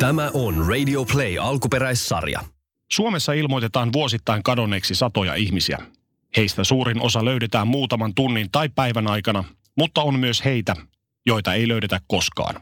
Tämä 0.00 0.30
on 0.34 0.66
Radio 0.68 1.04
Play 1.04 1.38
alkuperäissarja. 1.38 2.40
Suomessa 2.92 3.32
ilmoitetaan 3.32 3.92
vuosittain 3.92 4.42
kadonneeksi 4.42 4.94
satoja 4.94 5.34
ihmisiä. 5.34 5.78
Heistä 6.36 6.64
suurin 6.64 7.02
osa 7.02 7.24
löydetään 7.24 7.68
muutaman 7.68 8.14
tunnin 8.14 8.48
tai 8.52 8.68
päivän 8.68 9.06
aikana, 9.06 9.44
mutta 9.76 10.02
on 10.02 10.18
myös 10.18 10.44
heitä, 10.44 10.76
joita 11.26 11.54
ei 11.54 11.68
löydetä 11.68 12.00
koskaan. 12.06 12.60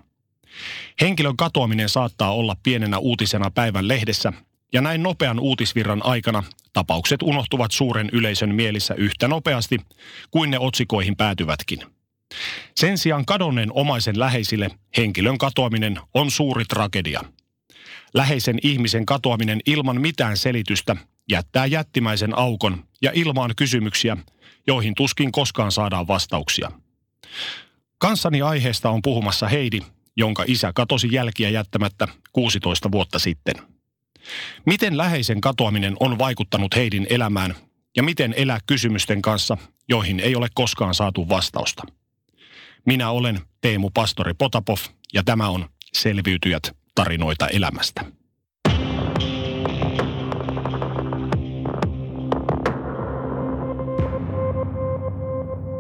Henkilön 1.01 1.37
katoaminen 1.37 1.88
saattaa 1.88 2.34
olla 2.34 2.56
pienenä 2.62 2.98
uutisena 2.98 3.50
päivän 3.50 3.89
lehdessä, 3.89 4.32
ja 4.73 4.80
näin 4.80 5.02
nopean 5.02 5.41
uutisvirran 5.41 6.05
aikana 6.05 6.43
tapaukset 6.73 7.23
unohtuvat 7.23 7.70
suuren 7.70 8.09
yleisön 8.12 8.55
mielissä 8.55 8.95
yhtä 8.95 9.29
nopeasti 9.29 9.79
kuin 10.30 10.50
ne 10.50 10.59
otsikoihin 10.59 11.16
päätyvätkin. 11.16 11.98
Sen 12.76 12.98
sijaan 12.98 13.26
kadonneen 13.26 13.72
omaisen 13.72 14.18
läheisille 14.18 14.70
henkilön 14.96 15.38
katoaminen 15.38 16.00
on 16.14 16.30
suuri 16.30 16.64
tragedia. 16.64 17.24
Läheisen 18.14 18.59
ihmisen 18.62 19.06
katoaminen 19.06 19.60
ilman 19.66 20.00
mitään 20.00 20.36
selitystä 20.36 20.96
jättää 21.30 21.66
jättimäisen 21.66 22.38
aukon 22.38 22.84
ja 23.02 23.10
ilmaan 23.14 23.50
kysymyksiä, 23.56 24.16
joihin 24.66 24.95
tuskin 24.95 25.33
koskaan 25.33 25.72
saadaan 25.72 26.09
vastauksia. 26.09 26.70
Kanssani 27.98 28.42
aiheesta 28.42 28.91
on 28.91 29.02
puhumassa 29.02 29.48
Heidi, 29.48 29.80
jonka 30.16 30.45
isä 30.47 30.72
katosi 30.74 31.08
jälkiä 31.12 31.50
jättämättä 31.50 32.08
16 32.33 32.92
vuotta 32.92 33.19
sitten. 33.19 33.55
Miten 34.66 34.97
läheisen 34.97 35.41
katoaminen 35.41 35.97
on 36.00 36.19
vaikuttanut 36.19 36.77
Heidin 36.77 37.06
elämään 37.10 37.55
ja 37.97 38.02
miten 38.02 38.34
elää 38.36 38.58
kysymysten 38.66 39.22
kanssa, 39.22 39.56
joihin 39.88 40.20
ei 40.20 40.36
ole 40.36 40.48
koskaan 40.55 40.95
saatu 40.95 41.28
vastausta? 41.28 41.83
Minä 42.88 43.10
olen 43.10 43.41
Teemu 43.60 43.91
Pastori 43.95 44.34
Potapov 44.34 44.77
ja 45.15 45.23
tämä 45.23 45.48
on 45.48 45.69
Selviytyjät 45.92 46.62
tarinoita 46.95 47.48
elämästä. 47.48 48.05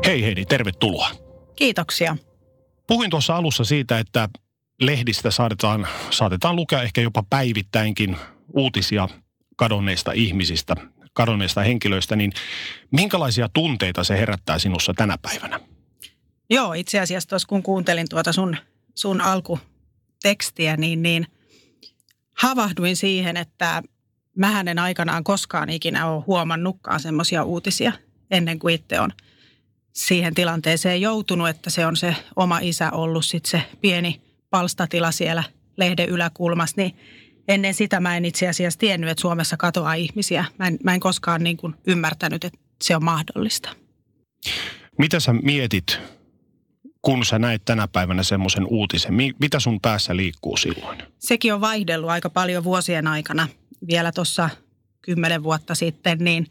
Hei 0.06 0.22
Heidi, 0.22 0.44
tervetuloa. 0.44 1.10
Kiitoksia. 1.56 2.16
Puhuin 2.86 3.10
tuossa 3.10 3.36
alussa 3.36 3.64
siitä, 3.64 3.98
että 3.98 4.28
lehdistä 4.80 5.30
saatetaan, 5.30 5.88
saatetaan 6.10 6.56
lukea 6.56 6.82
ehkä 6.82 7.00
jopa 7.00 7.22
päivittäinkin 7.30 8.16
uutisia 8.54 9.08
kadonneista 9.56 10.12
ihmisistä, 10.12 10.74
kadonneista 11.12 11.62
henkilöistä, 11.62 12.16
niin 12.16 12.32
minkälaisia 12.92 13.48
tunteita 13.52 14.04
se 14.04 14.18
herättää 14.18 14.58
sinussa 14.58 14.92
tänä 14.96 15.18
päivänä? 15.22 15.60
Joo, 16.50 16.72
itse 16.72 17.00
asiassa 17.00 17.28
tuossa 17.28 17.48
kun 17.48 17.62
kuuntelin 17.62 18.06
tuota 18.10 18.32
sun, 18.32 18.56
sun 18.94 19.20
alkutekstiä, 19.20 20.76
niin, 20.76 21.02
niin 21.02 21.26
havahduin 22.36 22.96
siihen, 22.96 23.36
että 23.36 23.82
mä 24.36 24.50
hänen 24.50 24.78
aikanaan 24.78 25.24
koskaan 25.24 25.70
ikinä 25.70 26.06
ole 26.06 26.24
huomannutkaan 26.26 27.00
semmoisia 27.00 27.44
uutisia 27.44 27.92
ennen 28.30 28.58
kuin 28.58 28.74
itse 28.74 29.00
on 29.00 29.12
siihen 29.92 30.34
tilanteeseen 30.34 31.00
joutunut, 31.00 31.48
että 31.48 31.70
se 31.70 31.86
on 31.86 31.96
se 31.96 32.16
oma 32.36 32.58
isä 32.58 32.90
ollut 32.90 33.24
sitten 33.24 33.50
se 33.50 33.62
pieni 33.80 34.20
palstatila 34.50 35.10
siellä 35.10 35.42
lehden 35.76 36.08
yläkulmassa, 36.08 36.74
niin 36.76 36.96
ennen 37.48 37.74
sitä 37.74 38.00
mä 38.00 38.16
en 38.16 38.24
itse 38.24 38.48
asiassa 38.48 38.78
tiennyt, 38.78 39.10
että 39.10 39.20
Suomessa 39.20 39.56
katoaa 39.56 39.94
ihmisiä. 39.94 40.44
Mä 40.58 40.66
en, 40.66 40.78
mä 40.84 40.94
en 40.94 41.00
koskaan 41.00 41.44
niin 41.44 41.56
kuin 41.56 41.74
ymmärtänyt, 41.86 42.44
että 42.44 42.58
se 42.82 42.96
on 42.96 43.04
mahdollista. 43.04 43.68
Mitä 44.98 45.20
sä 45.20 45.32
mietit, 45.32 45.98
kun 47.08 47.24
sä 47.24 47.38
näet 47.38 47.62
tänä 47.64 47.88
päivänä 47.88 48.22
semmoisen 48.22 48.66
uutisen? 48.66 49.14
Mitä 49.14 49.60
sun 49.60 49.80
päässä 49.80 50.16
liikkuu 50.16 50.56
silloin? 50.56 51.02
Sekin 51.18 51.54
on 51.54 51.60
vaihdellut 51.60 52.10
aika 52.10 52.30
paljon 52.30 52.64
vuosien 52.64 53.06
aikana. 53.06 53.48
Vielä 53.86 54.12
tuossa 54.12 54.50
kymmenen 55.02 55.42
vuotta 55.42 55.74
sitten, 55.74 56.18
niin 56.18 56.46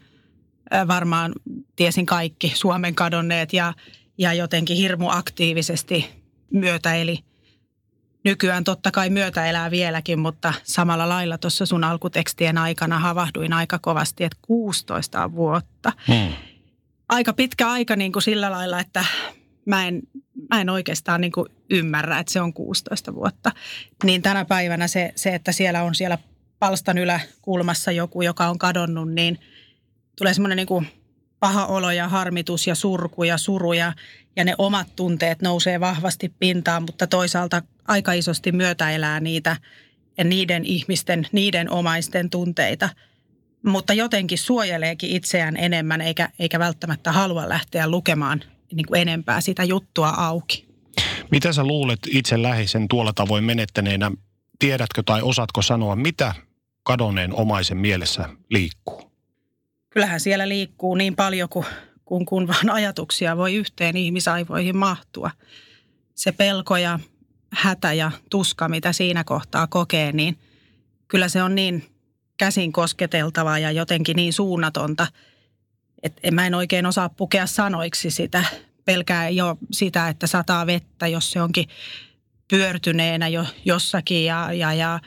varmaan 0.88 1.32
tiesin 1.76 2.06
kaikki 2.06 2.52
Suomen 2.54 2.94
kadonneet 2.94 3.52
ja, 3.52 3.74
ja 4.18 4.32
jotenkin 4.32 4.76
hirmu 4.76 5.08
aktiivisesti 5.08 6.10
myötä 6.52 6.94
eli 6.94 7.18
nykyään 8.24 8.64
totta 8.64 8.90
kai 8.90 9.10
myötä 9.10 9.46
elää 9.46 9.70
vieläkin, 9.70 10.18
mutta 10.18 10.54
samalla 10.64 11.08
lailla 11.08 11.38
tuossa 11.38 11.66
sun 11.66 11.84
alkutekstien 11.84 12.58
aikana 12.58 12.98
havahduin 12.98 13.52
aika 13.52 13.78
kovasti, 13.78 14.24
että 14.24 14.38
16 14.42 15.32
vuotta. 15.32 15.92
Hmm. 16.08 16.32
Aika 17.08 17.32
pitkä 17.32 17.70
aika 17.70 17.96
niin 17.96 18.12
kuin 18.12 18.22
sillä 18.22 18.50
lailla, 18.50 18.80
että 18.80 19.04
mä 19.66 19.86
en, 19.86 20.02
mä 20.50 20.60
en 20.60 20.70
oikeastaan 20.70 21.20
niin 21.20 21.32
kuin 21.32 21.46
ymmärrä, 21.70 22.18
että 22.18 22.32
se 22.32 22.40
on 22.40 22.52
16 22.52 23.14
vuotta. 23.14 23.52
Niin 24.04 24.22
tänä 24.22 24.44
päivänä 24.44 24.88
se, 24.88 25.12
se, 25.16 25.34
että 25.34 25.52
siellä 25.52 25.82
on 25.82 25.94
siellä 25.94 26.18
palstan 26.58 26.98
yläkulmassa 26.98 27.92
joku, 27.92 28.22
joka 28.22 28.48
on 28.48 28.58
kadonnut, 28.58 29.12
niin 29.12 29.38
tulee 30.18 30.34
semmoinen 30.34 30.56
niin 30.56 30.66
kuin 30.66 30.88
paha 31.40 31.66
olo 31.66 31.90
ja 31.90 32.08
harmitus 32.08 32.66
ja 32.66 32.74
surku 32.74 33.24
ja 33.24 33.38
suru 33.38 33.72
ja, 33.72 33.92
ja 34.36 34.44
ne 34.44 34.54
omat 34.58 34.96
tunteet 34.96 35.42
nousee 35.42 35.80
vahvasti 35.80 36.32
pintaan, 36.38 36.82
mutta 36.82 37.06
toisaalta 37.06 37.62
aika 37.88 38.12
isosti 38.12 38.52
myötäelää 38.52 39.20
niitä 39.20 39.56
ja 40.18 40.24
niiden 40.24 40.64
ihmisten, 40.64 41.26
niiden 41.32 41.70
omaisten 41.70 42.30
tunteita. 42.30 42.88
Mutta 43.66 43.94
jotenkin 43.94 44.38
suojeleekin 44.38 45.10
itseään 45.10 45.56
enemmän 45.56 46.00
eikä, 46.00 46.28
eikä 46.38 46.58
välttämättä 46.58 47.12
halua 47.12 47.48
lähteä 47.48 47.88
lukemaan 47.88 48.42
niin 48.72 48.86
kuin 48.86 49.00
enempää 49.00 49.40
sitä 49.40 49.64
juttua 49.64 50.08
auki. 50.08 50.68
Mitä 51.30 51.52
sä 51.52 51.64
luulet 51.64 52.00
itse 52.10 52.42
läheisen 52.42 52.88
tuolla 52.88 53.12
tavoin 53.12 53.44
menettäneenä? 53.44 54.10
Tiedätkö 54.58 55.02
tai 55.06 55.22
osaatko 55.22 55.62
sanoa, 55.62 55.96
mitä 55.96 56.34
kadonneen 56.82 57.34
omaisen 57.34 57.76
mielessä 57.76 58.28
liikkuu? 58.50 59.08
kyllähän 59.90 60.20
siellä 60.20 60.48
liikkuu 60.48 60.94
niin 60.94 61.16
paljon 61.16 61.48
kuin 61.48 61.66
kun, 62.04 62.26
kun 62.26 62.48
vaan 62.48 62.70
ajatuksia 62.70 63.36
voi 63.36 63.54
yhteen 63.54 63.96
ihmisaivoihin 63.96 64.76
mahtua. 64.76 65.30
Se 66.14 66.32
pelko 66.32 66.76
ja 66.76 66.98
hätä 67.52 67.92
ja 67.92 68.10
tuska, 68.30 68.68
mitä 68.68 68.92
siinä 68.92 69.24
kohtaa 69.24 69.66
kokee, 69.66 70.12
niin 70.12 70.38
kyllä 71.08 71.28
se 71.28 71.42
on 71.42 71.54
niin 71.54 71.84
käsin 72.36 72.72
kosketeltavaa 72.72 73.58
ja 73.58 73.70
jotenkin 73.70 74.16
niin 74.16 74.32
suunnatonta, 74.32 75.06
että 76.02 76.30
mä 76.30 76.46
en 76.46 76.54
oikein 76.54 76.86
osaa 76.86 77.08
pukea 77.08 77.46
sanoiksi 77.46 78.10
sitä. 78.10 78.44
Pelkää 78.84 79.28
jo 79.28 79.58
sitä, 79.72 80.08
että 80.08 80.26
sataa 80.26 80.66
vettä, 80.66 81.06
jos 81.06 81.30
se 81.30 81.42
onkin 81.42 81.68
pyörtyneenä 82.50 83.28
jo 83.28 83.44
jossakin 83.64 84.24
ja, 84.24 84.52
ja, 84.52 84.74
ja 84.74 85.00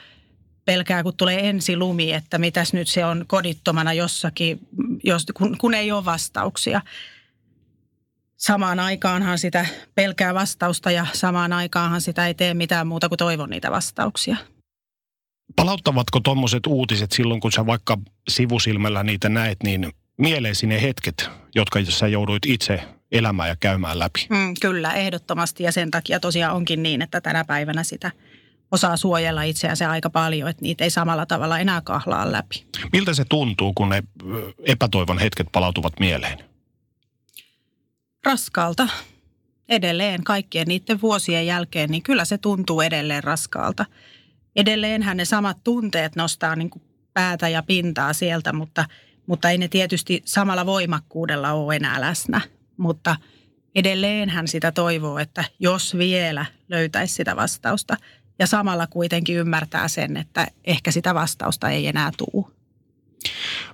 pelkää, 0.65 1.03
kun 1.03 1.17
tulee 1.17 1.49
ensi 1.49 1.77
lumi, 1.77 2.13
että 2.13 2.37
mitäs 2.37 2.73
nyt 2.73 2.87
se 2.87 3.05
on 3.05 3.25
kodittomana 3.27 3.93
jossakin, 3.93 4.59
jos, 5.03 5.25
kun, 5.33 5.57
kun 5.57 5.73
ei 5.73 5.91
ole 5.91 6.05
vastauksia. 6.05 6.81
Samaan 8.37 8.79
aikaanhan 8.79 9.39
sitä 9.39 9.65
pelkää 9.95 10.33
vastausta 10.33 10.91
ja 10.91 11.07
samaan 11.13 11.53
aikaanhan 11.53 12.01
sitä 12.01 12.27
ei 12.27 12.33
tee 12.33 12.53
mitään 12.53 12.87
muuta 12.87 13.09
kuin 13.09 13.17
toivon 13.17 13.49
niitä 13.49 13.71
vastauksia. 13.71 14.37
Palauttavatko 15.55 16.19
tuommoiset 16.19 16.67
uutiset 16.67 17.11
silloin, 17.11 17.41
kun 17.41 17.51
sä 17.51 17.65
vaikka 17.65 17.97
sivusilmällä 18.29 19.03
niitä 19.03 19.29
näet, 19.29 19.57
niin 19.63 19.93
mieleesi 20.21 20.67
ne 20.67 20.81
hetket, 20.81 21.29
jotka 21.55 21.79
sä 21.89 22.07
jouduit 22.07 22.45
itse 22.45 22.83
elämään 23.11 23.49
ja 23.49 23.55
käymään 23.59 23.99
läpi? 23.99 24.27
Mm, 24.29 24.53
kyllä, 24.61 24.93
ehdottomasti 24.93 25.63
ja 25.63 25.71
sen 25.71 25.91
takia 25.91 26.19
tosiaan 26.19 26.55
onkin 26.55 26.83
niin, 26.83 27.01
että 27.01 27.21
tänä 27.21 27.45
päivänä 27.45 27.83
sitä– 27.83 28.11
osaa 28.71 28.97
suojella 28.97 29.43
itseänsä 29.43 29.89
aika 29.89 30.09
paljon, 30.09 30.49
että 30.49 30.61
niitä 30.61 30.83
ei 30.83 30.89
samalla 30.89 31.25
tavalla 31.25 31.59
enää 31.59 31.81
kahlaa 31.81 32.31
läpi. 32.31 32.65
Miltä 32.93 33.13
se 33.13 33.25
tuntuu, 33.25 33.73
kun 33.73 33.89
ne 33.89 34.03
epätoivon 34.65 35.19
hetket 35.19 35.47
palautuvat 35.51 35.93
mieleen? 35.99 36.39
Raskaalta. 38.25 38.87
Edelleen 39.69 40.23
kaikkien 40.23 40.67
niiden 40.67 41.01
vuosien 41.01 41.45
jälkeen, 41.47 41.89
niin 41.89 42.03
kyllä 42.03 42.25
se 42.25 42.37
tuntuu 42.37 42.81
edelleen 42.81 43.23
raskaalta. 43.23 43.85
Edelleenhän 44.55 45.17
ne 45.17 45.25
samat 45.25 45.57
tunteet 45.63 46.15
nostaa 46.15 46.55
niin 46.55 46.69
kuin 46.69 46.83
päätä 47.13 47.49
ja 47.49 47.63
pintaa 47.63 48.13
sieltä, 48.13 48.53
mutta, 48.53 48.85
mutta 49.27 49.49
ei 49.49 49.57
ne 49.57 49.67
tietysti 49.67 50.21
samalla 50.25 50.65
voimakkuudella 50.65 51.51
ole 51.51 51.75
enää 51.75 52.01
läsnä. 52.01 52.41
Mutta 52.77 53.15
edelleenhän 53.75 54.47
sitä 54.47 54.71
toivoo, 54.71 55.17
että 55.17 55.43
jos 55.59 55.97
vielä 55.97 56.45
löytäisi 56.69 57.13
sitä 57.13 57.35
vastausta– 57.35 57.97
ja 58.41 58.47
samalla 58.47 58.87
kuitenkin 58.87 59.35
ymmärtää 59.35 59.87
sen, 59.87 60.17
että 60.17 60.47
ehkä 60.63 60.91
sitä 60.91 61.13
vastausta 61.15 61.69
ei 61.69 61.87
enää 61.87 62.11
tule. 62.17 62.45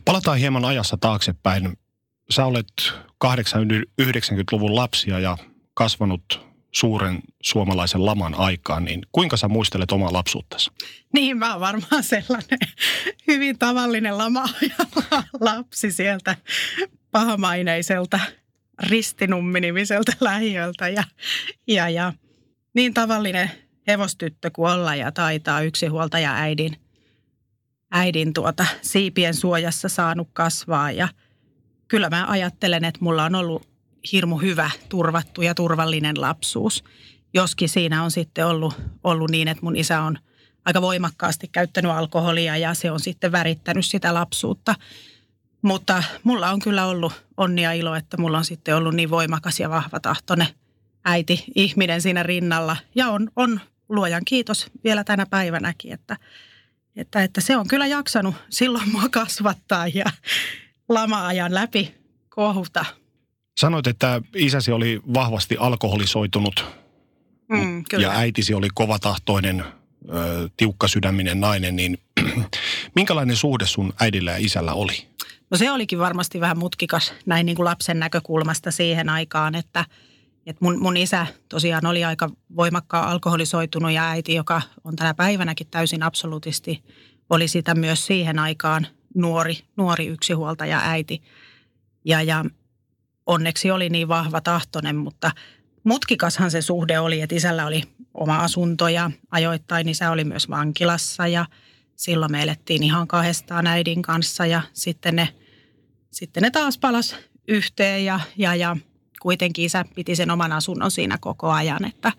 Palataan 0.05 0.38
hieman 0.38 0.65
ajassa 0.65 0.97
taaksepäin. 0.97 1.77
Sä 2.29 2.45
olet 2.45 2.67
80-90-luvun 3.25 4.75
lapsia 4.75 5.19
ja 5.19 5.38
kasvanut 5.73 6.47
suuren 6.77 7.19
suomalaisen 7.44 8.06
laman 8.06 8.35
aikaan, 8.35 8.85
niin 8.85 9.01
kuinka 9.12 9.38
sä 9.38 9.47
muistelet 9.47 9.91
omaa 9.91 10.13
lapsuuttasi? 10.13 10.71
Niin, 11.13 11.38
mä 11.38 11.51
oon 11.51 11.59
varmaan 11.59 12.03
sellainen 12.03 12.59
hyvin 13.27 13.59
tavallinen 13.59 14.18
lama 14.18 14.45
lapsi 15.39 15.91
sieltä 15.91 16.35
pahamaineiselta 17.12 18.19
ristinumminimiseltä 18.83 20.12
lähiöltä 20.29 20.89
ja, 20.89 21.03
ja, 21.68 21.89
ja 21.89 22.13
niin 22.74 22.94
tavallinen 22.94 23.51
hevostyttö 23.88 24.51
kuin 24.53 24.71
olla 24.71 24.95
ja 24.95 25.12
taitaa 25.12 25.62
yksinhuoltaja 25.62 26.35
äidin, 26.35 26.77
äidin 27.91 28.33
tuota 28.33 28.65
siipien 28.81 29.33
suojassa 29.33 29.89
saanut 29.89 30.29
kasvaa. 30.33 30.91
Ja 30.91 31.07
kyllä 31.88 32.09
mä 32.09 32.25
ajattelen, 32.27 32.85
että 32.85 33.00
mulla 33.01 33.24
on 33.24 33.35
ollut 33.35 33.76
hirmu 34.11 34.38
hyvä, 34.38 34.69
turvattu 34.89 35.41
ja 35.41 35.55
turvallinen 35.55 36.21
lapsuus. 36.21 36.83
Joskin 37.33 37.69
siinä 37.69 38.03
on 38.03 38.11
sitten 38.11 38.47
ollut, 38.47 38.73
ollut 39.03 39.31
niin, 39.31 39.47
että 39.47 39.63
mun 39.63 39.75
isä 39.75 40.01
on 40.01 40.17
aika 40.65 40.81
voimakkaasti 40.81 41.47
käyttänyt 41.47 41.91
alkoholia 41.91 42.57
ja 42.57 42.73
se 42.73 42.91
on 42.91 42.99
sitten 42.99 43.31
värittänyt 43.31 43.85
sitä 43.85 44.13
lapsuutta. 44.13 44.75
Mutta 45.61 46.03
mulla 46.23 46.49
on 46.49 46.59
kyllä 46.59 46.85
ollut 46.85 47.13
onnia 47.38 47.71
ilo, 47.71 47.95
että 47.95 48.17
mulla 48.17 48.38
on 48.38 48.45
sitten 48.45 48.75
ollut 48.75 48.94
niin 48.94 49.09
voimakas 49.09 49.59
ja 49.59 49.69
vahva 49.69 50.00
tahtone 50.00 50.47
äiti, 51.05 51.43
ihminen 51.55 52.01
siinä 52.01 52.23
rinnalla. 52.23 52.77
Ja 52.95 53.09
on, 53.09 53.31
on 53.35 53.61
luojan 53.89 54.25
kiitos 54.25 54.67
vielä 54.83 55.03
tänä 55.03 55.25
päivänäkin, 55.25 55.93
että, 55.93 56.17
että, 56.95 57.23
että 57.23 57.41
se 57.41 57.57
on 57.57 57.67
kyllä 57.67 57.88
jaksanut 57.88 58.35
silloin 58.50 58.89
mua 58.91 59.09
kasvattaa 59.11 59.88
ja 59.88 60.05
lama-ajan 60.89 61.53
läpi 61.53 61.95
kohuta. 62.29 62.85
Sanoit, 63.57 63.88
että 63.88 64.21
isäsi 64.36 64.71
oli 64.71 65.01
vahvasti 65.13 65.57
alkoholisoitunut 65.59 66.65
mm, 67.50 67.83
kyllä. 67.89 68.07
ja 68.07 68.12
äitisi 68.12 68.54
oli 68.54 68.68
kovatahtoinen, 68.74 69.63
tiukkasydäminen 70.57 71.39
nainen, 71.39 71.75
niin 71.75 71.98
minkälainen 72.95 73.36
suhde 73.36 73.65
sun 73.65 73.94
äidillä 74.00 74.31
ja 74.31 74.38
isällä 74.38 74.74
oli? 74.74 75.07
No 75.51 75.57
se 75.57 75.71
olikin 75.71 76.00
varmasti 76.00 76.39
vähän 76.39 76.57
mutkikas 76.57 77.13
näin 77.25 77.45
niin 77.45 77.56
kuin 77.56 77.65
lapsen 77.65 78.00
näkökulmasta 78.00 78.71
siihen 78.71 79.09
aikaan, 79.09 79.56
että, 79.56 79.86
että 80.45 80.65
mun, 80.65 80.80
mun 80.80 80.98
isä 80.98 81.27
tosiaan 81.50 81.86
oli 81.86 82.03
aika 82.03 82.30
voimakkaan 82.56 83.10
alkoholisoitunut 83.10 83.92
ja 83.92 84.10
äiti, 84.10 84.33
joka 84.33 84.62
on 84.83 84.95
tänä 84.95 85.13
päivänäkin 85.13 85.68
täysin 85.68 86.03
absoluutisti, 86.03 86.83
oli 87.30 87.48
sitä 87.48 87.75
myös 87.75 88.06
siihen 88.06 88.39
aikaan 88.39 88.88
nuori, 89.15 89.57
nuori 89.77 90.07
yksinhuoltaja 90.07 90.81
äiti. 90.83 91.21
Ja, 92.06 92.21
ja 92.21 92.45
onneksi 93.27 93.71
oli 93.71 93.89
niin 93.89 94.07
vahva 94.07 94.41
tahtonen, 94.41 94.95
mutta 94.95 95.31
mutkikashan 95.83 96.51
se 96.51 96.62
suhde 96.62 97.00
oli, 97.00 97.21
että 97.21 97.35
isällä 97.35 97.65
oli 97.65 97.83
oma 98.13 98.38
asunto 98.38 98.88
ja 98.88 99.12
ajoittain 99.31 99.89
isä 99.89 100.12
oli 100.12 100.24
myös 100.24 100.50
vankilassa 100.50 101.27
ja 101.27 101.45
silloin 101.95 102.31
me 102.31 102.44
elettiin 102.44 102.83
ihan 102.83 103.07
kahdestaan 103.07 103.68
äidin 103.68 104.01
kanssa 104.01 104.45
ja 104.45 104.62
sitten 104.74 105.15
ne, 105.15 105.29
sitten 106.12 106.44
ne 106.44 106.51
taas 106.51 106.77
palas 106.77 107.15
yhteen 107.47 108.06
ja, 108.06 108.19
ja, 108.38 108.56
ja 108.56 108.77
kuitenkin 109.21 109.65
isä 109.65 109.85
piti 109.95 110.15
sen 110.15 110.31
oman 110.31 110.51
asunnon 110.51 110.91
siinä 110.91 111.18
koko 111.21 111.51
ajan, 111.51 111.85
että, 111.85 112.12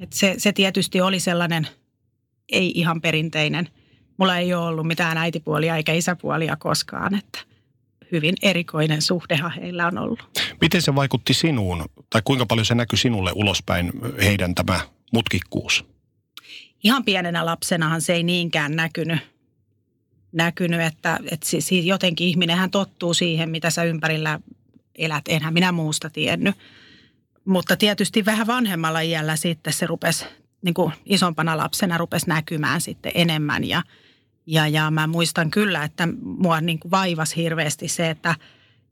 että 0.00 0.16
se, 0.18 0.34
se 0.38 0.52
tietysti 0.52 1.00
oli 1.00 1.20
sellainen 1.20 1.68
ei 2.52 2.72
ihan 2.74 3.00
perinteinen. 3.00 3.68
Mulla 4.16 4.36
ei 4.36 4.54
ole 4.54 4.66
ollut 4.66 4.86
mitään 4.86 5.18
äitipuolia 5.18 5.76
eikä 5.76 5.92
isäpuolia 5.92 6.56
koskaan, 6.56 7.14
että 7.14 7.51
hyvin 8.12 8.34
erikoinen 8.42 9.02
suhdehan 9.02 9.52
heillä 9.52 9.86
on 9.86 9.98
ollut. 9.98 10.40
Miten 10.60 10.82
se 10.82 10.94
vaikutti 10.94 11.34
sinuun, 11.34 11.84
tai 12.10 12.22
kuinka 12.24 12.46
paljon 12.46 12.66
se 12.66 12.74
näkyi 12.74 12.98
sinulle 12.98 13.32
ulospäin 13.34 13.92
heidän 14.24 14.54
tämä 14.54 14.80
mutkikkuus? 15.12 15.84
Ihan 16.84 17.04
pienenä 17.04 17.46
lapsenahan 17.46 18.00
se 18.00 18.12
ei 18.12 18.22
niinkään 18.22 18.76
näkynyt, 18.76 19.18
näkynyt 20.32 20.80
että, 20.80 21.18
että 21.30 21.46
siis 21.46 21.70
jotenkin 21.86 22.26
ihminenhän 22.26 22.70
tottuu 22.70 23.14
siihen, 23.14 23.50
mitä 23.50 23.70
sä 23.70 23.84
ympärillä 23.84 24.40
elät. 24.94 25.24
Enhän 25.28 25.54
minä 25.54 25.72
muusta 25.72 26.10
tiennyt. 26.10 26.54
Mutta 27.44 27.76
tietysti 27.76 28.24
vähän 28.24 28.46
vanhemmalla 28.46 29.00
iällä 29.00 29.36
sitten 29.36 29.72
se 29.72 29.86
rupesi, 29.86 30.24
niin 30.62 30.74
kuin 30.74 30.92
isompana 31.04 31.56
lapsena 31.56 31.98
rupesi 31.98 32.28
näkymään 32.28 32.80
sitten 32.80 33.12
enemmän 33.14 33.64
ja– 33.64 33.82
ja, 34.46 34.68
ja 34.68 34.90
mä 34.90 35.06
muistan 35.06 35.50
kyllä, 35.50 35.84
että 35.84 36.08
mua 36.22 36.60
niin 36.60 36.78
kuin 36.78 36.90
vaivasi 36.90 37.36
hirveästi 37.36 37.88
se, 37.88 38.10
että 38.10 38.34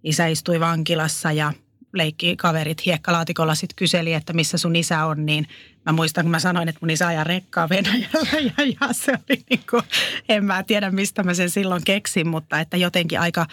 isä 0.05 0.27
istui 0.27 0.61
vankilassa 0.61 1.33
ja 1.33 1.53
leikki 1.93 2.37
kaverit 2.37 2.87
hiekkalaatikolla 2.87 3.55
sitten 3.55 3.77
kyseli, 3.77 4.13
että 4.13 4.33
missä 4.33 4.59
sun 4.59 4.77
isä 4.77 5.05
on, 5.05 5.27
niin 5.27 5.47
mä 5.87 5.93
muistan, 5.93 6.25
kun 6.25 6.31
mä 6.31 6.39
sanoin, 6.39 6.69
että 6.69 6.79
mun 6.83 6.91
isä 6.91 7.07
ajaa 7.07 7.25
rekkaa 7.25 7.69
Venäjällä 7.69 8.41
ja, 8.59 8.65
ja 8.81 8.93
se 8.93 9.13
oli 9.13 9.45
niin 9.51 9.65
kuin, 9.71 9.83
en 10.29 10.45
mä 10.45 10.63
tiedä 10.63 10.91
mistä 10.91 11.23
mä 11.23 11.35
sen 11.35 11.51
silloin 11.51 11.83
keksin, 11.85 12.29
mutta 12.29 12.61
että 12.61 12.77
jotenkin 12.77 13.21
aika 13.21 13.47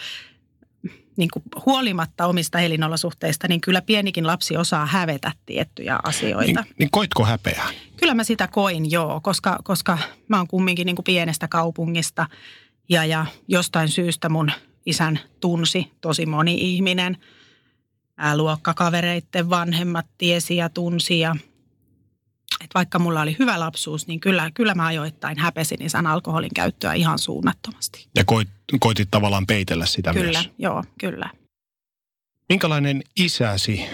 niin 1.18 1.30
kuin 1.32 1.42
huolimatta 1.66 2.26
omista 2.26 2.60
elinolosuhteista, 2.60 3.48
niin 3.48 3.60
kyllä 3.60 3.82
pienikin 3.82 4.26
lapsi 4.26 4.56
osaa 4.56 4.86
hävetä 4.86 5.32
tiettyjä 5.46 5.98
asioita. 6.04 6.62
Niin, 6.62 6.74
niin 6.78 6.90
koitko 6.90 7.24
häpeää? 7.24 7.68
Kyllä 7.96 8.14
mä 8.14 8.24
sitä 8.24 8.48
koin, 8.48 8.90
joo, 8.90 9.20
koska, 9.20 9.58
koska 9.64 9.98
mä 10.28 10.36
oon 10.36 10.48
kumminkin 10.48 10.86
niin 10.86 10.96
kuin 10.96 11.04
pienestä 11.04 11.48
kaupungista 11.48 12.26
ja, 12.88 13.04
ja 13.04 13.26
jostain 13.48 13.88
syystä 13.88 14.28
mun 14.28 14.50
isän 14.86 15.20
tunsi 15.40 15.92
tosi 16.00 16.26
moni 16.26 16.54
ihminen. 16.54 17.16
Ää, 18.16 18.36
luokkakavereitten 18.36 19.50
vanhemmat 19.50 20.06
tiesi 20.18 20.56
ja 20.56 20.68
tunsi 20.68 21.20
ja 21.20 21.36
että 22.64 22.74
vaikka 22.74 22.98
mulla 22.98 23.20
oli 23.20 23.36
hyvä 23.38 23.60
lapsuus, 23.60 24.06
niin 24.06 24.20
kyllä, 24.20 24.50
kyllä 24.54 24.74
mä 24.74 24.86
ajoittain 24.86 25.38
häpesin 25.38 25.82
isän 25.82 26.06
alkoholin 26.06 26.54
käyttöä 26.54 26.92
ihan 26.92 27.18
suunnattomasti. 27.18 28.08
Ja 28.14 28.24
koit, 28.24 28.48
koitit 28.80 29.08
tavallaan 29.10 29.46
peitellä 29.46 29.86
sitä 29.86 30.12
kyllä, 30.12 30.24
myös? 30.24 30.36
Kyllä, 30.36 30.54
joo, 30.58 30.84
kyllä. 31.00 31.30
Minkälainen 32.48 33.02
isäsi 33.16 33.84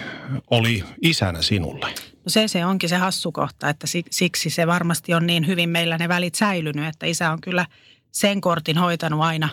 oli 0.51 0.85
isänä 1.03 1.43
sinulle? 1.43 1.87
No 1.97 2.29
se, 2.29 2.49
se 2.49 2.67
onkin 2.67 2.89
se 2.89 2.97
hassu 2.97 3.33
kohta, 3.33 3.69
että 3.69 3.87
siksi 4.11 4.51
se 4.51 4.67
varmasti 4.67 5.15
on 5.15 5.27
niin 5.27 5.47
hyvin 5.47 5.69
meillä 5.69 5.99
ne 5.99 6.09
välit 6.09 6.35
säilynyt, 6.35 6.87
että 6.87 7.07
isä 7.07 7.31
on 7.31 7.41
kyllä 7.41 7.67
sen 8.11 8.41
kortin 8.41 8.79
hoitanut 8.79 9.21
aina 9.21 9.49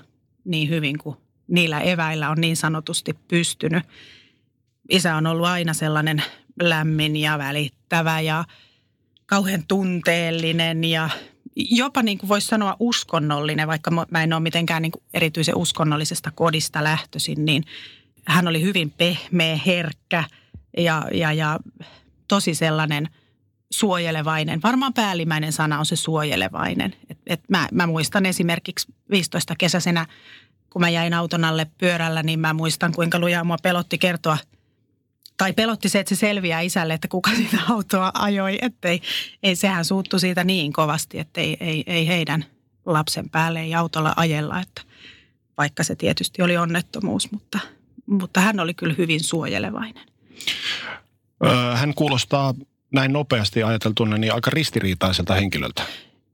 niin 0.45 0.69
hyvin 0.69 0.97
kuin 0.97 1.17
niillä 1.47 1.79
eväillä 1.79 2.29
on 2.29 2.41
niin 2.41 2.57
sanotusti 2.57 3.13
pystynyt. 3.27 3.83
Isä 4.89 5.15
on 5.15 5.27
ollut 5.27 5.47
aina 5.47 5.73
sellainen 5.73 6.23
lämmin 6.61 7.15
ja 7.15 7.37
välittävä 7.37 8.19
ja 8.19 8.43
kauhean 9.31 9.63
tunteellinen 9.67 10.83
ja 10.83 11.09
jopa 11.55 12.03
niin 12.03 12.17
kuin 12.17 12.27
voisi 12.27 12.47
sanoa 12.47 12.75
uskonnollinen, 12.79 13.67
vaikka 13.67 13.91
mä 14.11 14.23
en 14.23 14.33
ole 14.33 14.41
mitenkään 14.41 14.81
niin 14.81 14.91
kuin 14.91 15.03
erityisen 15.13 15.57
uskonnollisesta 15.57 16.31
kodista 16.31 16.83
lähtöisin, 16.83 17.45
niin 17.45 17.63
hän 18.25 18.47
oli 18.47 18.61
hyvin 18.61 18.91
pehmeä, 18.91 19.59
herkkä 19.65 20.23
ja, 20.77 21.07
ja, 21.13 21.33
ja 21.33 21.59
tosi 22.27 22.55
sellainen 22.55 23.09
suojelevainen. 23.69 24.61
Varmaan 24.63 24.93
päällimmäinen 24.93 25.53
sana 25.53 25.79
on 25.79 25.85
se 25.85 25.95
suojelevainen. 25.95 26.95
Et, 27.09 27.17
et 27.27 27.41
mä, 27.49 27.67
mä 27.71 27.87
muistan 27.87 28.25
esimerkiksi 28.25 28.93
15 29.09 29.55
kesäisenä, 29.57 30.05
kun 30.69 30.81
mä 30.81 30.89
jäin 30.89 31.13
auton 31.13 31.45
alle 31.45 31.67
pyörällä, 31.77 32.23
niin 32.23 32.39
mä 32.39 32.53
muistan 32.53 32.93
kuinka 32.93 33.19
lujaa 33.19 33.43
mua 33.43 33.57
pelotti 33.63 33.97
kertoa– 33.97 34.37
tai 35.41 35.53
pelotti 35.53 35.89
se, 35.89 35.99
että 35.99 36.15
se 36.15 36.19
selviää 36.19 36.61
isälle, 36.61 36.93
että 36.93 37.07
kuka 37.07 37.31
sitä 37.35 37.57
autoa 37.69 38.11
ajoi. 38.13 38.57
Että 38.61 38.89
ei, 39.43 39.55
sehän 39.55 39.85
suuttu 39.85 40.19
siitä 40.19 40.43
niin 40.43 40.73
kovasti, 40.73 41.19
että 41.19 41.41
ei, 41.41 41.57
ei, 41.59 41.83
ei 41.87 42.07
heidän 42.07 42.45
lapsen 42.85 43.29
päälle 43.29 43.61
ei 43.61 43.75
autolla 43.75 44.13
ajella. 44.15 44.59
Että 44.59 44.81
vaikka 45.57 45.83
se 45.83 45.95
tietysti 45.95 46.41
oli 46.41 46.57
onnettomuus, 46.57 47.31
mutta, 47.31 47.59
mutta 48.05 48.41
hän 48.41 48.59
oli 48.59 48.73
kyllä 48.73 48.95
hyvin 48.97 49.23
suojelevainen. 49.23 50.07
Hän 51.75 51.93
kuulostaa 51.93 52.53
näin 52.91 53.13
nopeasti 53.13 53.63
ajateltuna 53.63 54.17
niin 54.17 54.33
aika 54.33 54.51
ristiriitaiselta 54.51 55.33
henkilöltä 55.33 55.83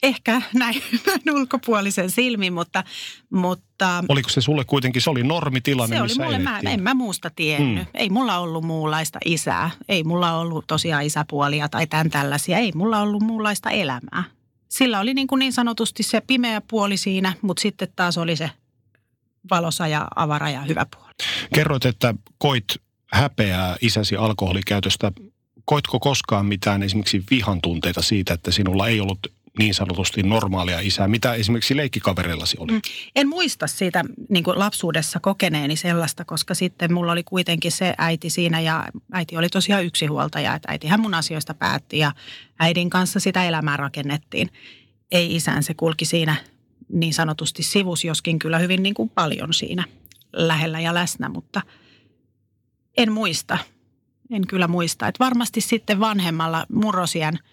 ehkä 0.04 0.42
näin, 0.54 0.84
näin 1.08 1.36
ulkopuolisen 1.36 2.12
silmin, 2.12 2.54
mutta, 2.54 2.84
mutta... 3.30 4.04
Oliko 4.10 4.30
se 4.30 4.42
sulle 4.42 4.66
kuitenkin, 4.66 5.02
se 5.02 5.10
oli 5.10 5.24
normitilanne, 5.24 5.96
se 5.96 6.02
oli 6.02 6.26
mulle, 6.26 6.40
mä, 6.40 6.60
en 6.60 6.84
mä 6.84 6.94
muusta 6.94 7.30
tiennyt. 7.36 7.84
Mm. 7.84 7.92
Ei 7.94 8.10
mulla 8.10 8.38
ollut 8.38 8.64
muunlaista 8.64 9.20
isää. 9.26 9.70
Ei 9.90 10.04
mulla 10.04 10.38
ollut 10.38 10.68
tosiaan 10.68 11.04
isäpuolia 11.04 11.70
tai 11.70 11.88
tämän 11.88 12.10
tällaisia. 12.10 12.58
Ei 12.58 12.72
mulla 12.76 13.02
ollut 13.02 13.24
muunlaista 13.24 13.70
elämää. 13.70 14.24
Sillä 14.70 15.00
oli 15.00 15.14
niin, 15.14 15.28
kuin 15.28 15.40
niin 15.40 15.54
sanotusti 15.54 16.04
se 16.04 16.22
pimeä 16.22 16.62
puoli 16.62 16.98
siinä, 16.98 17.34
mutta 17.42 17.62
sitten 17.62 17.88
taas 17.96 18.18
oli 18.18 18.36
se 18.36 18.52
valosa 19.52 19.88
ja 19.88 20.08
avara 20.16 20.50
ja 20.50 20.62
hyvä 20.62 20.86
puoli. 20.96 21.14
Kerroit, 21.54 21.86
että 21.86 22.14
koit 22.38 22.66
häpeää 23.12 23.76
isäsi 23.82 24.16
alkoholikäytöstä. 24.16 25.12
Koitko 25.66 26.00
koskaan 26.00 26.46
mitään 26.46 26.84
esimerkiksi 26.84 27.24
vihan 27.32 27.62
tunteita 27.62 28.02
siitä, 28.02 28.34
että 28.34 28.52
sinulla 28.52 28.88
ei 28.88 29.00
ollut 29.02 29.37
niin 29.60 29.74
sanotusti 29.74 30.24
normaalia 30.24 30.80
isää, 30.80 31.08
mitä 31.08 31.34
esimerkiksi 31.34 31.78
leikkikavereillasi 31.78 32.58
oli? 32.60 32.72
Mm. 32.72 32.82
En 33.16 33.30
muista 33.30 33.68
siitä 33.68 34.04
niin 34.30 34.44
kuin 34.44 34.60
lapsuudessa 34.60 35.20
kokeneeni 35.20 35.76
sellaista, 35.76 36.26
koska 36.26 36.54
sitten 36.54 36.94
mulla 36.94 37.12
oli 37.12 37.24
kuitenkin 37.24 37.72
se 37.72 37.94
äiti 37.98 38.30
siinä 38.30 38.60
ja 38.60 38.86
äiti 39.12 39.38
oli 39.38 39.50
tosiaan 39.50 39.86
yksinhuoltaja, 39.86 40.56
että 40.56 40.72
äitihän 40.72 41.00
mun 41.00 41.14
asioista 41.14 41.54
päätti 41.54 41.98
ja 41.98 42.12
äidin 42.60 42.90
kanssa 42.90 43.20
sitä 43.20 43.44
elämää 43.44 43.78
rakennettiin. 43.78 44.50
Ei 45.12 45.36
isän, 45.36 45.64
se 45.64 45.74
kulki 45.74 46.06
siinä 46.06 46.36
niin 46.90 47.14
sanotusti 47.14 47.64
sivus, 47.64 48.04
joskin 48.04 48.40
kyllä 48.40 48.60
hyvin 48.60 48.84
niin 48.84 48.96
kuin 48.96 49.10
paljon 49.10 49.54
siinä 49.54 49.84
lähellä 50.34 50.80
ja 50.80 50.94
läsnä, 50.94 51.30
mutta 51.30 51.62
en 52.98 53.12
muista. 53.12 53.58
En 54.32 54.48
kyllä 54.48 54.68
muista. 54.68 55.08
Että 55.08 55.24
varmasti 55.24 55.62
sitten 55.62 56.00
vanhemmalla 56.00 56.66
murrosien– 56.70 57.40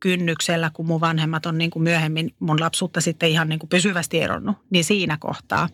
kynnyksellä, 0.00 0.70
kun 0.74 0.86
mun 0.86 1.00
vanhemmat 1.00 1.46
on 1.46 1.58
niin 1.58 1.70
kuin 1.70 1.82
myöhemmin 1.82 2.34
mun 2.40 2.60
lapsuutta 2.60 3.00
sitten 3.00 3.28
ihan 3.28 3.48
niin 3.48 3.58
kuin 3.58 3.70
pysyvästi 3.70 4.20
eronnut, 4.20 4.56
niin 4.70 4.84
siinä 4.84 5.16
kohtaa. 5.20 5.68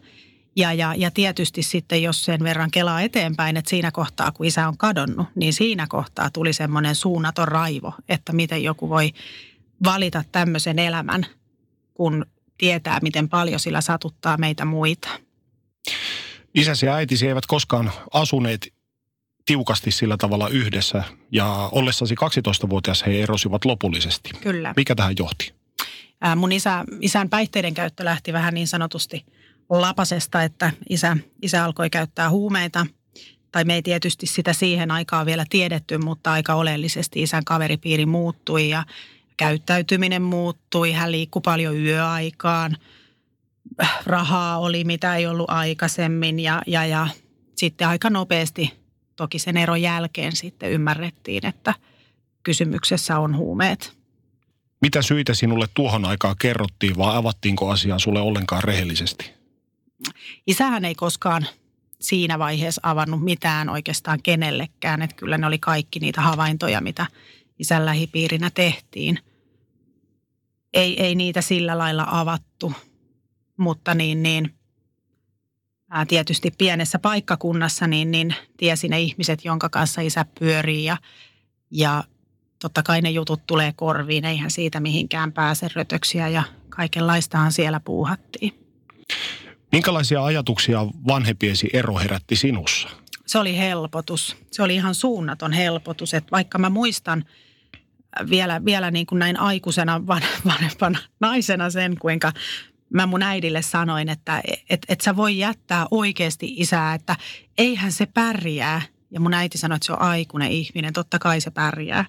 Ja, 0.56 0.72
ja, 0.72 0.94
ja 0.96 1.10
tietysti 1.10 1.62
sitten, 1.62 2.02
jos 2.02 2.24
sen 2.24 2.44
verran 2.44 2.70
kelaa 2.70 3.00
eteenpäin, 3.00 3.56
että 3.56 3.70
siinä 3.70 3.90
kohtaa, 3.90 4.32
kun 4.32 4.46
isä 4.46 4.68
on 4.68 4.78
kadonnut, 4.78 5.26
niin 5.34 5.52
siinä 5.52 5.86
kohtaa 5.88 6.30
tuli 6.30 6.52
semmoinen 6.52 6.94
suunnaton 6.94 7.48
raivo, 7.48 7.92
että 8.08 8.32
miten 8.32 8.62
joku 8.62 8.88
voi 8.88 9.12
valita 9.84 10.24
tämmöisen 10.32 10.78
elämän, 10.78 11.26
kun 11.94 12.26
tietää, 12.58 12.98
miten 13.02 13.28
paljon 13.28 13.60
sillä 13.60 13.80
satuttaa 13.80 14.36
meitä 14.36 14.64
muita. 14.64 15.08
Isäsi 16.54 16.86
ja 16.86 16.94
äitisi 16.94 17.28
eivät 17.28 17.46
koskaan 17.46 17.92
asuneet 18.12 18.73
tiukasti 19.46 19.90
sillä 19.90 20.16
tavalla 20.16 20.48
yhdessä 20.48 21.04
ja 21.30 21.68
ollessasi 21.72 22.14
12-vuotias 22.14 23.06
he 23.06 23.22
erosivat 23.22 23.64
lopullisesti. 23.64 24.30
Kyllä. 24.40 24.72
Mikä 24.76 24.94
tähän 24.94 25.14
johti? 25.18 25.54
Ää, 26.20 26.36
mun 26.36 26.52
isä, 26.52 26.84
isän 27.00 27.28
päihteiden 27.28 27.74
käyttö 27.74 28.04
lähti 28.04 28.32
vähän 28.32 28.54
niin 28.54 28.68
sanotusti 28.68 29.26
lapasesta, 29.70 30.42
että 30.42 30.72
isä, 30.88 31.16
isä 31.42 31.64
alkoi 31.64 31.90
käyttää 31.90 32.30
huumeita. 32.30 32.86
Tai 33.52 33.64
me 33.64 33.74
ei 33.74 33.82
tietysti 33.82 34.26
sitä 34.26 34.52
siihen 34.52 34.90
aikaan 34.90 35.26
vielä 35.26 35.44
tiedetty, 35.50 35.98
mutta 35.98 36.32
aika 36.32 36.54
oleellisesti 36.54 37.22
isän 37.22 37.44
kaveripiiri 37.44 38.06
muuttui 38.06 38.68
ja 38.68 38.84
käyttäytyminen 39.36 40.22
muuttui. 40.22 40.92
Hän 40.92 41.12
liikkui 41.12 41.42
paljon 41.44 41.76
yöaikaan. 41.76 42.76
Rahaa 44.06 44.58
oli, 44.58 44.84
mitä 44.84 45.16
ei 45.16 45.26
ollut 45.26 45.50
aikaisemmin 45.50 46.40
ja, 46.40 46.62
ja, 46.66 46.86
ja 46.86 47.08
sitten 47.56 47.88
aika 47.88 48.10
nopeasti– 48.10 48.72
toki 49.16 49.38
sen 49.38 49.56
eron 49.56 49.82
jälkeen 49.82 50.36
sitten 50.36 50.70
ymmärrettiin, 50.70 51.46
että 51.46 51.74
kysymyksessä 52.42 53.18
on 53.18 53.36
huumeet. 53.36 53.96
Mitä 54.80 55.02
syitä 55.02 55.34
sinulle 55.34 55.66
tuohon 55.74 56.04
aikaan 56.04 56.36
kerrottiin 56.38 56.96
vai 56.96 57.16
avattiinko 57.16 57.70
asiaa 57.70 57.98
sulle 57.98 58.20
ollenkaan 58.20 58.64
rehellisesti? 58.64 59.30
Isähän 60.46 60.84
ei 60.84 60.94
koskaan 60.94 61.46
siinä 62.00 62.38
vaiheessa 62.38 62.80
avannut 62.84 63.24
mitään 63.24 63.68
oikeastaan 63.68 64.22
kenellekään. 64.22 65.02
Että 65.02 65.16
kyllä 65.16 65.38
ne 65.38 65.46
oli 65.46 65.58
kaikki 65.58 65.98
niitä 66.00 66.20
havaintoja, 66.20 66.80
mitä 66.80 67.06
isän 67.58 67.86
lähipiirinä 67.86 68.50
tehtiin. 68.50 69.18
Ei, 70.74 71.02
ei 71.02 71.14
niitä 71.14 71.40
sillä 71.40 71.78
lailla 71.78 72.06
avattu, 72.10 72.72
mutta 73.56 73.94
niin, 73.94 74.22
niin 74.22 74.54
ää, 75.94 76.06
tietysti 76.06 76.50
pienessä 76.58 76.98
paikkakunnassa, 76.98 77.86
niin, 77.86 78.10
niin 78.10 78.34
tiesi 78.56 78.88
ne 78.88 79.00
ihmiset, 79.00 79.44
jonka 79.44 79.68
kanssa 79.68 80.00
isä 80.00 80.24
pyörii 80.38 80.84
ja, 80.84 80.96
ja 81.70 82.04
totta 82.62 82.82
kai 82.82 83.00
ne 83.00 83.10
jutut 83.10 83.46
tulee 83.46 83.72
korviin, 83.76 84.24
eihän 84.24 84.50
siitä 84.50 84.80
mihinkään 84.80 85.32
pääse 85.32 85.68
rötöksiä 85.74 86.28
ja 86.28 86.42
kaikenlaistahan 86.68 87.52
siellä 87.52 87.80
puuhattiin. 87.80 88.52
Minkälaisia 89.72 90.24
ajatuksia 90.24 90.86
vanhempiesi 91.06 91.70
ero 91.72 91.98
herätti 91.98 92.36
sinussa? 92.36 92.88
Se 93.26 93.38
oli 93.38 93.58
helpotus. 93.58 94.36
Se 94.50 94.62
oli 94.62 94.74
ihan 94.74 94.94
suunnaton 94.94 95.52
helpotus, 95.52 96.14
että 96.14 96.30
vaikka 96.30 96.58
mä 96.58 96.70
muistan 96.70 97.24
vielä, 98.30 98.64
vielä 98.64 98.90
niin 98.90 99.06
kuin 99.06 99.18
näin 99.18 99.40
aikuisena 99.40 100.06
vanhempana 100.46 100.98
naisena 101.20 101.70
sen, 101.70 101.98
kuinka 101.98 102.32
mä 102.92 103.06
mun 103.06 103.22
äidille 103.22 103.62
sanoin, 103.62 104.08
että 104.08 104.42
et, 104.70 104.82
et 104.88 105.00
sä 105.00 105.16
voi 105.16 105.38
jättää 105.38 105.86
oikeasti 105.90 106.54
isää, 106.56 106.94
että 106.94 107.16
eihän 107.58 107.92
se 107.92 108.06
pärjää. 108.06 108.82
Ja 109.10 109.20
mun 109.20 109.34
äiti 109.34 109.58
sanoi, 109.58 109.76
että 109.76 109.86
se 109.86 109.92
on 109.92 110.00
aikuinen 110.00 110.52
ihminen, 110.52 110.92
totta 110.92 111.18
kai 111.18 111.40
se 111.40 111.50
pärjää. 111.50 112.04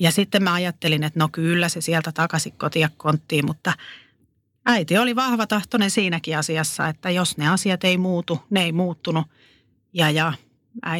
Ja 0.00 0.10
sitten 0.10 0.42
mä 0.42 0.52
ajattelin, 0.52 1.02
että 1.02 1.18
no 1.18 1.28
kyllä 1.32 1.68
se 1.68 1.80
sieltä 1.80 2.12
takaisin 2.12 2.52
kotia 2.52 2.90
konttiin, 2.96 3.46
mutta 3.46 3.72
äiti 4.66 4.98
oli 4.98 5.16
vahva 5.16 5.46
tahtoinen 5.46 5.90
siinäkin 5.90 6.38
asiassa, 6.38 6.88
että 6.88 7.10
jos 7.10 7.36
ne 7.36 7.48
asiat 7.48 7.84
ei 7.84 7.98
muutu, 7.98 8.40
ne 8.50 8.62
ei 8.62 8.72
muuttunut. 8.72 9.26
Ja, 9.92 10.10
ja 10.10 10.32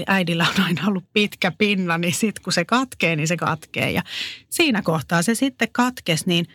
äidillä 0.07 0.47
on 0.59 0.65
aina 0.65 0.87
ollut 0.87 1.05
pitkä 1.13 1.53
pinna, 1.59 1.99
niin 1.99 2.15
sitten 2.15 2.43
kun 2.43 2.53
se 2.53 2.65
katkee, 2.65 3.17
niin 3.17 3.29
se 3.29 3.37
katkee. 3.37 3.91
Ja 3.91 4.03
siinä 4.49 4.83
kohtaa 4.83 5.23
se 5.23 5.35
sitten 5.35 5.69
katkesi, 5.73 6.25
niin 6.27 6.47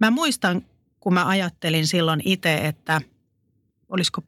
mä 0.00 0.10
muistan 0.10 0.62
kun 1.06 1.14
mä 1.14 1.26
ajattelin 1.26 1.86
silloin 1.86 2.22
itse, 2.24 2.54
että 2.54 3.00
olisiko 3.88 4.22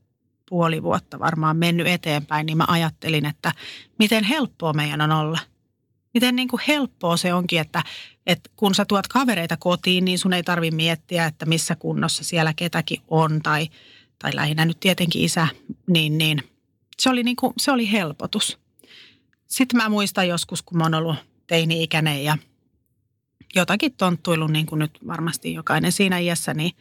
puoli 0.48 0.82
vuotta 0.82 1.18
varmaan 1.18 1.56
mennyt 1.56 1.86
eteenpäin, 1.86 2.46
niin 2.46 2.56
mä 2.56 2.64
ajattelin, 2.68 3.26
että 3.26 3.52
miten 3.98 4.24
helppoa 4.24 4.72
meidän 4.72 5.00
on 5.00 5.10
olla. 5.10 5.38
Miten 6.14 6.36
niin 6.36 6.48
kuin 6.48 6.62
helppoa 6.68 7.16
se 7.16 7.34
onkin, 7.34 7.60
että, 7.60 7.82
että 8.26 8.50
kun 8.56 8.74
sä 8.74 8.84
tuot 8.84 9.06
kavereita 9.06 9.56
kotiin, 9.56 10.04
niin 10.04 10.18
sun 10.18 10.32
ei 10.32 10.42
tarvi 10.42 10.70
miettiä, 10.70 11.26
että 11.26 11.46
missä 11.46 11.76
kunnossa 11.76 12.24
siellä 12.24 12.54
ketäkin 12.54 13.02
on 13.08 13.42
tai, 13.42 13.68
tai 14.18 14.30
lähinnä 14.34 14.64
nyt 14.64 14.80
tietenkin 14.80 15.22
isä, 15.22 15.48
niin, 15.88 16.18
niin 16.18 16.42
se 16.98 17.10
oli, 17.10 17.22
niin 17.22 17.36
kuin, 17.36 17.52
se 17.58 17.72
oli 17.72 17.92
helpotus. 17.92 18.58
Sitten 19.46 19.76
mä 19.76 19.88
muistan 19.88 20.28
joskus, 20.28 20.62
kun 20.62 20.78
mä 20.78 20.84
oon 20.84 20.94
ollut 20.94 21.16
teini-ikäinen 21.46 22.24
ja 22.24 22.38
jotakin 23.54 23.94
tonttuillut, 23.96 24.50
niin 24.50 24.66
kuin 24.66 24.78
nyt 24.78 24.98
varmasti 25.06 25.54
jokainen 25.54 25.92
siinä 25.92 26.18
iässä, 26.18 26.54
niin 26.54 26.72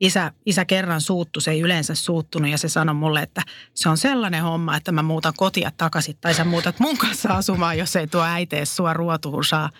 isä, 0.00 0.32
isä 0.46 0.64
kerran 0.64 1.00
suuttu, 1.00 1.40
se 1.40 1.50
ei 1.50 1.60
yleensä 1.60 1.94
suuttunut 1.94 2.50
ja 2.50 2.58
se 2.58 2.68
sanoi 2.68 2.94
mulle, 2.94 3.22
että 3.22 3.42
se 3.74 3.88
on 3.88 3.98
sellainen 3.98 4.42
homma, 4.42 4.76
että 4.76 4.92
mä 4.92 5.02
muutan 5.02 5.32
kotia 5.36 5.70
takaisin 5.76 6.16
tai 6.20 6.34
sä 6.34 6.44
muutat 6.44 6.80
mun 6.80 6.98
kanssa 6.98 7.28
asumaan, 7.28 7.78
jos 7.78 7.96
ei 7.96 8.06
tuo 8.06 8.22
äite 8.22 8.64
sua 8.64 8.92
ruotuun 8.92 9.44
saa. 9.44 9.70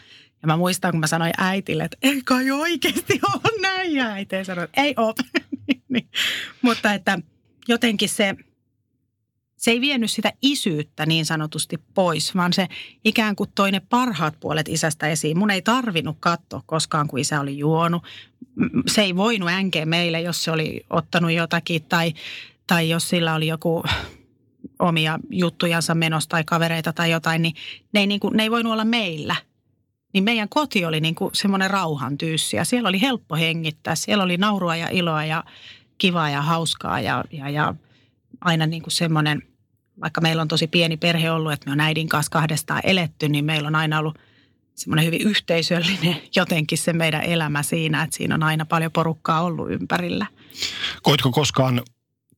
Ja 0.42 0.46
mä 0.46 0.56
muistan, 0.56 0.90
kun 0.90 1.00
mä 1.00 1.06
sanoin 1.06 1.32
äitille, 1.38 1.84
että 1.84 1.96
ei 2.02 2.22
kai 2.24 2.50
oikeasti 2.50 3.20
ole 3.34 3.60
näin. 3.60 3.94
Ja 3.94 4.06
äiti 4.06 4.44
sanoi, 4.44 4.64
että 4.64 4.80
ei 4.82 4.94
ole. 4.96 5.14
Niin, 5.66 5.82
niin. 5.88 6.08
Mutta 6.62 6.92
että 6.92 7.18
jotenkin 7.68 8.08
se, 8.08 8.34
se 9.64 9.70
ei 9.70 9.80
vienyt 9.80 10.10
sitä 10.10 10.32
isyyttä 10.42 11.06
niin 11.06 11.26
sanotusti 11.26 11.78
pois, 11.94 12.36
vaan 12.36 12.52
se 12.52 12.68
ikään 13.04 13.36
kuin 13.36 13.50
toi 13.54 13.72
ne 13.72 13.80
parhaat 13.80 14.40
puolet 14.40 14.68
isästä 14.68 15.08
esiin. 15.08 15.38
Mun 15.38 15.50
ei 15.50 15.62
tarvinnut 15.62 16.16
katsoa 16.20 16.62
koskaan, 16.66 17.08
kun 17.08 17.18
isä 17.18 17.40
oli 17.40 17.58
juonut. 17.58 18.02
Se 18.86 19.02
ei 19.02 19.16
voinut 19.16 19.48
änkeä 19.48 19.86
meille, 19.86 20.20
jos 20.20 20.44
se 20.44 20.50
oli 20.50 20.86
ottanut 20.90 21.32
jotakin 21.32 21.82
tai, 21.82 22.14
tai 22.66 22.90
jos 22.90 23.08
sillä 23.08 23.34
oli 23.34 23.46
joku 23.46 23.84
omia 24.78 25.18
juttujansa 25.30 25.94
menossa 25.94 26.30
tai 26.30 26.44
kavereita 26.44 26.92
tai 26.92 27.10
jotain, 27.10 27.42
niin 27.42 27.54
ne 27.92 28.00
ei, 28.00 28.06
niin 28.06 28.20
kuin, 28.20 28.36
ne 28.36 28.42
ei 28.42 28.50
voinut 28.50 28.72
olla 28.72 28.84
meillä. 28.84 29.36
Niin 30.12 30.24
meidän 30.24 30.48
koti 30.48 30.84
oli 30.84 31.00
niin 31.00 31.14
kuin 31.14 31.30
semmoinen 31.34 31.70
rauhan 31.70 32.18
tyyssi 32.18 32.56
ja 32.56 32.64
siellä 32.64 32.88
oli 32.88 33.00
helppo 33.00 33.36
hengittää. 33.36 33.94
Siellä 33.94 34.24
oli 34.24 34.36
naurua 34.36 34.76
ja 34.76 34.88
iloa 34.90 35.24
ja 35.24 35.44
kivaa 35.98 36.30
ja 36.30 36.42
hauskaa 36.42 37.00
ja, 37.00 37.24
ja, 37.32 37.48
ja 37.48 37.74
aina 38.40 38.66
niin 38.66 38.82
kuin 38.82 38.92
semmoinen– 38.92 39.42
vaikka 40.00 40.20
meillä 40.20 40.42
on 40.42 40.48
tosi 40.48 40.66
pieni 40.66 40.96
perhe 40.96 41.30
ollut, 41.30 41.52
että 41.52 41.66
me 41.66 41.72
on 41.72 41.80
äidin 41.80 42.08
kanssa 42.08 42.30
kahdestaan 42.30 42.80
eletty, 42.84 43.28
niin 43.28 43.44
meillä 43.44 43.66
on 43.66 43.74
aina 43.74 43.98
ollut 43.98 44.18
semmoinen 44.74 45.06
hyvin 45.06 45.20
yhteisöllinen 45.22 46.16
jotenkin 46.36 46.78
se 46.78 46.92
meidän 46.92 47.22
elämä 47.22 47.62
siinä, 47.62 48.02
että 48.02 48.16
siinä 48.16 48.34
on 48.34 48.42
aina 48.42 48.66
paljon 48.66 48.92
porukkaa 48.92 49.42
ollut 49.42 49.70
ympärillä. 49.70 50.26
Koitko 51.02 51.30
koskaan, 51.30 51.82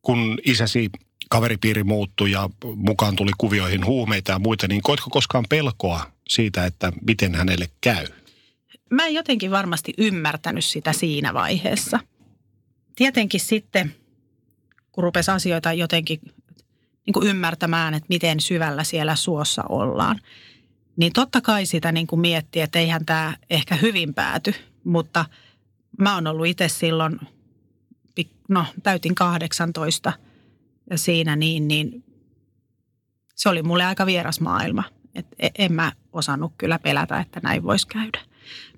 kun 0.02 0.38
isäsi 0.44 0.90
kaveripiiri 1.30 1.84
muuttui 1.84 2.30
ja 2.30 2.50
mukaan 2.75 3.16
tuli 3.16 3.30
kuvioihin 3.38 3.86
huumeita 3.86 4.32
ja 4.32 4.38
muita, 4.38 4.68
niin 4.68 4.82
koitko 4.82 5.10
koskaan 5.10 5.44
pelkoa 5.48 6.12
siitä, 6.28 6.66
että 6.66 6.92
miten 7.06 7.34
hänelle 7.34 7.70
käy? 7.80 8.06
Mä 8.90 9.06
en 9.06 9.14
jotenkin 9.14 9.50
varmasti 9.50 9.94
ymmärtänyt 9.98 10.64
sitä 10.64 10.92
siinä 10.92 11.34
vaiheessa. 11.34 12.00
Tietenkin 12.96 13.40
sitten, 13.40 13.94
kun 14.92 15.04
rupesi 15.04 15.30
asioita 15.30 15.72
jotenkin 15.72 16.20
niin 17.06 17.14
kuin 17.14 17.28
ymmärtämään, 17.28 17.94
että 17.94 18.06
miten 18.08 18.40
syvällä 18.40 18.84
siellä 18.84 19.16
suossa 19.16 19.62
ollaan. 19.68 20.20
Niin 20.96 21.12
totta 21.12 21.40
kai 21.40 21.66
sitä 21.66 21.92
niin 21.92 22.06
kuin 22.06 22.20
miettii, 22.20 22.62
että 22.62 22.78
eihän 22.78 23.06
tämä 23.06 23.36
ehkä 23.50 23.76
hyvin 23.76 24.14
pääty, 24.14 24.54
mutta 24.84 25.25
mä 25.98 26.14
oon 26.14 26.26
ollut 26.26 26.46
itse 26.46 26.68
silloin, 26.68 27.20
no 28.48 28.66
täytin 28.82 29.14
18 29.14 30.12
ja 30.90 30.98
siinä 30.98 31.36
niin, 31.36 31.68
niin 31.68 32.04
se 33.34 33.48
oli 33.48 33.62
mulle 33.62 33.84
aika 33.84 34.06
vieras 34.06 34.40
maailma. 34.40 34.84
Et 35.14 35.26
e, 35.38 35.48
en 35.58 35.72
mä 35.72 35.92
osannut 36.12 36.52
kyllä 36.58 36.78
pelätä, 36.78 37.20
että 37.20 37.40
näin 37.42 37.62
voisi 37.62 37.86
käydä. 37.86 38.20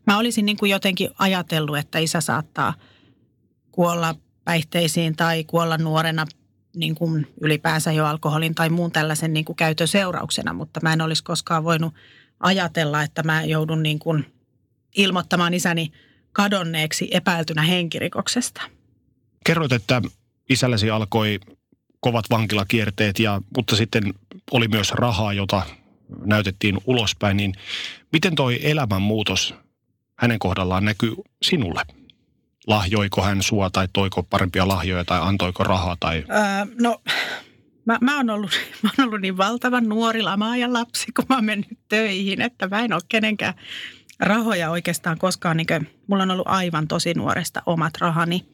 Mä 0.06 0.18
olisin 0.18 0.46
niin 0.46 0.56
kuin 0.56 0.70
jotenkin 0.70 1.10
ajatellut, 1.18 1.78
että 1.78 1.98
isä 1.98 2.20
saattaa 2.20 2.74
kuolla 3.72 4.14
päihteisiin 4.44 5.16
tai 5.16 5.44
kuolla 5.44 5.78
nuorena 5.78 6.26
niin 6.78 6.94
kuin 6.94 7.26
ylipäänsä 7.40 7.92
jo 7.92 8.06
alkoholin 8.06 8.54
tai 8.54 8.68
muun 8.68 8.92
tällaisen 8.92 9.32
niin 9.32 9.44
kuin 9.44 9.56
käytön 9.56 9.88
seurauksena, 9.88 10.52
mutta 10.52 10.80
mä 10.82 10.92
en 10.92 11.00
olisi 11.00 11.24
koskaan 11.24 11.64
voinut 11.64 11.94
ajatella, 12.40 13.02
että 13.02 13.22
mä 13.22 13.44
joudun 13.44 13.82
niin 13.82 13.98
kuin 13.98 14.26
ilmoittamaan 14.96 15.54
isäni 15.54 15.92
kadonneeksi 16.32 17.08
epäiltynä 17.10 17.62
henkirikoksesta. 17.62 18.62
Kerroit, 19.44 19.72
että 19.72 20.02
isälläsi 20.50 20.90
alkoi 20.90 21.40
kovat 22.00 22.24
vankilakierteet, 22.30 23.18
ja, 23.18 23.40
mutta 23.56 23.76
sitten 23.76 24.14
oli 24.50 24.68
myös 24.68 24.92
rahaa, 24.92 25.32
jota 25.32 25.62
näytettiin 26.24 26.78
ulospäin. 26.86 27.36
Niin 27.36 27.54
miten 28.12 28.34
toi 28.34 28.58
elämänmuutos 28.62 29.54
hänen 30.16 30.38
kohdallaan 30.38 30.84
näkyy 30.84 31.14
sinulle? 31.42 31.82
Lahjoiko 32.68 33.22
hän 33.22 33.42
sua 33.42 33.70
tai 33.70 33.88
toiko 33.92 34.22
parempia 34.22 34.68
lahjoja 34.68 35.04
tai 35.04 35.20
antoiko 35.22 35.64
rahaa? 35.64 35.96
Tai... 36.00 36.24
Öö, 36.30 36.74
no 36.80 37.00
mä, 37.84 37.98
mä, 38.00 38.16
oon 38.16 38.30
ollut, 38.30 38.50
mä 38.82 38.90
oon 38.98 39.08
ollut 39.08 39.20
niin 39.20 39.36
valtavan 39.36 39.88
nuori 39.88 40.22
lamaajan 40.22 40.72
lapsi, 40.72 41.06
kun 41.16 41.24
mä 41.28 41.34
oon 41.34 41.44
mennyt 41.44 41.78
töihin, 41.88 42.40
että 42.40 42.68
mä 42.68 42.80
en 42.80 42.92
ole 42.92 43.02
kenenkään 43.08 43.54
rahoja 44.20 44.70
oikeastaan 44.70 45.18
koskaan. 45.18 45.56
Niin 45.56 45.66
kuin, 45.66 45.90
mulla 46.06 46.22
on 46.22 46.30
ollut 46.30 46.48
aivan 46.48 46.88
tosi 46.88 47.14
nuoresta 47.14 47.62
omat 47.66 47.96
rahani. 47.98 48.46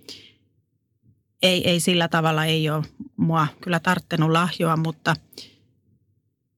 Ei, 1.42 1.70
ei 1.70 1.80
sillä 1.80 2.08
tavalla 2.08 2.44
ei 2.44 2.70
ole 2.70 2.84
mua 3.16 3.46
kyllä 3.60 3.80
tarttenut 3.80 4.30
lahjoa, 4.30 4.76
mutta, 4.76 5.16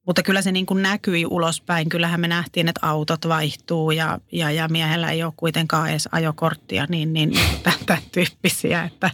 mutta 0.07 0.23
kyllä 0.23 0.41
se 0.41 0.51
niin 0.51 0.65
kuin 0.65 0.81
näkyi 0.81 1.25
ulospäin. 1.25 1.89
Kyllähän 1.89 2.19
me 2.19 2.27
nähtiin, 2.27 2.67
että 2.67 2.87
autot 2.87 3.27
vaihtuu 3.27 3.91
ja, 3.91 4.19
ja, 4.31 4.51
ja 4.51 4.67
miehellä 4.67 5.11
ei 5.11 5.23
ole 5.23 5.33
kuitenkaan 5.37 5.89
edes 5.89 6.09
ajokorttia, 6.11 6.85
niin, 6.89 7.13
niin, 7.13 7.29
niin 7.33 7.59
tämän 7.63 8.01
tyyppisiä. 8.11 8.83
Että, 8.83 9.11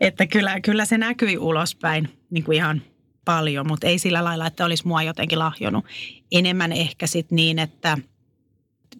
että 0.00 0.26
kyllä, 0.26 0.60
kyllä 0.60 0.84
se 0.84 0.98
näkyi 0.98 1.38
ulospäin 1.38 2.18
niin 2.30 2.44
kuin 2.44 2.56
ihan 2.56 2.82
paljon, 3.24 3.66
mutta 3.66 3.86
ei 3.86 3.98
sillä 3.98 4.24
lailla, 4.24 4.46
että 4.46 4.64
olisi 4.64 4.86
mua 4.86 5.02
jotenkin 5.02 5.38
lahjonut. 5.38 5.84
Enemmän 6.32 6.72
ehkä 6.72 7.06
sitten 7.06 7.36
niin, 7.36 7.58
että 7.58 7.98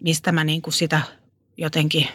mistä 0.01 0.33
mä 0.33 0.45
niin 0.45 0.63
kuin 0.63 0.75
sitä 0.75 1.01
jotenkin 1.57 2.09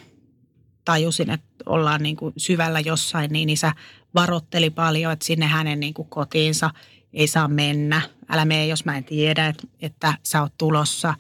tajusin, 0.86 1.30
että 1.30 1.48
ollaan 1.66 2.04
niin 2.04 2.16
kuin 2.16 2.34
syvällä 2.38 2.80
jossain, 2.80 3.32
niin 3.32 3.50
isä 3.50 3.72
varotteli 4.16 4.70
paljon, 4.70 5.12
että 5.12 5.26
sinne 5.26 5.46
hänen 5.46 5.80
niin 5.80 5.94
kuin 5.94 6.10
kotiinsa 6.10 6.70
ei 7.14 7.28
saa 7.28 7.48
mennä. 7.48 8.02
Älä 8.30 8.46
mene, 8.46 8.68
jos 8.68 8.86
mä 8.86 8.98
en 8.98 9.04
tiedä, 9.04 9.48
että, 9.48 9.68
että 9.82 10.14
sä 10.24 10.42
oot 10.42 10.54
tulossa. 10.58 11.14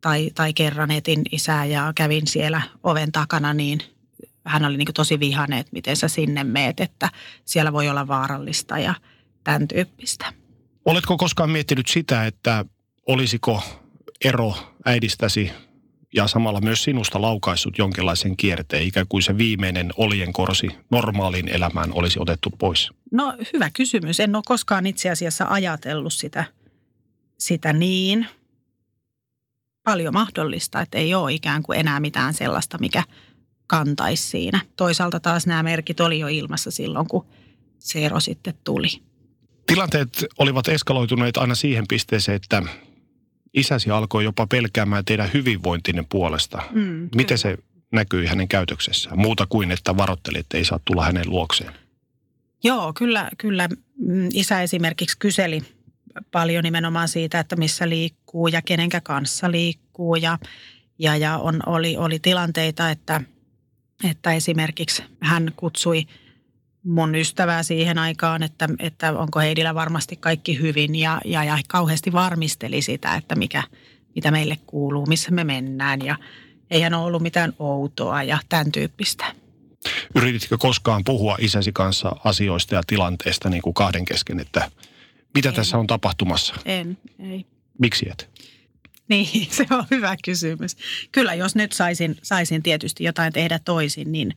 Tai, 0.00 0.30
tai 0.34 0.52
kerran 0.52 0.90
etin 0.90 1.22
isää 1.32 1.64
ja 1.64 1.92
kävin 1.94 2.26
siellä 2.26 2.62
oven 2.82 3.12
takana, 3.12 3.54
niin 3.54 3.80
hän 4.44 4.64
oli 4.64 4.76
niin 4.76 4.86
kuin 4.86 4.94
tosi 4.94 5.20
vihane, 5.20 5.58
että 5.58 5.72
miten 5.72 5.96
sä 5.96 6.08
sinne 6.08 6.44
meet, 6.44 6.80
että 6.80 7.10
siellä 7.44 7.72
voi 7.72 7.88
olla 7.88 8.08
vaarallista 8.08 8.78
ja 8.78 8.94
tämän 9.44 9.68
tyyppistä. 9.68 10.32
Oletko 10.84 11.16
koskaan 11.16 11.50
miettinyt 11.50 11.86
sitä, 11.88 12.26
että 12.26 12.64
olisiko 13.06 13.62
ero 14.24 14.54
äidistäsi 14.84 15.52
ja 16.14 16.26
samalla 16.26 16.60
myös 16.60 16.82
sinusta 16.82 17.22
laukaissut 17.22 17.78
jonkinlaisen 17.78 18.36
kierteen, 18.36 18.82
ikään 18.82 19.06
kuin 19.08 19.22
se 19.22 19.38
viimeinen 19.38 19.90
oljenkorsi 19.96 20.68
normaaliin 20.90 21.48
elämään 21.48 21.92
olisi 21.92 22.18
otettu 22.20 22.50
pois? 22.50 22.90
No 23.12 23.34
hyvä 23.52 23.70
kysymys. 23.70 24.20
En 24.20 24.36
ole 24.36 24.42
koskaan 24.46 24.86
itse 24.86 25.10
asiassa 25.10 25.46
ajatellut 25.48 26.12
sitä, 26.12 26.44
sitä 27.38 27.72
niin. 27.72 28.26
Paljon 29.84 30.14
mahdollista, 30.14 30.80
että 30.80 30.98
ei 30.98 31.14
ole 31.14 31.32
ikään 31.32 31.62
kuin 31.62 31.78
enää 31.78 32.00
mitään 32.00 32.34
sellaista, 32.34 32.78
mikä 32.78 33.02
kantaisi 33.66 34.22
siinä. 34.22 34.60
Toisaalta 34.76 35.20
taas 35.20 35.46
nämä 35.46 35.62
merkit 35.62 36.00
oli 36.00 36.18
jo 36.18 36.28
ilmassa 36.28 36.70
silloin, 36.70 37.08
kun 37.08 37.26
se 37.78 38.04
ero 38.04 38.20
sitten 38.20 38.54
tuli. 38.64 38.88
Tilanteet 39.66 40.24
olivat 40.38 40.68
eskaloituneet 40.68 41.36
aina 41.36 41.54
siihen 41.54 41.84
pisteeseen, 41.88 42.36
että 42.36 42.62
isäsi 43.54 43.90
alkoi 43.90 44.24
jopa 44.24 44.46
pelkäämään 44.46 45.04
teidän 45.04 45.30
hyvinvointinen 45.34 46.06
puolesta. 46.08 46.62
Mm, 46.70 47.08
Miten 47.14 47.38
se 47.38 47.58
näkyi 47.92 48.26
hänen 48.26 48.48
käytöksessään? 48.48 49.18
Muuta 49.18 49.46
kuin, 49.48 49.70
että 49.70 49.96
varoitteli, 49.96 50.38
että 50.38 50.56
ei 50.56 50.64
saa 50.64 50.80
tulla 50.84 51.04
hänen 51.04 51.30
luokseen. 51.30 51.72
Joo, 52.64 52.92
kyllä, 52.92 53.28
kyllä. 53.38 53.68
Mm, 53.98 54.28
isä 54.32 54.62
esimerkiksi 54.62 55.18
kyseli 55.18 55.62
paljon 56.32 56.64
nimenomaan 56.64 57.08
siitä, 57.08 57.40
että 57.40 57.56
missä 57.56 57.88
liikkuu 57.88 58.48
ja 58.48 58.62
kenenkä 58.62 59.00
kanssa 59.00 59.50
liikkuu. 59.50 60.16
Ja, 60.16 60.38
ja, 60.98 61.16
ja 61.16 61.38
on, 61.38 61.60
oli, 61.66 61.96
oli 61.96 62.18
tilanteita, 62.18 62.90
että, 62.90 63.20
että 64.10 64.32
esimerkiksi 64.32 65.02
hän 65.20 65.52
kutsui– 65.56 66.06
mun 66.84 67.14
ystävää 67.14 67.62
siihen 67.62 67.98
aikaan, 67.98 68.42
että, 68.42 68.68
että 68.78 69.18
onko 69.18 69.40
Heidillä 69.40 69.74
varmasti 69.74 70.16
kaikki 70.16 70.60
hyvin 70.60 70.94
ja, 70.94 71.20
ja, 71.24 71.44
ja 71.44 71.58
kauheasti 71.68 72.12
varmisteli 72.12 72.82
sitä, 72.82 73.14
että 73.14 73.34
mikä, 73.34 73.62
mitä 74.14 74.30
meille 74.30 74.58
kuuluu, 74.66 75.06
missä 75.06 75.30
me 75.30 75.44
mennään 75.44 76.02
ja 76.02 76.16
eihän 76.70 76.94
ole 76.94 77.04
ollut 77.04 77.22
mitään 77.22 77.52
outoa 77.58 78.22
ja 78.22 78.38
tämän 78.48 78.72
tyyppistä. 78.72 79.24
Yrititkö 80.14 80.58
koskaan 80.58 81.04
puhua 81.04 81.36
isäsi 81.40 81.72
kanssa 81.72 82.16
asioista 82.24 82.74
ja 82.74 82.82
tilanteesta 82.86 83.48
niin 83.48 83.62
kuin 83.62 83.74
kahden 83.74 84.04
kesken, 84.04 84.40
että 84.40 84.70
mitä 85.34 85.48
en. 85.48 85.54
tässä 85.54 85.78
on 85.78 85.86
tapahtumassa? 85.86 86.54
En, 86.64 86.98
ei. 87.18 87.46
Miksi 87.78 88.08
et? 88.10 88.30
Niin, 89.08 89.46
se 89.56 89.66
on 89.70 89.84
hyvä 89.90 90.16
kysymys. 90.24 90.76
Kyllä, 91.12 91.34
jos 91.34 91.54
nyt 91.54 91.72
saisin, 91.72 92.16
saisin 92.22 92.62
tietysti 92.62 93.04
jotain 93.04 93.32
tehdä 93.32 93.58
toisin, 93.58 94.12
niin 94.12 94.34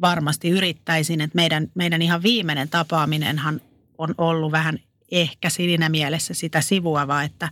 varmasti 0.00 0.48
yrittäisin, 0.48 1.20
että 1.20 1.36
meidän, 1.36 1.70
meidän 1.74 2.02
ihan 2.02 2.22
viimeinen 2.22 2.68
tapaaminenhan 2.68 3.60
on 3.98 4.14
ollut 4.18 4.52
vähän 4.52 4.78
ehkä 5.10 5.50
siinä 5.50 5.88
mielessä 5.88 6.34
sitä 6.34 6.60
sivuavaa, 6.60 7.22
että 7.22 7.48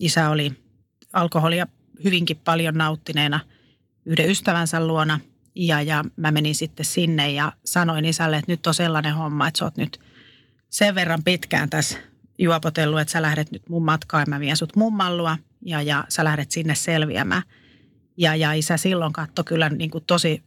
isä 0.00 0.30
oli 0.30 0.52
alkoholia 1.12 1.66
hyvinkin 2.04 2.40
paljon 2.44 2.74
nauttineena 2.74 3.40
yhden 4.04 4.30
ystävänsä 4.30 4.86
luona 4.86 5.20
ja, 5.54 5.82
ja 5.82 6.04
mä 6.16 6.30
menin 6.30 6.54
sitten 6.54 6.86
sinne 6.86 7.30
ja 7.30 7.52
sanoin 7.64 8.04
isälle, 8.04 8.36
että 8.36 8.52
nyt 8.52 8.66
on 8.66 8.74
sellainen 8.74 9.14
homma, 9.14 9.48
että 9.48 9.58
sä 9.58 9.64
oot 9.64 9.76
nyt 9.76 10.00
sen 10.70 10.94
verran 10.94 11.24
pitkään 11.24 11.70
tässä 11.70 11.98
juopotellut, 12.38 13.00
että 13.00 13.12
sä 13.12 13.22
lähdet 13.22 13.50
nyt 13.50 13.68
mun 13.68 13.84
matkaan 13.84 14.22
ja 14.22 14.26
mä 14.26 14.40
vien 14.40 14.56
sut 14.56 14.76
mummallua 14.76 15.38
ja, 15.66 15.82
ja 15.82 16.04
sä 16.08 16.24
lähdet 16.24 16.50
sinne 16.50 16.74
selviämään. 16.74 17.42
Ja, 18.16 18.36
ja 18.36 18.52
isä 18.52 18.76
silloin 18.76 19.12
katsoi 19.12 19.44
kyllä 19.44 19.68
niin 19.68 19.90
kuin 19.90 20.04
tosi 20.04 20.42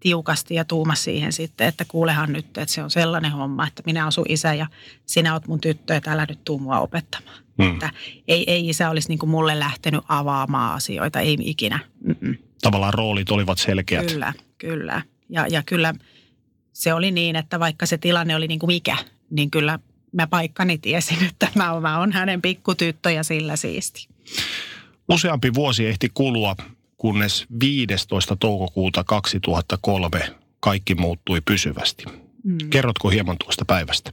tiukasti 0.00 0.54
ja 0.54 0.64
tuuma 0.64 0.94
siihen 0.94 1.32
sitten, 1.32 1.66
että 1.66 1.84
kuulehan 1.84 2.32
nyt, 2.32 2.46
että 2.46 2.74
se 2.74 2.82
on 2.82 2.90
sellainen 2.90 3.32
homma, 3.32 3.66
että 3.66 3.82
minä 3.86 4.06
asun 4.06 4.24
isä 4.28 4.54
ja 4.54 4.66
sinä 5.06 5.32
oot 5.32 5.46
mun 5.46 5.60
tyttö, 5.60 5.96
että 5.96 6.12
älä 6.12 6.26
nyt 6.28 6.44
tuu 6.44 6.58
mua 6.58 6.78
opettamaan. 6.78 7.36
Hmm. 7.62 7.72
Että 7.72 7.90
ei, 8.28 8.50
ei 8.50 8.68
isä 8.68 8.90
olisi 8.90 9.08
niin 9.08 9.18
kuin 9.18 9.30
mulle 9.30 9.58
lähtenyt 9.58 10.00
avaamaan 10.08 10.74
asioita, 10.74 11.20
ei 11.20 11.36
ikinä. 11.40 11.78
Mm-mm. 12.04 12.36
Tavallaan 12.62 12.94
roolit 12.94 13.30
olivat 13.30 13.58
selkeät. 13.58 14.06
Kyllä, 14.06 14.32
kyllä. 14.58 15.02
Ja, 15.28 15.46
ja 15.46 15.62
kyllä 15.62 15.94
se 16.72 16.94
oli 16.94 17.10
niin, 17.10 17.36
että 17.36 17.60
vaikka 17.60 17.86
se 17.86 17.98
tilanne 17.98 18.36
oli 18.36 18.48
niin 18.48 18.58
kuin 18.58 18.68
mikä, 18.68 18.96
niin 19.30 19.50
kyllä 19.50 19.78
mä 20.12 20.26
paikkani 20.26 20.78
tiesin, 20.78 21.24
että 21.28 21.48
mä, 21.54 21.80
mä 21.80 21.98
on 21.98 22.12
hänen 22.12 22.42
pikkutyttö 22.42 23.10
ja 23.10 23.22
sillä 23.22 23.56
siisti. 23.56 24.08
Useampi 25.08 25.54
vuosi 25.54 25.86
ehti 25.86 26.08
kulua 26.14 26.56
kunnes 27.00 27.46
15. 27.60 28.36
toukokuuta 28.36 29.04
2003 29.04 30.20
kaikki 30.60 30.94
muuttui 30.94 31.40
pysyvästi. 31.40 32.04
Mm. 32.44 32.58
Kerrotko 32.70 33.08
hieman 33.08 33.36
tuosta 33.44 33.64
päivästä? 33.64 34.10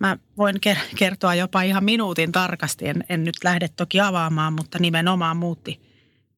Mä 0.00 0.18
voin 0.38 0.56
kertoa 0.96 1.34
jopa 1.34 1.62
ihan 1.62 1.84
minuutin 1.84 2.32
tarkasti. 2.32 2.88
En, 2.88 3.04
en 3.08 3.24
nyt 3.24 3.34
lähde 3.44 3.68
toki 3.68 4.00
avaamaan, 4.00 4.52
mutta 4.52 4.78
nimenomaan 4.78 5.36
muutti 5.36 5.80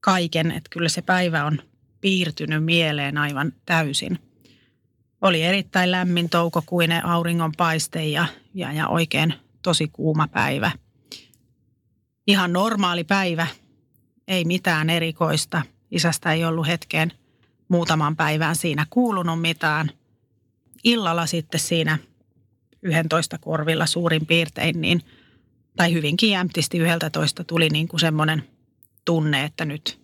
kaiken. 0.00 0.50
Että 0.50 0.70
kyllä 0.70 0.88
se 0.88 1.02
päivä 1.02 1.44
on 1.44 1.59
piirtynyt 2.00 2.64
mieleen 2.64 3.18
aivan 3.18 3.52
täysin. 3.66 4.18
Oli 5.20 5.42
erittäin 5.42 5.90
lämmin 5.90 6.28
toukokuinen 6.28 7.07
auringonpaiste 7.07 8.07
ja, 8.07 8.26
ja, 8.54 8.72
ja 8.72 8.88
oikein 8.88 9.35
tosi 9.62 9.88
kuuma 9.88 10.28
päivä. 10.28 10.70
Ihan 12.26 12.52
normaali 12.52 13.04
päivä, 13.04 13.46
ei 14.28 14.44
mitään 14.44 14.90
erikoista. 14.90 15.62
Isästä 15.90 16.32
ei 16.32 16.44
ollut 16.44 16.66
hetkeen 16.66 17.12
muutaman 17.68 18.16
päivään 18.16 18.56
siinä 18.56 18.86
kuulunut 18.90 19.40
mitään. 19.40 19.90
Illalla 20.84 21.26
sitten 21.26 21.60
siinä 21.60 21.98
11 22.82 23.38
korvilla 23.38 23.86
suurin 23.86 24.26
piirtein, 24.26 24.80
niin, 24.80 25.02
tai 25.76 25.92
hyvinkin 25.92 26.30
jämptisti 26.30 26.78
11 26.78 27.44
tuli 27.44 27.68
niin 27.68 27.88
kuin 27.88 28.00
semmoinen 28.00 28.42
tunne, 29.04 29.44
että 29.44 29.64
nyt, 29.64 30.00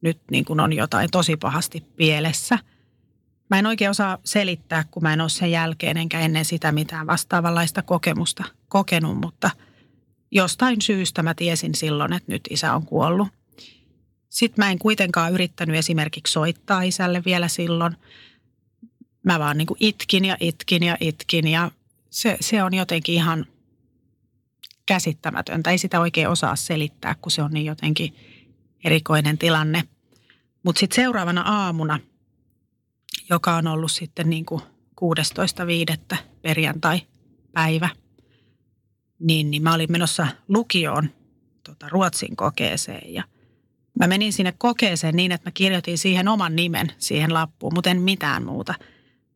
nyt 0.00 0.18
niin 0.30 0.44
kuin 0.44 0.60
on 0.60 0.72
jotain 0.72 1.10
tosi 1.10 1.36
pahasti 1.36 1.84
pielessä. 1.96 2.58
Mä 3.50 3.58
en 3.58 3.66
oikein 3.66 3.90
osaa 3.90 4.18
selittää, 4.24 4.84
kun 4.90 5.02
mä 5.02 5.12
en 5.12 5.20
ole 5.20 5.28
sen 5.28 5.50
jälkeen 5.50 5.96
enkä 5.96 6.20
ennen 6.20 6.44
sitä 6.44 6.72
mitään 6.72 7.06
vastaavanlaista 7.06 7.82
kokemusta 7.82 8.44
kokenut, 8.68 9.20
mutta 9.20 9.50
jostain 10.30 10.82
syystä 10.82 11.22
mä 11.22 11.34
tiesin 11.34 11.74
silloin, 11.74 12.12
että 12.12 12.32
nyt 12.32 12.42
isä 12.50 12.74
on 12.74 12.86
kuollut. 12.86 13.28
Sitten 14.34 14.64
mä 14.64 14.70
en 14.70 14.78
kuitenkaan 14.78 15.32
yrittänyt 15.32 15.76
esimerkiksi 15.76 16.32
soittaa 16.32 16.82
isälle 16.82 17.22
vielä 17.24 17.48
silloin. 17.48 17.96
Mä 19.22 19.38
vaan 19.38 19.58
niin 19.58 19.66
kuin 19.66 19.78
itkin 19.80 20.24
ja 20.24 20.36
itkin 20.40 20.82
ja 20.82 20.96
itkin 21.00 21.48
ja 21.48 21.70
se, 22.10 22.36
se 22.40 22.62
on 22.62 22.74
jotenkin 22.74 23.14
ihan 23.14 23.46
käsittämätöntä. 24.86 25.70
Ei 25.70 25.78
sitä 25.78 26.00
oikein 26.00 26.28
osaa 26.28 26.56
selittää, 26.56 27.14
kun 27.20 27.32
se 27.32 27.42
on 27.42 27.50
niin 27.50 27.66
jotenkin 27.66 28.14
erikoinen 28.84 29.38
tilanne. 29.38 29.84
Mutta 30.62 30.80
sitten 30.80 30.96
seuraavana 30.96 31.42
aamuna, 31.42 31.98
joka 33.30 33.56
on 33.56 33.66
ollut 33.66 33.92
sitten 33.92 34.30
niin 34.30 34.46
kuin 34.46 34.62
16.5. 36.12 36.16
perjantai-päivä, 36.42 37.88
niin, 39.18 39.50
niin 39.50 39.62
mä 39.62 39.74
olin 39.74 39.92
menossa 39.92 40.26
lukioon 40.48 41.10
tota, 41.64 41.88
Ruotsin 41.88 42.36
kokeeseen 42.36 43.14
ja– 43.14 43.24
Mä 44.00 44.06
menin 44.06 44.32
sinne 44.32 44.54
kokeeseen 44.58 45.16
niin, 45.16 45.32
että 45.32 45.48
mä 45.48 45.52
kirjoitin 45.52 45.98
siihen 45.98 46.28
oman 46.28 46.56
nimen 46.56 46.92
siihen 46.98 47.34
lappuun, 47.34 47.74
mutta 47.74 47.90
en 47.90 48.00
mitään 48.00 48.44
muuta. 48.44 48.74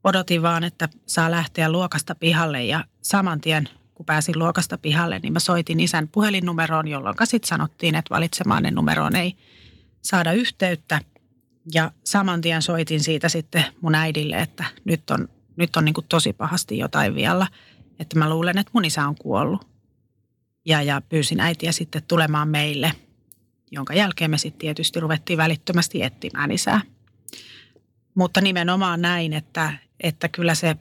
Odotin 0.04 0.42
vaan, 0.42 0.64
että 0.64 0.88
saa 1.06 1.30
lähteä 1.30 1.72
luokasta 1.72 2.14
pihalle 2.14 2.64
ja 2.64 2.84
saman 3.02 3.40
tien 3.40 3.68
kun 3.98 4.06
pääsin 4.06 4.38
luokasta 4.38 4.78
pihalle, 4.78 5.18
niin 5.18 5.32
mä 5.32 5.38
soitin 5.38 5.80
isän 5.80 6.08
puhelinnumeroon, 6.08 6.88
jolloin 6.88 7.16
sitten 7.24 7.48
sanottiin, 7.48 7.94
että 7.94 8.14
valitsemaan 8.14 8.62
numeroon 8.70 9.16
ei 9.16 9.34
saada 10.02 10.32
yhteyttä. 10.32 11.00
Ja 11.74 11.92
saman 12.04 12.40
tien 12.40 12.62
soitin 12.62 13.00
siitä 13.00 13.28
sitten 13.28 13.64
mun 13.80 13.94
äidille, 13.94 14.36
että 14.36 14.64
nyt 14.84 15.10
on, 15.10 15.28
nyt 15.56 15.76
on 15.76 15.84
niin 15.84 15.94
tosi 16.08 16.32
pahasti 16.32 16.78
jotain 16.78 17.14
vielä, 17.14 17.46
että 17.98 18.18
mä 18.18 18.30
luulen, 18.30 18.58
että 18.58 18.70
mun 18.74 18.84
isä 18.84 19.08
on 19.08 19.14
kuollut. 19.14 19.68
Ja, 20.66 20.82
ja 20.82 21.02
pyysin 21.08 21.40
äitiä 21.40 21.72
sitten 21.72 22.02
tulemaan 22.08 22.48
meille, 22.48 22.92
jonka 23.70 23.94
jälkeen 23.94 24.30
me 24.30 24.38
sitten 24.38 24.58
tietysti 24.58 25.00
ruvettiin 25.00 25.36
välittömästi 25.36 26.02
etsimään 26.02 26.50
isää. 26.50 26.80
Mutta 28.14 28.40
nimenomaan 28.40 29.00
näin, 29.00 29.32
että, 29.32 29.72
että 30.00 30.28
kyllä 30.28 30.54
se 30.54 30.76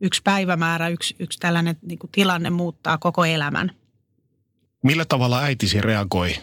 yksi 0.00 0.22
päivämäärä, 0.24 0.88
yksi, 0.88 1.16
yksi 1.18 1.38
tällainen 1.38 1.76
niin 1.82 1.98
kuin 1.98 2.10
tilanne 2.10 2.50
muuttaa 2.50 2.98
koko 2.98 3.24
elämän. 3.24 3.70
Millä 4.82 5.04
tavalla 5.04 5.40
äitisi 5.40 5.80
reagoi 5.80 6.34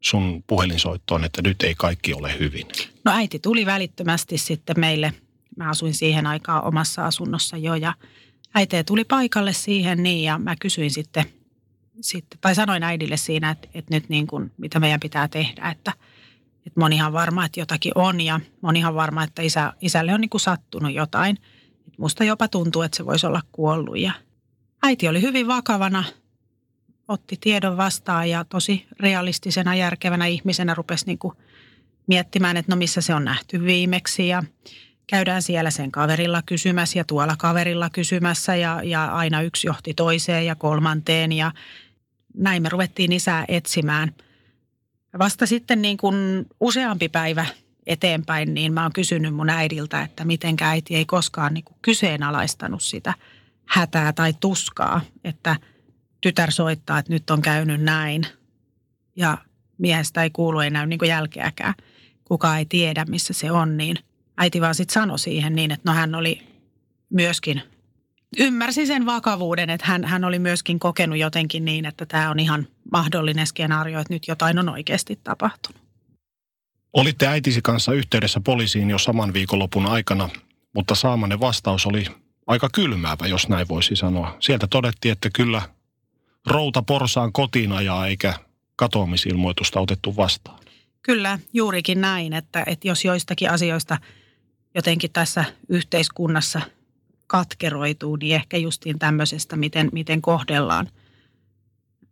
sun 0.00 0.44
puhelinsoittoon, 0.46 1.24
että 1.24 1.42
nyt 1.42 1.62
ei 1.62 1.74
kaikki 1.74 2.14
ole 2.14 2.38
hyvin? 2.38 2.66
No 3.04 3.12
äiti 3.12 3.38
tuli 3.38 3.66
välittömästi 3.66 4.38
sitten 4.38 4.80
meille. 4.80 5.12
Mä 5.56 5.70
asuin 5.70 5.94
siihen 5.94 6.26
aikaan 6.26 6.64
omassa 6.64 7.06
asunnossa 7.06 7.56
jo 7.56 7.74
ja 7.74 7.94
äiti 8.54 8.84
tuli 8.84 9.04
paikalle 9.04 9.52
siihen 9.52 10.02
niin 10.02 10.24
ja 10.24 10.38
mä 10.38 10.56
kysyin 10.56 10.90
sitten, 10.90 11.24
sitten 12.00 12.38
tai 12.40 12.54
sanoin 12.54 12.82
äidille 12.82 13.16
siinä, 13.16 13.50
että, 13.50 13.68
että 13.74 13.94
nyt 13.94 14.08
niin 14.08 14.26
kuin, 14.26 14.52
mitä 14.58 14.80
meidän 14.80 15.00
pitää 15.00 15.28
tehdä, 15.28 15.70
että, 15.70 15.92
että 16.66 16.80
monihan 16.80 17.12
varma, 17.12 17.44
että 17.44 17.60
jotakin 17.60 17.92
on 17.94 18.20
ja 18.20 18.40
monihan 18.60 18.94
varma, 18.94 19.24
että 19.24 19.42
isä, 19.42 19.72
isälle 19.80 20.14
on 20.14 20.20
niin 20.20 20.30
kuin 20.30 20.40
sattunut 20.40 20.92
jotain– 20.92 21.38
Musta 21.98 22.24
jopa 22.24 22.48
tuntuu, 22.48 22.82
että 22.82 22.96
se 22.96 23.06
voisi 23.06 23.26
olla 23.26 23.42
kuollut 23.52 23.98
ja 23.98 24.12
äiti 24.82 25.08
oli 25.08 25.22
hyvin 25.22 25.46
vakavana, 25.46 26.04
otti 27.08 27.36
tiedon 27.40 27.76
vastaan 27.76 28.30
ja 28.30 28.44
tosi 28.44 28.86
realistisena, 29.00 29.74
järkevänä 29.74 30.26
ihmisenä 30.26 30.74
rupesi 30.74 31.06
niin 31.06 31.18
kuin 31.18 31.34
miettimään, 32.06 32.56
että 32.56 32.72
no 32.72 32.76
missä 32.76 33.00
se 33.00 33.14
on 33.14 33.24
nähty 33.24 33.64
viimeksi 33.64 34.28
ja 34.28 34.42
käydään 35.06 35.42
siellä 35.42 35.70
sen 35.70 35.92
kaverilla 35.92 36.42
kysymässä 36.46 36.98
ja 36.98 37.04
tuolla 37.04 37.36
kaverilla 37.36 37.90
kysymässä 37.90 38.56
ja, 38.56 38.80
ja 38.84 39.04
aina 39.04 39.42
yksi 39.42 39.66
johti 39.66 39.94
toiseen 39.94 40.46
ja 40.46 40.54
kolmanteen 40.54 41.32
ja 41.32 41.52
näin 42.34 42.62
me 42.62 42.68
ruvettiin 42.68 43.12
isää 43.12 43.44
etsimään. 43.48 44.14
Vasta 45.18 45.46
sitten 45.46 45.82
niin 45.82 45.96
kuin 45.96 46.46
useampi 46.60 47.08
päivä 47.08 47.46
eteenpäin, 47.86 48.54
niin 48.54 48.72
mä 48.72 48.82
oon 48.82 48.92
kysynyt 48.92 49.34
mun 49.34 49.50
äidiltä, 49.50 50.02
että 50.02 50.24
miten 50.24 50.56
äiti 50.60 50.96
ei 50.96 51.04
koskaan 51.04 51.54
niin 51.54 51.64
kuin 51.64 51.76
kyseenalaistanut 51.82 52.82
sitä 52.82 53.14
hätää 53.66 54.12
tai 54.12 54.34
tuskaa, 54.40 55.00
että 55.24 55.56
tytär 56.20 56.50
soittaa, 56.50 56.98
että 56.98 57.12
nyt 57.12 57.30
on 57.30 57.42
käynyt 57.42 57.80
näin 57.80 58.26
ja 59.16 59.38
miehestä 59.78 60.22
ei 60.22 60.30
kuulu, 60.30 60.60
ei 60.60 60.70
näy 60.70 60.86
niin 60.86 60.98
kuin 60.98 61.08
jälkeäkään. 61.08 61.74
Kuka 62.24 62.56
ei 62.56 62.66
tiedä, 62.66 63.04
missä 63.04 63.32
se 63.32 63.52
on, 63.52 63.76
niin 63.76 63.96
äiti 64.36 64.60
vaan 64.60 64.74
sitten 64.74 64.94
sanoi 64.94 65.18
siihen 65.18 65.54
niin, 65.54 65.70
että 65.70 65.90
no 65.90 65.96
hän 65.96 66.14
oli 66.14 66.42
myöskin, 67.10 67.62
ymmärsi 68.38 68.86
sen 68.86 69.06
vakavuuden, 69.06 69.70
että 69.70 69.86
hän, 69.86 70.04
hän 70.04 70.24
oli 70.24 70.38
myöskin 70.38 70.78
kokenut 70.78 71.18
jotenkin 71.18 71.64
niin, 71.64 71.86
että 71.86 72.06
tämä 72.06 72.30
on 72.30 72.40
ihan 72.40 72.66
mahdollinen 72.92 73.46
skenaario, 73.46 74.00
että 74.00 74.14
nyt 74.14 74.28
jotain 74.28 74.58
on 74.58 74.68
oikeasti 74.68 75.20
tapahtunut. 75.24 75.82
Olitte 76.92 77.26
äitisi 77.26 77.62
kanssa 77.62 77.92
yhteydessä 77.92 78.40
poliisiin 78.40 78.90
jo 78.90 78.98
saman 78.98 79.32
viikonlopun 79.32 79.86
aikana, 79.86 80.28
mutta 80.74 80.94
saamanne 80.94 81.40
vastaus 81.40 81.86
oli 81.86 82.06
aika 82.46 82.68
kylmäävä, 82.74 83.26
jos 83.26 83.48
näin 83.48 83.68
voisi 83.68 83.96
sanoa. 83.96 84.36
Sieltä 84.40 84.66
todettiin, 84.66 85.12
että 85.12 85.30
kyllä 85.34 85.62
routa 86.46 86.82
porsaan 86.82 87.32
kotiin 87.32 87.72
ajaa 87.72 88.06
eikä 88.06 88.34
katoamisilmoitusta 88.76 89.80
otettu 89.80 90.16
vastaan. 90.16 90.58
Kyllä, 91.02 91.38
juurikin 91.52 92.00
näin, 92.00 92.32
että, 92.32 92.62
että 92.66 92.88
jos 92.88 93.04
joistakin 93.04 93.50
asioista 93.50 93.98
jotenkin 94.74 95.12
tässä 95.12 95.44
yhteiskunnassa 95.68 96.60
katkeroituu, 97.26 98.16
niin 98.16 98.34
ehkä 98.34 98.56
justiin 98.56 98.98
tämmöisestä, 98.98 99.56
miten, 99.56 99.88
miten 99.92 100.22
kohdellaan– 100.22 100.88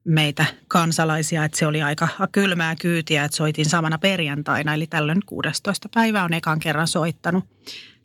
meitä 0.04 0.44
kansalaisia, 0.68 1.44
että 1.44 1.58
se 1.58 1.66
oli 1.66 1.82
aika 1.82 2.08
kylmää 2.32 2.76
kyytiä, 2.76 3.24
että 3.24 3.36
soitin 3.36 3.64
samana 3.64 3.98
perjantaina, 3.98 4.74
eli 4.74 4.86
tällöin 4.86 5.20
16. 5.26 5.88
päivä 5.94 6.24
on 6.24 6.32
ekan 6.32 6.60
kerran 6.60 6.88
soittanut 6.88 7.44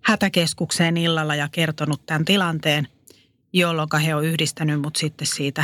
hätäkeskukseen 0.02 0.98
illalla 0.98 1.36
ja 1.36 1.50
kertonut 1.52 2.06
tämän 2.06 2.26
tilanteen, 2.26 2.88
jolloin 3.54 3.90
he 4.06 4.16
on 4.16 4.26
yhdistänyt 4.26 4.82
mut 4.82 4.96
sitten 4.96 5.28
siitä 5.28 5.64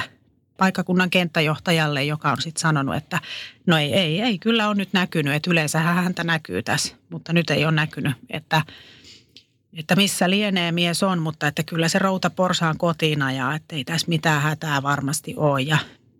paikakunnan 0.57 1.09
kenttäjohtajalle, 1.09 2.03
joka 2.03 2.31
on 2.31 2.41
sitten 2.41 2.61
sanonut, 2.61 2.95
että 2.95 3.19
no 3.65 3.77
ei, 3.77 3.93
ei, 3.93 4.21
ei, 4.21 4.39
kyllä 4.39 4.69
on 4.69 4.77
nyt 4.77 4.93
näkynyt, 4.93 5.33
että 5.33 5.51
yleensä 5.51 5.79
häntä 5.79 6.23
näkyy 6.23 6.63
tässä, 6.63 6.95
mutta 7.09 7.33
nyt 7.33 7.49
ei 7.49 7.65
ole 7.65 7.71
näkynyt, 7.71 8.13
että, 8.29 8.61
että 9.73 9.95
missä 9.95 10.29
lienee 10.29 10.71
mies 10.71 11.03
on, 11.03 11.19
mutta 11.21 11.47
että 11.47 11.63
kyllä 11.63 11.87
se 11.87 11.99
routa 11.99 12.29
porsaan 12.29 12.77
kotiin 12.77 13.21
ajaa, 13.21 13.55
että 13.55 13.75
ei 13.75 13.83
tässä 13.83 14.07
mitään 14.09 14.41
hätää 14.41 14.83
varmasti 14.83 15.33
ole 15.37 15.61
ja 15.61 15.77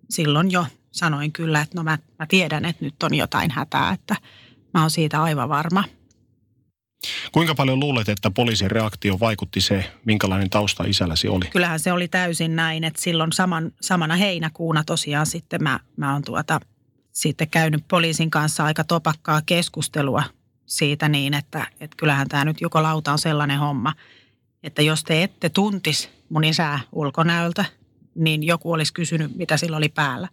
silloin 0.10 0.52
jo 0.52 0.66
sanoin 0.92 1.32
kyllä, 1.32 1.62
että 1.62 1.78
no 1.78 1.84
mä, 1.84 1.98
mä 2.20 2.26
tiedän, 2.28 2.66
että 2.66 2.86
nyt 2.86 3.04
on 3.04 3.14
jotain 3.14 3.52
hätää, 3.52 3.92
että 3.92 4.16
mä 4.74 4.82
oon 4.82 4.92
siitä 4.92 5.24
aivan 5.24 5.50
varma. 5.50 5.84
Kuinka 7.32 7.56
paljon 7.56 7.80
luulet, 7.80 8.10
että 8.10 8.32
poliisin 8.32 8.72
reaktio 8.72 9.20
vaikutti 9.20 9.62
se, 9.62 9.92
minkälainen 10.06 10.50
tausta 10.50 10.84
isälläsi 10.84 11.28
oli? 11.28 11.46
Kyllähän 11.46 11.80
se 11.80 11.92
oli 11.92 12.08
täysin 12.08 12.56
näin, 12.56 12.84
että 12.84 13.02
silloin 13.02 13.32
saman, 13.32 13.72
samana 13.82 14.16
heinäkuuna 14.16 14.84
tosiaan 14.84 15.26
sitten 15.26 15.64
mä, 15.64 15.80
mä 15.98 16.14
oon 16.14 16.22
tuota, 16.24 16.60
sitten 17.12 17.50
käynyt 17.50 17.84
poliisin 17.88 18.30
kanssa 18.30 18.64
aika 18.64 18.84
topakkaa 18.84 19.42
keskustelua 19.46 20.24
siitä 20.66 21.10
niin, 21.10 21.34
että, 21.34 21.68
että 21.80 21.98
kyllähän 21.98 22.28
tämä 22.28 22.46
nyt 22.46 22.62
joko 22.62 22.84
lauta 22.84 23.12
on 23.12 23.20
sellainen 23.20 23.60
homma, 23.60 23.94
että 24.64 24.82
jos 24.82 25.04
te 25.04 25.24
ette 25.24 25.50
tuntis 25.50 26.10
mun 26.30 26.44
isää 26.44 26.80
ulkonäöltä– 26.92 27.66
niin 28.16 28.44
joku 28.44 28.72
olisi 28.72 28.94
kysynyt, 28.94 29.36
mitä 29.36 29.58
sillä 29.58 29.78
oli 29.78 29.90
päällä. 29.90 30.28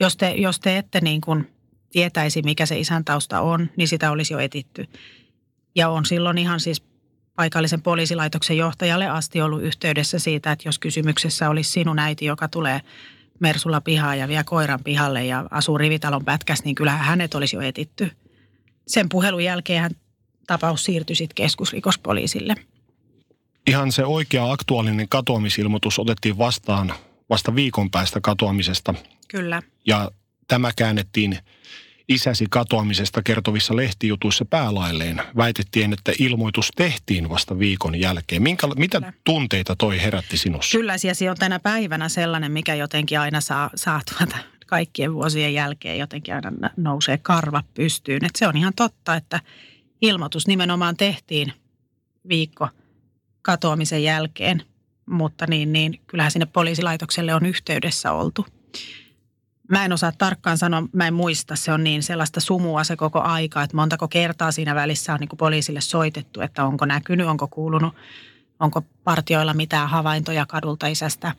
Jos 0.00 0.16
te, 0.16 0.30
jos 0.30 0.60
te 0.60 0.78
ette 0.78 1.00
niin 1.00 1.20
kuin 1.20 1.50
tietäisi, 1.90 2.42
mikä 2.42 2.66
se 2.66 2.78
isän 2.78 3.04
tausta 3.04 3.40
on, 3.40 3.70
niin 3.76 3.88
sitä 3.88 4.10
olisi 4.10 4.34
jo 4.34 4.38
etitty. 4.38 4.86
Ja 5.74 5.88
on 5.88 6.06
silloin 6.06 6.38
ihan 6.38 6.60
siis 6.60 6.82
paikallisen 7.36 7.82
poliisilaitoksen 7.82 8.56
johtajalle 8.56 9.08
asti 9.08 9.40
ollut 9.40 9.62
yhteydessä 9.62 10.18
siitä, 10.18 10.52
että 10.52 10.68
jos 10.68 10.78
kysymyksessä 10.78 11.50
olisi 11.50 11.70
sinun 11.70 11.98
äiti, 11.98 12.24
joka 12.24 12.48
tulee 12.48 12.80
Mersulla 13.40 13.80
pihaa 13.80 14.14
ja 14.14 14.28
vie 14.28 14.44
koiran 14.44 14.84
pihalle 14.84 15.24
ja 15.24 15.44
asuu 15.50 15.78
rivitalon 15.78 16.24
pätkässä, 16.24 16.64
niin 16.64 16.74
kyllähän 16.74 17.06
hänet 17.06 17.34
olisi 17.34 17.56
jo 17.56 17.62
etitty. 17.62 18.10
Sen 18.86 19.08
puhelun 19.08 19.44
jälkeen 19.44 19.96
tapaus 20.46 20.84
siirtyi 20.84 21.16
sitten 21.16 21.34
keskusrikospoliisille. 21.34 22.54
Ihan 23.66 23.92
se 23.92 24.04
oikea 24.04 24.52
aktuaalinen 24.52 25.08
katoamisilmoitus 25.08 25.98
otettiin 25.98 26.38
vastaan 26.38 26.94
vasta 27.30 27.54
viikon 27.54 27.90
päästä 27.90 28.20
katoamisesta. 28.20 28.94
Kyllä. 29.28 29.62
Ja 29.86 30.10
tämä 30.48 30.70
käännettiin 30.76 31.38
isäsi 32.08 32.46
katoamisesta 32.50 33.22
kertovissa 33.22 33.76
lehtijutuissa 33.76 34.44
päälailleen. 34.44 35.22
Väitettiin, 35.36 35.92
että 35.92 36.12
ilmoitus 36.18 36.70
tehtiin 36.76 37.28
vasta 37.28 37.58
viikon 37.58 38.00
jälkeen. 38.00 38.42
Minkä, 38.42 38.66
mitä 38.76 39.00
Kyllä. 39.00 39.12
tunteita 39.24 39.76
toi 39.76 40.02
herätti 40.02 40.36
sinussa? 40.36 40.78
Kyllä, 40.78 40.98
siesi 40.98 41.28
on 41.28 41.36
tänä 41.36 41.58
päivänä 41.58 42.08
sellainen, 42.08 42.52
mikä 42.52 42.74
jotenkin 42.74 43.20
aina 43.20 43.40
saa, 43.40 43.70
saa 43.74 44.00
tuota, 44.18 44.36
kaikkien 44.66 45.14
vuosien 45.14 45.54
jälkeen 45.54 45.98
jotenkin 45.98 46.34
aina 46.34 46.70
nousee 46.76 47.18
karva 47.18 47.62
pystyyn. 47.74 48.24
Et 48.24 48.36
se 48.36 48.46
on 48.48 48.56
ihan 48.56 48.72
totta, 48.76 49.14
että 49.16 49.40
ilmoitus 50.02 50.46
nimenomaan 50.46 50.96
tehtiin 50.96 51.52
viikko 52.28 52.68
katoamisen 53.42 54.02
jälkeen– 54.02 54.62
mutta 55.06 55.46
niin, 55.48 55.72
niin 55.72 56.00
kyllähän 56.06 56.30
sinne 56.30 56.46
poliisilaitokselle 56.46 57.34
on 57.34 57.46
yhteydessä 57.46 58.12
oltu. 58.12 58.46
Mä 59.70 59.84
en 59.84 59.92
osaa 59.92 60.12
tarkkaan 60.12 60.58
sanoa, 60.58 60.82
mä 60.92 61.06
en 61.06 61.14
muista, 61.14 61.56
se 61.56 61.72
on 61.72 61.84
niin 61.84 62.02
sellaista 62.02 62.40
sumua 62.40 62.84
se 62.84 62.96
koko 62.96 63.20
aika, 63.20 63.62
että 63.62 63.76
montako 63.76 64.08
kertaa 64.08 64.52
siinä 64.52 64.74
välissä 64.74 65.12
on 65.12 65.20
niin 65.20 65.28
kuin 65.28 65.38
poliisille 65.38 65.80
soitettu, 65.80 66.40
että 66.40 66.64
onko 66.64 66.86
näkynyt, 66.86 67.26
onko 67.26 67.48
kuulunut, 67.48 67.94
onko 68.60 68.82
partioilla 69.04 69.54
mitään 69.54 69.88
havaintoja 69.88 70.46
kadulta 70.46 70.86
isästä. 70.86 71.32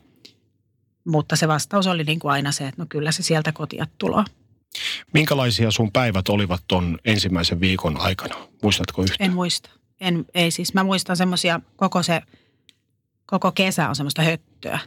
Mutta 1.04 1.36
se 1.36 1.48
vastaus 1.48 1.86
oli 1.86 2.04
niin 2.04 2.18
kuin 2.18 2.32
aina 2.32 2.52
se, 2.52 2.66
että 2.66 2.82
no 2.82 2.86
kyllä 2.88 3.12
se 3.12 3.22
sieltä 3.22 3.52
kotia 3.52 3.86
tuloa. 3.98 4.24
Minkälaisia 5.14 5.70
sun 5.70 5.92
päivät 5.92 6.28
olivat 6.28 6.62
ton 6.68 6.98
ensimmäisen 7.04 7.60
viikon 7.60 8.00
aikana? 8.00 8.34
Muistatko 8.62 9.02
yhtään? 9.02 9.30
En 9.30 9.34
muista. 9.34 9.70
En, 10.00 10.24
ei 10.34 10.50
siis, 10.50 10.74
mä 10.74 10.84
muistan 10.84 11.16
semmoisia 11.16 11.60
koko 11.76 12.02
se 12.02 12.22
koko 13.26 13.52
kesä 13.52 13.88
on 13.88 13.96
semmoista 13.96 14.22
höttöä. 14.22 14.78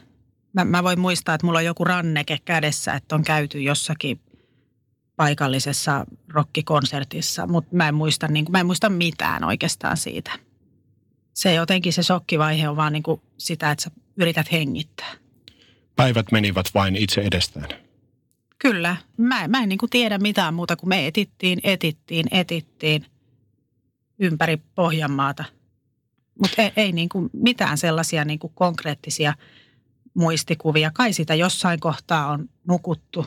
Mä, 0.52 0.64
mä 0.64 0.84
voin 0.84 1.00
muistaa, 1.00 1.34
että 1.34 1.46
mulla 1.46 1.58
on 1.58 1.64
joku 1.64 1.84
ranneke 1.84 2.38
kädessä, 2.44 2.94
että 2.94 3.14
on 3.14 3.24
käyty 3.24 3.62
jossakin 3.62 4.20
paikallisessa 5.16 6.06
rockikonsertissa, 6.28 7.46
mutta 7.46 7.76
mä 7.76 7.88
en 7.88 7.94
muista, 7.94 8.28
niin 8.28 8.44
kuin, 8.44 8.52
mä 8.52 8.60
en 8.60 8.66
muista 8.66 8.88
mitään 8.88 9.44
oikeastaan 9.44 9.96
siitä. 9.96 10.30
Se 11.34 11.54
jotenkin 11.54 11.92
se 11.92 12.02
shokkivaihe 12.02 12.68
on 12.68 12.76
vaan 12.76 12.92
niin 12.92 13.02
kuin 13.02 13.20
sitä, 13.38 13.70
että 13.70 13.84
sä 13.84 13.90
yrität 14.16 14.52
hengittää. 14.52 15.12
Päivät 15.96 16.32
menivät 16.32 16.66
vain 16.74 16.96
itse 16.96 17.20
edestään. 17.20 17.68
Kyllä. 18.58 18.96
Mä, 19.16 19.48
mä 19.48 19.62
en 19.62 19.68
niin 19.68 19.78
kuin 19.78 19.90
tiedä 19.90 20.18
mitään 20.18 20.54
muuta 20.54 20.76
kuin 20.76 20.88
me 20.88 21.06
etittiin, 21.06 21.60
etittiin, 21.62 22.26
etittiin 22.30 23.06
ympäri 24.18 24.56
Pohjanmaata. 24.74 25.44
Mutta 26.38 26.62
ei, 26.62 26.72
ei 26.76 26.92
niin 26.92 27.08
kuin 27.08 27.30
mitään 27.32 27.78
sellaisia 27.78 28.24
niin 28.24 28.38
kuin 28.38 28.52
konkreettisia 28.54 29.34
muistikuvia. 30.14 30.90
Kai 30.94 31.12
sitä 31.12 31.34
jossain 31.34 31.80
kohtaa 31.80 32.26
on 32.26 32.48
nukuttu. 32.68 33.26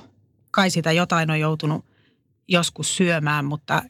Kai 0.51 0.69
sitä 0.69 0.91
jotain 0.91 1.31
on 1.31 1.39
joutunut 1.39 1.85
joskus 2.47 2.95
syömään, 2.95 3.45
mutta 3.45 3.83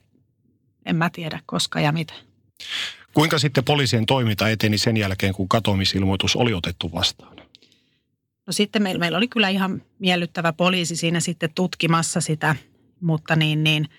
en 0.86 0.96
mä 0.96 1.10
tiedä 1.10 1.40
koska 1.46 1.80
ja 1.80 1.92
mitä. 1.92 2.14
Kuinka 3.14 3.40
sitten 3.40 3.64
poliisien 3.64 4.06
toiminta 4.06 4.50
eteni 4.50 4.78
sen 4.78 4.98
jälkeen, 4.98 5.34
kun 5.34 5.50
katoamisilmoitus 5.50 6.36
oli 6.36 6.54
otettu 6.54 6.92
vastaan? 6.94 7.38
No 8.48 8.54
sitten 8.54 8.84
meillä, 8.84 9.00
meillä 9.00 9.18
oli 9.18 9.28
kyllä 9.28 9.50
ihan 9.50 9.82
miellyttävä 10.00 10.54
poliisi 10.54 10.96
siinä 10.96 11.20
sitten 11.20 11.50
tutkimassa 11.56 12.22
sitä, 12.22 12.56
mutta 13.02 13.36
niin, 13.36 13.64
niin 13.64 13.90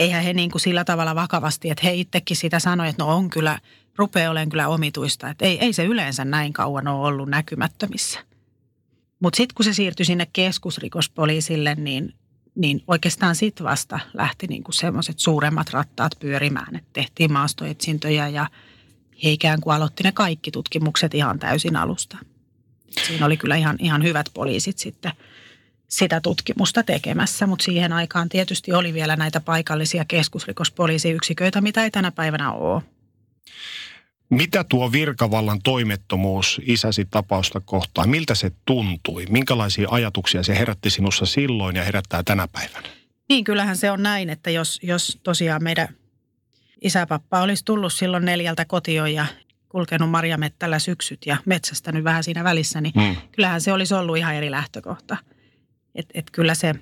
eihän 0.00 0.24
he 0.24 0.32
niin 0.32 0.50
kuin 0.50 0.60
sillä 0.60 0.84
tavalla 0.84 1.14
vakavasti, 1.14 1.70
että 1.70 1.86
he 1.86 1.94
itsekin 1.94 2.36
sitä 2.36 2.58
sanoi, 2.58 2.88
että 2.88 3.02
no 3.02 3.16
on 3.16 3.30
kyllä, 3.30 3.58
rupeaa 3.96 4.30
olemaan 4.30 4.48
kyllä 4.48 4.68
omituista, 4.68 5.28
että 5.28 5.44
ei, 5.44 5.58
ei 5.58 5.72
se 5.72 5.84
yleensä 5.84 6.24
näin 6.24 6.52
kauan 6.52 6.88
ole 6.88 7.08
ollut 7.08 7.28
näkymättömissä. 7.28 8.20
Mutta 9.20 9.36
sitten 9.36 9.54
kun 9.54 9.64
se 9.64 9.72
siirtyi 9.72 10.06
sinne 10.06 10.26
keskusrikospoliisille, 10.32 11.74
niin, 11.74 12.14
niin 12.54 12.82
oikeastaan 12.86 13.36
sitten 13.36 13.66
vasta 13.66 14.00
lähti 14.14 14.46
niinku 14.46 14.72
semmoiset 14.72 15.18
suuremmat 15.18 15.70
rattaat 15.70 16.12
pyörimään, 16.20 16.76
että 16.76 16.90
tehtiin 16.92 17.32
maastoetsintöjä 17.32 18.28
ja 18.28 18.46
he 19.24 19.30
ikään 19.30 19.60
kuin 19.60 19.76
aloitti 19.76 20.02
ne 20.02 20.12
kaikki 20.12 20.50
tutkimukset 20.50 21.14
ihan 21.14 21.38
täysin 21.38 21.76
alusta. 21.76 22.18
Siinä 23.06 23.26
oli 23.26 23.36
kyllä 23.36 23.56
ihan, 23.56 23.76
ihan 23.78 24.02
hyvät 24.02 24.26
poliisit 24.34 24.78
sitten 24.78 25.12
sitä 25.90 26.20
tutkimusta 26.20 26.82
tekemässä, 26.82 27.46
mutta 27.46 27.64
siihen 27.64 27.92
aikaan 27.92 28.28
tietysti 28.28 28.72
oli 28.72 28.94
vielä 28.94 29.16
näitä 29.16 29.40
paikallisia 29.40 30.04
keskusrikospoliisiyksiköitä, 30.04 31.60
mitä 31.60 31.84
ei 31.84 31.90
tänä 31.90 32.10
päivänä 32.10 32.52
ole. 32.52 32.82
Mitä 34.30 34.64
tuo 34.64 34.92
virkavallan 34.92 35.62
toimettomuus 35.62 36.60
isäsi 36.64 37.06
tapausta 37.10 37.60
kohtaan, 37.60 38.08
miltä 38.08 38.34
se 38.34 38.52
tuntui? 38.66 39.26
Minkälaisia 39.28 39.88
ajatuksia 39.90 40.42
se 40.42 40.58
herätti 40.58 40.90
sinussa 40.90 41.26
silloin 41.26 41.76
ja 41.76 41.84
herättää 41.84 42.22
tänä 42.22 42.48
päivänä? 42.48 42.88
Niin, 43.28 43.44
kyllähän 43.44 43.76
se 43.76 43.90
on 43.90 44.02
näin, 44.02 44.30
että 44.30 44.50
jos, 44.50 44.78
jos 44.82 45.18
tosiaan 45.22 45.62
meidän 45.62 45.88
isäpappa 46.80 47.40
olisi 47.40 47.64
tullut 47.64 47.92
silloin 47.92 48.24
neljältä 48.24 48.64
kotioon 48.64 49.14
ja 49.14 49.26
kulkenut 49.68 50.10
marjamettällä 50.10 50.78
syksyt 50.78 51.26
ja 51.26 51.36
metsästänyt 51.44 52.04
vähän 52.04 52.24
siinä 52.24 52.44
välissä, 52.44 52.80
niin 52.80 52.94
hmm. 52.94 53.16
kyllähän 53.32 53.60
se 53.60 53.72
olisi 53.72 53.94
ollut 53.94 54.16
ihan 54.16 54.34
eri 54.34 54.50
lähtökohta. 54.50 55.16
Et, 55.94 56.06
et 56.14 56.30
kyllä 56.30 56.54
se 56.54 56.74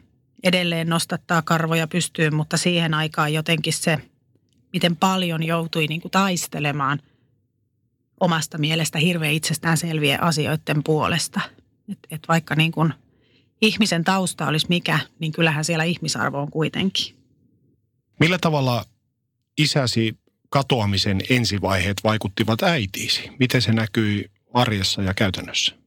edelleen 0.45 0.89
nostattaa 0.89 1.43
karvoja 1.43 1.89
pystyyn, 1.89 2.35
mutta 2.35 2.57
siihen 2.57 2.95
aikaan 2.95 3.33
jotenkin 3.33 3.73
se, 3.73 3.99
miten 4.73 4.97
paljon 4.97 5.43
joutui 5.43 5.87
niin 5.87 6.01
kuin 6.01 6.13
taistelemaan 6.13 6.99
omasta 8.21 8.59
mielestä 8.59 8.99
hirveän 8.99 9.35
itsestäänselviä 9.35 10.19
asioiden 10.21 10.85
puolesta. 10.85 11.41
Et, 11.93 11.99
et 12.11 12.23
vaikka 12.29 12.55
niin 12.55 12.73
kuin 12.73 12.95
ihmisen 13.61 14.05
tausta 14.05 14.47
olisi 14.47 14.67
mikä, 14.69 14.99
niin 15.19 15.33
kyllähän 15.33 15.65
siellä 15.65 15.85
ihmisarvo 15.85 16.39
on 16.41 16.51
kuitenkin. 16.51 17.15
Millä 18.21 18.39
tavalla 18.41 18.85
isäsi 19.59 20.19
katoamisen 20.51 21.21
ensivaiheet 21.31 21.97
vaikuttivat 22.05 22.63
äitiisi? 22.63 23.31
Miten 23.39 23.63
se 23.63 23.73
näkyi 23.73 24.31
arjessa 24.55 25.03
ja 25.03 25.15
käytännössä? 25.15 25.78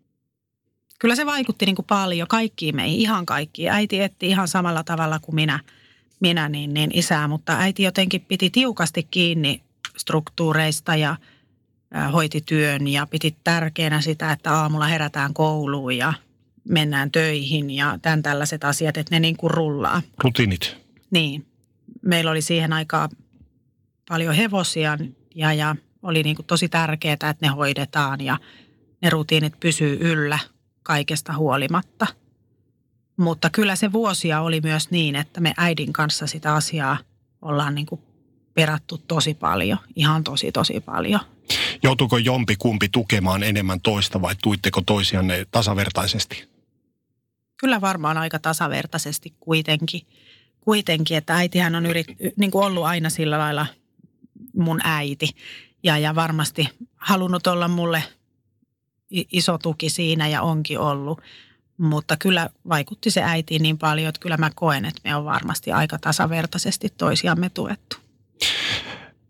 Kyllä 1.01 1.15
se 1.15 1.25
vaikutti 1.25 1.65
niin 1.65 1.75
kuin 1.75 1.85
paljon 1.85 2.27
kaikkiin 2.27 2.75
meihin, 2.75 2.99
ihan 2.99 3.25
kaikkiin. 3.25 3.71
Äiti 3.71 4.01
etti 4.01 4.27
ihan 4.27 4.47
samalla 4.47 4.83
tavalla 4.83 5.19
kuin 5.19 5.35
minä, 5.35 5.59
minä 6.19 6.49
niin, 6.49 6.73
niin 6.73 6.91
isää, 6.93 7.27
mutta 7.27 7.57
äiti 7.59 7.83
jotenkin 7.83 8.21
piti 8.21 8.49
tiukasti 8.49 9.07
kiinni 9.11 9.63
struktuureista 9.97 10.95
ja 10.95 11.15
hoiti 12.13 12.41
työn 12.41 12.87
ja 12.87 13.07
piti 13.07 13.35
tärkeänä 13.43 14.01
sitä, 14.01 14.31
että 14.31 14.53
aamulla 14.53 14.85
herätään 14.85 15.33
kouluun 15.33 15.97
ja 15.97 16.13
mennään 16.69 17.11
töihin 17.11 17.69
ja 17.69 17.99
tämän 18.01 18.23
tällaiset 18.23 18.63
asiat, 18.63 18.97
että 18.97 19.15
ne 19.15 19.19
niin 19.19 19.37
kuin 19.37 19.51
rullaa. 19.51 20.01
Rutiinit. 20.23 20.77
Niin. 21.11 21.45
Meillä 22.01 22.31
oli 22.31 22.41
siihen 22.41 22.73
aikaan 22.73 23.09
paljon 24.09 24.35
hevosia 24.35 24.97
ja, 25.35 25.53
ja 25.53 25.75
oli 26.03 26.23
niin 26.23 26.35
kuin 26.35 26.45
tosi 26.45 26.69
tärkeää, 26.69 27.13
että 27.13 27.35
ne 27.41 27.47
hoidetaan 27.47 28.21
ja 28.21 28.37
ne 29.01 29.09
rutiinit 29.09 29.59
pysyy 29.59 29.97
yllä 30.01 30.39
kaikesta 30.91 31.34
huolimatta. 31.34 32.08
Mutta 33.17 33.49
kyllä 33.49 33.75
se 33.75 33.91
vuosia 33.91 34.41
oli 34.41 34.62
myös 34.62 34.91
niin, 34.91 35.15
että 35.15 35.41
me 35.41 35.54
äidin 35.58 35.93
kanssa 35.93 36.27
sitä 36.27 36.54
asiaa 36.54 36.97
ollaan 37.41 37.75
niin 37.75 37.86
kuin 37.86 38.01
perattu 38.54 38.97
tosi 38.97 39.34
paljon, 39.34 39.77
ihan 39.95 40.23
tosi 40.23 40.51
tosi 40.51 40.80
paljon. 40.80 41.19
Joutuuko 41.84 42.17
jompi 42.17 42.56
kumpi 42.56 42.89
tukemaan 42.89 43.43
enemmän 43.43 43.82
toista 43.82 44.21
vai 44.21 44.36
tuitteko 44.43 44.82
toisianne 44.82 45.45
tasavertaisesti? 45.51 46.49
Kyllä 47.58 47.82
varmaan 47.82 48.17
aika 48.17 48.39
tasavertaisesti 48.39 49.34
kuitenkin. 49.39 50.01
Kuitenkin, 50.62 51.17
että 51.17 51.36
äitihän 51.36 51.75
on 51.75 51.86
yrit, 51.86 52.08
niin 52.38 52.51
kuin 52.51 52.65
ollut 52.65 52.86
aina 52.86 53.10
sillä 53.10 53.38
lailla 53.38 53.65
mun 54.54 54.80
äiti. 54.84 55.30
Ja, 55.84 55.97
ja 55.97 56.15
varmasti 56.15 56.69
halunnut 56.95 57.47
olla 57.47 57.67
mulle 57.67 58.04
iso 59.12 59.58
tuki 59.58 59.89
siinä 59.89 60.28
ja 60.28 60.41
onkin 60.41 60.80
ollut. 60.80 61.21
Mutta 61.78 62.17
kyllä 62.17 62.50
vaikutti 62.69 63.12
se 63.12 63.24
äitiin 63.24 63.63
niin 63.63 63.78
paljon, 63.78 64.10
että 64.10 64.19
kyllä 64.19 64.38
mä 64.38 64.52
koen, 64.56 64.86
että 64.86 65.02
me 65.04 65.15
on 65.15 65.26
varmasti 65.26 65.71
aika 65.71 66.00
tasavertaisesti 66.00 66.89
toisiamme 66.97 67.50
tuettu. 67.50 67.97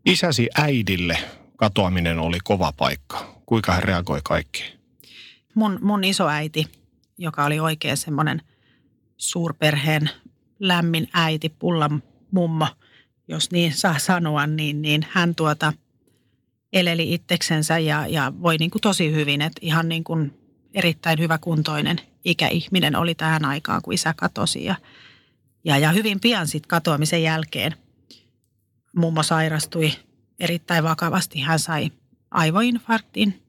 Isäsi 0.06 0.50
äidille 0.58 1.18
katoaminen 1.56 2.20
oli 2.20 2.38
kova 2.44 2.74
paikka. 2.78 3.42
Kuinka 3.46 3.74
hän 3.74 3.84
reagoi 3.84 4.20
kaikkiin? 4.24 4.80
Mun, 5.56 5.80
mun 5.82 6.04
isoäiti, 6.04 6.68
joka 7.18 7.46
oli 7.46 7.60
oikein 7.60 7.98
semmoinen 7.98 8.42
suurperheen 9.18 10.10
lämmin 10.60 11.08
äiti, 11.14 11.50
pullan 11.50 12.04
mummo, 12.32 12.68
jos 13.28 13.52
niin 13.52 13.74
saa 13.74 14.00
sanoa, 14.00 14.48
niin, 14.48 14.82
niin 14.82 15.06
hän 15.10 15.36
tuota 15.36 15.74
eleli 16.74 17.14
itseksensä 17.14 17.80
ja, 17.80 18.08
ja 18.08 18.34
voi 18.42 18.58
niin 18.58 18.72
kuin 18.72 18.82
tosi 18.82 19.12
hyvin, 19.12 19.42
että 19.42 19.60
ihan 19.62 19.90
niin 19.90 20.04
kuin 20.04 20.34
erittäin 20.74 21.20
hyväkuntoinen 21.20 22.02
ikäihminen 22.26 22.96
oli 22.96 23.16
tähän 23.16 23.46
aikaan, 23.46 23.82
kun 23.82 23.94
isä 23.94 24.14
katosi. 24.18 24.66
Ja, 24.66 24.76
ja, 25.64 25.78
ja 25.78 25.92
hyvin 25.92 26.20
pian 26.20 26.48
sitten 26.48 26.68
katoamisen 26.68 27.24
jälkeen 27.24 27.76
mummo 28.96 29.24
sairastui 29.24 29.92
erittäin 30.40 30.84
vakavasti. 30.84 31.40
Hän 31.40 31.60
sai 31.60 31.92
aivoinfarktin. 32.32 33.44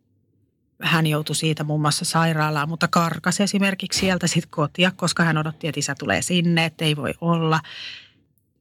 Hän 0.82 1.06
joutui 1.06 1.36
siitä 1.36 1.64
muun 1.64 1.80
muassa 1.80 2.04
sairaalaan, 2.04 2.68
mutta 2.68 2.88
karkasi 2.88 3.42
esimerkiksi 3.42 4.00
sieltä 4.00 4.26
sitten 4.26 4.50
kotia, 4.50 4.92
koska 4.96 5.24
hän 5.24 5.38
odotti, 5.38 5.68
että 5.68 5.78
isä 5.78 5.94
tulee 5.98 6.22
sinne, 6.22 6.64
että 6.64 6.84
ei 6.84 6.96
voi 6.96 7.14
olla. 7.20 7.60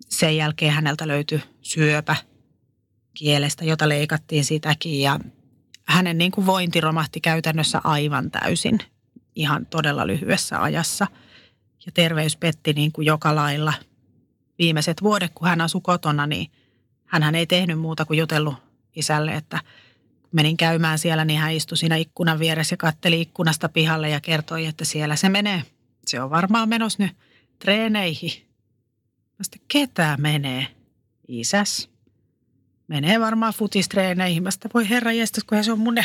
Sen 0.10 0.38
jälkeen 0.38 0.74
häneltä 0.74 1.08
löytyi 1.08 1.44
syöpä 1.62 2.16
kielestä, 3.14 3.66
jota 3.66 3.90
leikattiin 3.90 4.46
sitäkin 4.46 5.02
ja 5.02 5.20
hänen 5.88 6.18
niin 6.18 6.32
kuin 6.32 6.46
vointi 6.46 6.82
romahti 6.82 7.22
käytännössä 7.22 7.82
aivan 7.84 8.32
täysin 8.32 8.80
ihan 9.36 9.66
todella 9.66 10.08
lyhyessä 10.08 10.62
ajassa. 10.62 11.08
Ja 11.86 11.92
terveys 11.92 12.38
petti 12.38 12.74
niin 12.74 12.92
kuin 12.92 13.06
joka 13.06 13.36
lailla. 13.36 13.74
Viimeiset 14.60 15.02
vuodet, 15.02 15.32
kun 15.36 15.48
hän 15.48 15.62
asui 15.62 15.82
kotona, 15.84 16.28
niin 16.28 16.52
hän 17.06 17.36
ei 17.36 17.46
tehnyt 17.46 17.80
muuta 17.80 18.06
kuin 18.06 18.20
jutellut 18.20 18.56
isälle, 18.96 19.36
että 19.36 19.60
menin 20.32 20.58
käymään 20.58 21.00
siellä, 21.00 21.26
niin 21.26 21.40
hän 21.40 21.54
istui 21.54 21.78
siinä 21.78 21.96
ikkunan 21.96 22.40
vieressä 22.40 22.74
ja 22.74 22.78
katteli 22.78 23.22
ikkunasta 23.22 23.70
pihalle 23.70 24.10
ja 24.10 24.22
kertoi, 24.22 24.66
että 24.66 24.86
siellä 24.86 25.16
se 25.16 25.30
menee. 25.30 25.64
Se 26.06 26.22
on 26.22 26.30
varmaan 26.30 26.70
menossa 26.70 27.04
nyt 27.04 27.18
treeneihin. 27.60 28.32
Mä 29.40 29.44
sitten, 29.44 29.62
ketä 29.68 30.18
menee? 30.20 30.68
Isäs. 31.28 31.91
Menee 32.92 33.20
varmaan 33.20 33.54
futistreeneihin. 33.54 34.44
Mä 34.44 34.52
sitten, 34.52 34.72
voi 34.74 34.90
herra 34.90 35.12
jestas, 35.12 35.44
kun 35.44 35.64
se 35.64 35.72
on 35.72 35.80
mun 35.80 35.98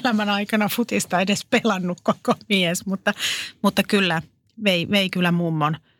elämän 0.00 0.28
aikana 0.28 0.68
futista 0.68 1.20
edes 1.20 1.44
pelannut 1.44 2.00
koko 2.02 2.34
mies. 2.48 2.86
Mutta, 2.86 3.14
mutta 3.62 3.82
kyllä, 3.82 4.22
vei, 4.64 4.90
vei 4.90 5.10
kyllä 5.10 5.32
mummon– 5.32 5.76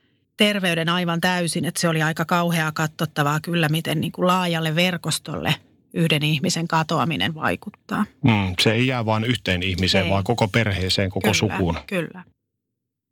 terveyden 0.41 0.89
aivan 0.89 1.21
täysin, 1.21 1.65
että 1.65 1.81
se 1.81 1.89
oli 1.89 2.03
aika 2.03 2.25
kauheaa 2.25 2.73
katsottavaa 2.73 3.41
kyllä, 3.41 3.69
miten 3.69 4.01
niin 4.01 4.13
kuin 4.13 4.27
laajalle 4.27 4.75
verkostolle 4.75 5.55
yhden 5.95 6.23
ihmisen 6.23 6.69
katoaminen 6.69 7.35
vaikuttaa. 7.35 8.05
Mm, 8.25 8.55
se 8.61 8.73
ei 8.73 8.87
jää 8.87 9.05
vain 9.07 9.25
yhteen 9.25 9.63
ihmiseen, 9.63 10.05
ei. 10.05 10.11
vaan 10.11 10.25
koko 10.25 10.49
perheeseen, 10.49 11.11
koko 11.11 11.21
kyllä, 11.21 11.35
sukuun. 11.35 11.79
Kyllä. 11.87 12.25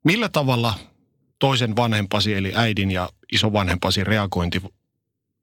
Millä 0.05 0.29
tavalla 0.29 0.75
toisen 1.39 1.77
vanhempasi, 1.77 2.35
eli 2.35 2.53
äidin 2.55 2.91
ja 2.91 3.09
isovanhempasi 3.33 4.05
reagointi 4.05 4.63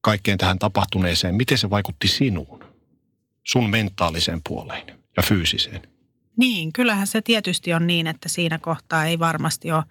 kaikkeen 0.05 0.37
tähän 0.37 0.59
tapahtuneeseen, 0.59 1.35
miten 1.35 1.57
se 1.57 1.69
vaikutti 1.69 2.07
sinuun, 2.07 2.63
sun 3.43 3.69
mentaaliseen 3.69 4.41
puoleen 4.49 4.99
ja 5.17 5.23
fyysiseen? 5.23 5.81
Niin, 6.37 6.73
kyllähän 6.73 7.07
se 7.07 7.21
tietysti 7.21 7.73
on 7.73 7.87
niin, 7.87 8.07
että 8.07 8.29
siinä 8.29 8.59
kohtaa 8.59 9.05
ei 9.05 9.19
varmasti 9.19 9.71
ole, 9.71 9.83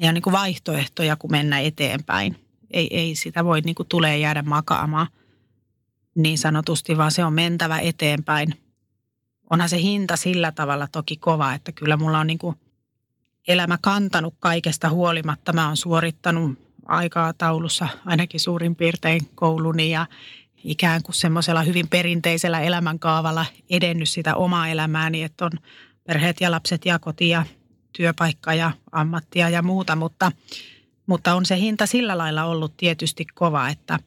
ei 0.00 0.06
ole 0.06 0.12
niin 0.12 0.22
kuin 0.22 0.32
vaihtoehtoja, 0.32 1.16
kun 1.16 1.30
mennä 1.30 1.60
eteenpäin. 1.60 2.36
Ei, 2.70 2.98
ei 2.98 3.14
sitä 3.14 3.44
voi 3.44 3.60
niin 3.60 3.74
kuin 3.74 3.88
tulee 3.88 4.18
jäädä 4.18 4.42
makaamaan 4.42 5.06
niin 6.14 6.38
sanotusti, 6.38 6.96
vaan 6.96 7.12
se 7.12 7.24
on 7.24 7.32
mentävä 7.32 7.78
eteenpäin. 7.78 8.54
Onhan 9.50 9.68
se 9.68 9.78
hinta 9.78 10.16
sillä 10.16 10.52
tavalla 10.52 10.86
toki 10.86 11.16
kova, 11.16 11.54
että 11.54 11.72
kyllä 11.72 11.96
mulla 11.96 12.18
on 12.18 12.26
niin 12.26 12.38
kuin 12.38 12.56
elämä 13.48 13.78
kantanut 13.82 14.34
kaikesta 14.38 14.90
huolimatta. 14.90 15.52
Mä 15.52 15.66
oon 15.66 15.76
suorittanut 15.76 16.67
aikaa 16.88 17.32
taulussa 17.32 17.88
ainakin 18.04 18.40
suurin 18.40 18.76
piirtein 18.76 19.20
kouluni 19.34 19.90
ja 19.90 20.06
ikään 20.64 21.02
kuin 21.02 21.14
semmoisella 21.14 21.62
hyvin 21.62 21.88
perinteisellä 21.88 22.60
elämänkaavalla 22.60 23.46
edennyt 23.70 24.08
sitä 24.08 24.34
omaa 24.34 24.68
elämääni, 24.68 25.22
että 25.22 25.44
on 25.44 25.50
perheet 26.06 26.40
ja 26.40 26.50
lapset 26.50 26.86
ja 26.86 26.98
koti 26.98 27.28
ja 27.28 27.44
työpaikka 27.92 28.54
ja 28.54 28.72
ammattia 28.92 29.48
ja 29.48 29.62
muuta, 29.62 29.96
mutta, 29.96 30.32
mutta 31.06 31.34
on 31.34 31.46
se 31.46 31.56
hinta 31.56 31.86
sillä 31.86 32.18
lailla 32.18 32.44
ollut 32.44 32.76
tietysti 32.76 33.26
kova, 33.34 33.68
että, 33.68 33.98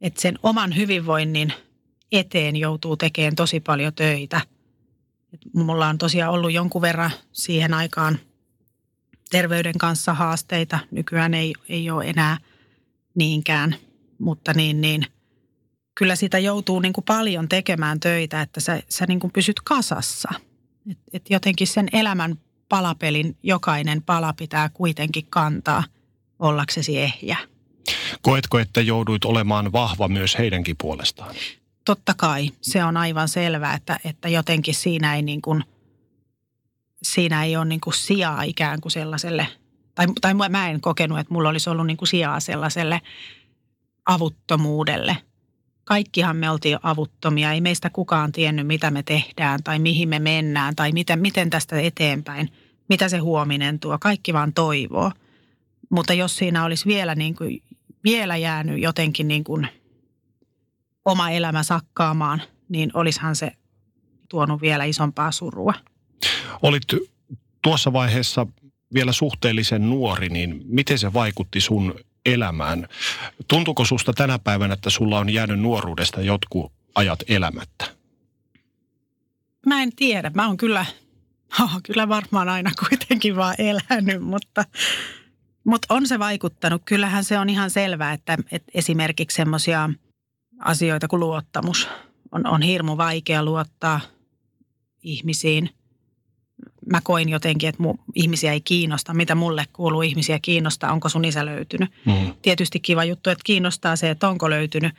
että 0.00 0.20
sen 0.20 0.38
oman 0.42 0.76
hyvinvoinnin 0.76 1.52
eteen 2.12 2.56
joutuu 2.56 2.96
tekemään 2.96 3.36
tosi 3.36 3.60
paljon 3.60 3.94
töitä. 3.94 4.40
Mulla 5.54 5.88
on 5.88 5.98
tosiaan 5.98 6.32
ollut 6.32 6.52
jonkun 6.52 6.82
verran 6.82 7.10
siihen 7.32 7.74
aikaan 7.74 8.18
terveyden 9.30 9.78
kanssa 9.78 10.14
haasteita. 10.14 10.78
Nykyään 10.90 11.34
ei, 11.34 11.54
ei 11.68 11.90
ole 11.90 12.04
enää 12.04 12.38
niinkään, 13.14 13.76
mutta 14.18 14.52
niin, 14.54 14.80
niin– 14.80 15.06
kyllä 16.00 16.16
sitä 16.16 16.38
joutuu 16.38 16.80
niin 16.80 16.92
kuin 16.92 17.04
paljon 17.04 17.48
tekemään 17.48 18.00
töitä, 18.00 18.40
että 18.40 18.60
sä, 18.60 18.82
sä 18.88 19.06
niin 19.06 19.20
kuin 19.20 19.32
pysyt 19.32 19.60
kasassa. 19.64 20.28
Et, 20.90 20.98
et 21.12 21.30
jotenkin 21.30 21.66
sen 21.66 21.88
elämän 21.92 22.38
palapelin 22.68 23.36
jokainen 23.42 24.02
pala 24.02 24.32
pitää 24.32 24.68
kuitenkin 24.68 25.26
kantaa 25.30 25.84
ollaksesi 26.38 26.98
ehjä. 26.98 27.36
Koetko, 28.22 28.58
että 28.58 28.80
jouduit 28.80 29.24
olemaan 29.24 29.72
vahva 29.72 30.08
myös 30.08 30.38
heidänkin 30.38 30.76
puolestaan? 30.80 31.34
Totta 31.84 32.14
kai, 32.16 32.50
se 32.60 32.84
on 32.84 32.96
aivan 32.96 33.28
selvää, 33.28 33.74
että, 33.74 34.00
että 34.04 34.28
jotenkin 34.28 34.74
siinä 34.74 35.16
ei, 35.16 35.22
niin 35.22 35.42
kuin, 35.42 35.64
siinä 37.02 37.44
ei 37.44 37.56
ole 37.56 37.64
niin 37.64 37.80
kuin 37.80 37.94
sijaa 37.94 38.42
ikään 38.42 38.80
kuin 38.80 38.92
sellaiselle, 38.92 39.46
tai, 39.94 40.06
tai 40.20 40.34
mä 40.34 40.70
en 40.70 40.80
kokenut, 40.80 41.18
että 41.18 41.34
mulla 41.34 41.48
olisi 41.48 41.70
ollut 41.70 41.86
niin 41.86 41.96
kuin 41.96 42.08
sijaa 42.08 42.40
sellaiselle 42.40 43.00
avuttomuudelle– 44.06 45.16
kaikkihan 45.90 46.36
me 46.36 46.50
oltiin 46.50 46.78
avuttomia. 46.82 47.52
Ei 47.52 47.60
meistä 47.60 47.90
kukaan 47.90 48.32
tiennyt, 48.32 48.66
mitä 48.66 48.90
me 48.90 49.02
tehdään 49.02 49.62
tai 49.62 49.78
mihin 49.78 50.08
me 50.08 50.18
mennään 50.18 50.76
tai 50.76 50.92
miten, 50.92 51.18
miten 51.18 51.50
tästä 51.50 51.80
eteenpäin, 51.80 52.48
mitä 52.88 53.08
se 53.08 53.18
huominen 53.18 53.80
tuo. 53.80 53.98
Kaikki 53.98 54.32
vaan 54.32 54.52
toivoo. 54.52 55.12
Mutta 55.90 56.14
jos 56.14 56.36
siinä 56.36 56.64
olisi 56.64 56.86
vielä, 56.86 57.14
niin 57.14 57.36
kuin, 57.36 57.62
vielä 58.04 58.36
jäänyt 58.36 58.82
jotenkin 58.82 59.28
niin 59.28 59.44
kuin 59.44 59.68
oma 61.04 61.30
elämä 61.30 61.62
sakkaamaan, 61.62 62.42
niin 62.68 62.90
olisihan 62.94 63.36
se 63.36 63.52
tuonut 64.28 64.60
vielä 64.60 64.84
isompaa 64.84 65.32
surua. 65.32 65.74
Olit 66.62 66.82
tuossa 67.62 67.92
vaiheessa 67.92 68.46
vielä 68.94 69.12
suhteellisen 69.12 69.90
nuori, 69.90 70.28
niin 70.28 70.62
miten 70.64 70.98
se 70.98 71.12
vaikutti 71.12 71.60
sun 71.60 71.94
elämään. 72.26 72.88
Tuntuuko 73.48 73.84
susta 73.84 74.12
tänä 74.12 74.38
päivänä, 74.38 74.74
että 74.74 74.90
sulla 74.90 75.18
on 75.18 75.30
jäänyt 75.30 75.60
nuoruudesta 75.60 76.20
jotkut 76.20 76.72
ajat 76.94 77.18
elämättä? 77.28 77.84
Mä 79.66 79.82
en 79.82 79.92
tiedä. 79.96 80.30
Mä 80.34 80.46
oon 80.46 80.56
kyllä, 80.56 80.86
oh, 81.62 81.80
kyllä 81.82 82.08
varmaan 82.08 82.48
aina 82.48 82.70
kuitenkin 82.88 83.36
vaan 83.36 83.54
elänyt, 83.58 84.22
mutta, 84.22 84.64
mutta 85.64 85.94
on 85.94 86.06
se 86.06 86.18
vaikuttanut. 86.18 86.82
Kyllähän 86.84 87.24
se 87.24 87.38
on 87.38 87.50
ihan 87.50 87.70
selvää, 87.70 88.12
että, 88.12 88.38
että 88.52 88.72
esimerkiksi 88.74 89.34
semmoisia 89.34 89.90
asioita 90.58 91.08
kuin 91.08 91.20
luottamus 91.20 91.88
on, 92.32 92.46
on 92.46 92.62
hirmu 92.62 92.96
vaikea 92.96 93.44
luottaa 93.44 94.00
ihmisiin– 95.02 95.70
mä 96.90 97.00
koin 97.04 97.28
jotenkin, 97.28 97.68
että 97.68 97.82
mu, 97.82 97.94
ihmisiä 98.14 98.52
ei 98.52 98.60
kiinnosta, 98.60 99.14
mitä 99.14 99.34
mulle 99.34 99.64
kuuluu 99.72 100.02
ihmisiä 100.02 100.38
kiinnostaa, 100.42 100.92
onko 100.92 101.08
sun 101.08 101.24
isä 101.24 101.46
löytynyt. 101.46 101.90
Mm. 102.06 102.34
Tietysti 102.42 102.80
kiva 102.80 103.04
juttu, 103.04 103.30
että 103.30 103.42
kiinnostaa 103.44 103.96
se, 103.96 104.10
että 104.10 104.28
onko 104.28 104.50
löytynyt. 104.50 104.94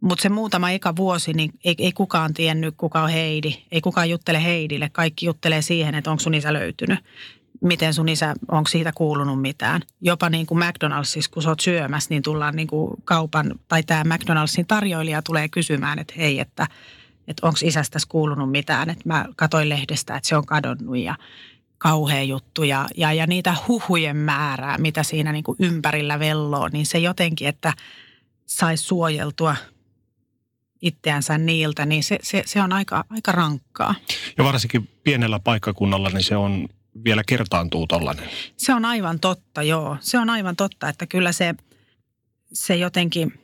Mutta 0.00 0.22
se 0.22 0.28
muutama 0.28 0.70
eka 0.70 0.96
vuosi, 0.96 1.32
niin 1.32 1.50
ei, 1.64 1.74
ei 1.78 1.92
kukaan 1.92 2.34
tiennyt, 2.34 2.74
kuka 2.76 3.02
on 3.02 3.10
Heidi. 3.10 3.54
Ei 3.72 3.80
kukaan 3.80 4.10
juttele 4.10 4.44
Heidille. 4.44 4.88
Kaikki 4.92 5.26
juttelee 5.26 5.62
siihen, 5.62 5.94
että 5.94 6.10
onko 6.10 6.20
sun 6.20 6.34
isä 6.34 6.52
löytynyt. 6.52 6.98
Miten 7.60 7.94
sun 7.94 8.08
isä, 8.08 8.34
onko 8.48 8.68
siitä 8.68 8.92
kuulunut 8.94 9.40
mitään. 9.40 9.82
Jopa 10.00 10.30
niin 10.30 10.46
kuin 10.46 10.64
McDonaldsissa, 10.64 11.30
kun 11.30 11.42
sä 11.42 11.48
oot 11.48 11.60
syömässä, 11.60 12.10
niin 12.10 12.22
tullaan 12.22 12.56
niin 12.56 12.68
kuin 12.68 12.94
kaupan, 13.04 13.54
tai 13.68 13.82
tämä 13.82 14.14
McDonaldsin 14.14 14.66
tarjoilija 14.66 15.22
tulee 15.22 15.48
kysymään, 15.48 15.98
että 15.98 16.14
hei, 16.16 16.40
että– 16.40 16.66
että 17.28 17.46
onko 17.46 17.58
isästä 17.62 17.98
kuulunut 18.08 18.50
mitään. 18.50 18.90
Että 18.90 19.02
mä 19.04 19.24
katsoin 19.36 19.68
lehdestä, 19.68 20.16
että 20.16 20.28
se 20.28 20.36
on 20.36 20.46
kadonnut 20.46 20.98
ja 20.98 21.14
kauhea 21.78 22.22
juttu 22.22 22.62
ja, 22.62 22.88
ja, 22.96 23.12
ja 23.12 23.26
niitä 23.26 23.54
huhujen 23.68 24.16
määrää, 24.16 24.78
mitä 24.78 25.02
siinä 25.02 25.32
niin 25.32 25.44
kuin 25.44 25.56
ympärillä 25.60 26.18
velloo, 26.18 26.68
niin 26.72 26.86
se 26.86 26.98
jotenkin, 26.98 27.48
että 27.48 27.72
saisi 28.46 28.84
suojeltua 28.84 29.56
itseänsä 30.82 31.38
niiltä, 31.38 31.86
niin 31.86 32.02
se, 32.04 32.18
se, 32.22 32.42
se 32.46 32.62
on 32.62 32.72
aika, 32.72 33.04
aika 33.10 33.32
rankkaa. 33.32 33.94
Ja 34.38 34.44
varsinkin 34.44 34.88
pienellä 35.04 35.38
paikkakunnalla, 35.38 36.10
niin 36.10 36.24
se 36.24 36.36
on 36.36 36.68
vielä 37.04 37.22
kertaantuu 37.26 37.86
tollainen. 37.86 38.24
Se 38.56 38.74
on 38.74 38.84
aivan 38.84 39.20
totta, 39.20 39.62
joo. 39.62 39.96
Se 40.00 40.18
on 40.18 40.30
aivan 40.30 40.56
totta, 40.56 40.88
että 40.88 41.06
kyllä 41.06 41.32
se, 41.32 41.54
se 42.52 42.76
jotenkin, 42.76 43.40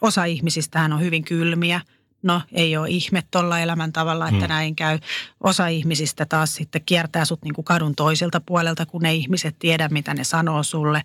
osa 0.00 0.24
ihmisistähän 0.24 0.92
on 0.92 1.00
hyvin 1.00 1.24
kylmiä– 1.24 1.80
No 2.28 2.42
ei 2.52 2.76
ole 2.76 2.88
ihme 2.90 3.22
tuolla 3.30 3.60
elämäntavalla, 3.60 4.28
että 4.28 4.38
hmm. 4.38 4.48
näin 4.48 4.76
käy. 4.76 4.98
Osa 5.40 5.66
ihmisistä 5.66 6.26
taas 6.26 6.54
sitten 6.54 6.82
kiertää 6.86 7.24
sut 7.24 7.42
niin 7.42 7.54
kuin 7.54 7.64
kadun 7.64 7.94
toiselta 7.94 8.40
puolelta, 8.40 8.86
kun 8.86 9.02
ne 9.02 9.14
ihmiset 9.14 9.56
tiedä, 9.58 9.88
mitä 9.88 10.14
ne 10.14 10.24
sanoo 10.24 10.62
sulle. 10.62 11.02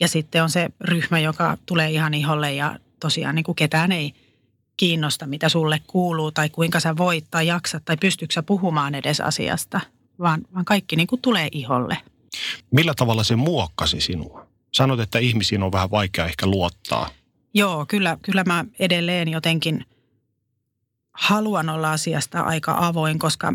Ja 0.00 0.08
sitten 0.08 0.42
on 0.42 0.50
se 0.50 0.68
ryhmä, 0.80 1.18
joka 1.20 1.58
tulee 1.66 1.90
ihan 1.90 2.14
iholle 2.14 2.52
ja 2.52 2.78
tosiaan 3.00 3.34
niin 3.34 3.44
kuin 3.44 3.56
ketään 3.56 3.92
ei 3.92 4.12
kiinnosta, 4.76 5.26
mitä 5.26 5.48
sulle 5.48 5.80
kuuluu 5.86 6.32
tai 6.32 6.50
kuinka 6.50 6.80
sä 6.80 6.96
voit 6.96 7.24
tai 7.30 7.46
jaksat 7.46 7.84
tai 7.84 7.96
pystyykö 7.96 8.42
puhumaan 8.42 8.94
edes 8.94 9.20
asiasta, 9.20 9.80
vaan, 10.18 10.40
vaan 10.54 10.64
kaikki 10.64 10.96
niin 10.96 11.06
kuin 11.06 11.22
tulee 11.22 11.48
iholle. 11.52 11.96
Millä 12.70 12.94
tavalla 12.96 13.24
se 13.24 13.36
muokkasi 13.36 14.00
sinua? 14.00 14.46
Sanot, 14.72 15.00
että 15.00 15.18
ihmisiin 15.18 15.62
on 15.62 15.72
vähän 15.72 15.90
vaikea 15.90 16.26
ehkä 16.26 16.46
luottaa. 16.46 17.08
Joo, 17.54 17.86
kyllä, 17.88 18.18
kyllä 18.22 18.44
mä 18.44 18.64
edelleen 18.78 19.28
jotenkin– 19.28 19.84
haluan 21.14 21.68
olla 21.68 21.92
asiasta 21.92 22.40
aika 22.40 22.76
avoin, 22.78 23.18
koska 23.18 23.52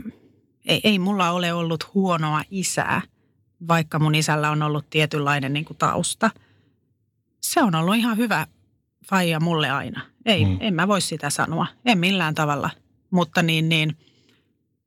ei, 0.65 0.81
ei 0.83 0.99
mulla 0.99 1.31
ole 1.31 1.53
ollut 1.53 1.93
huonoa 1.93 2.41
isää, 2.51 3.01
vaikka 3.67 3.99
mun 3.99 4.15
isällä 4.15 4.49
on 4.49 4.63
ollut 4.63 4.89
tietynlainen 4.89 5.53
niin 5.53 5.65
kuin 5.65 5.77
tausta. 5.77 6.31
Se 7.41 7.63
on 7.63 7.75
ollut 7.75 7.95
ihan 7.95 8.17
hyvä 8.17 8.47
faija 9.09 9.39
mulle 9.39 9.69
aina. 9.69 10.01
Ei, 10.25 10.45
mm. 10.45 10.57
en 10.59 10.73
mä 10.73 10.87
voi 10.87 11.01
sitä 11.01 11.29
sanoa. 11.29 11.67
En 11.85 11.97
millään 11.97 12.35
tavalla. 12.35 12.69
Mutta 13.11 13.43
niin, 13.43 13.69
niin 13.69 13.97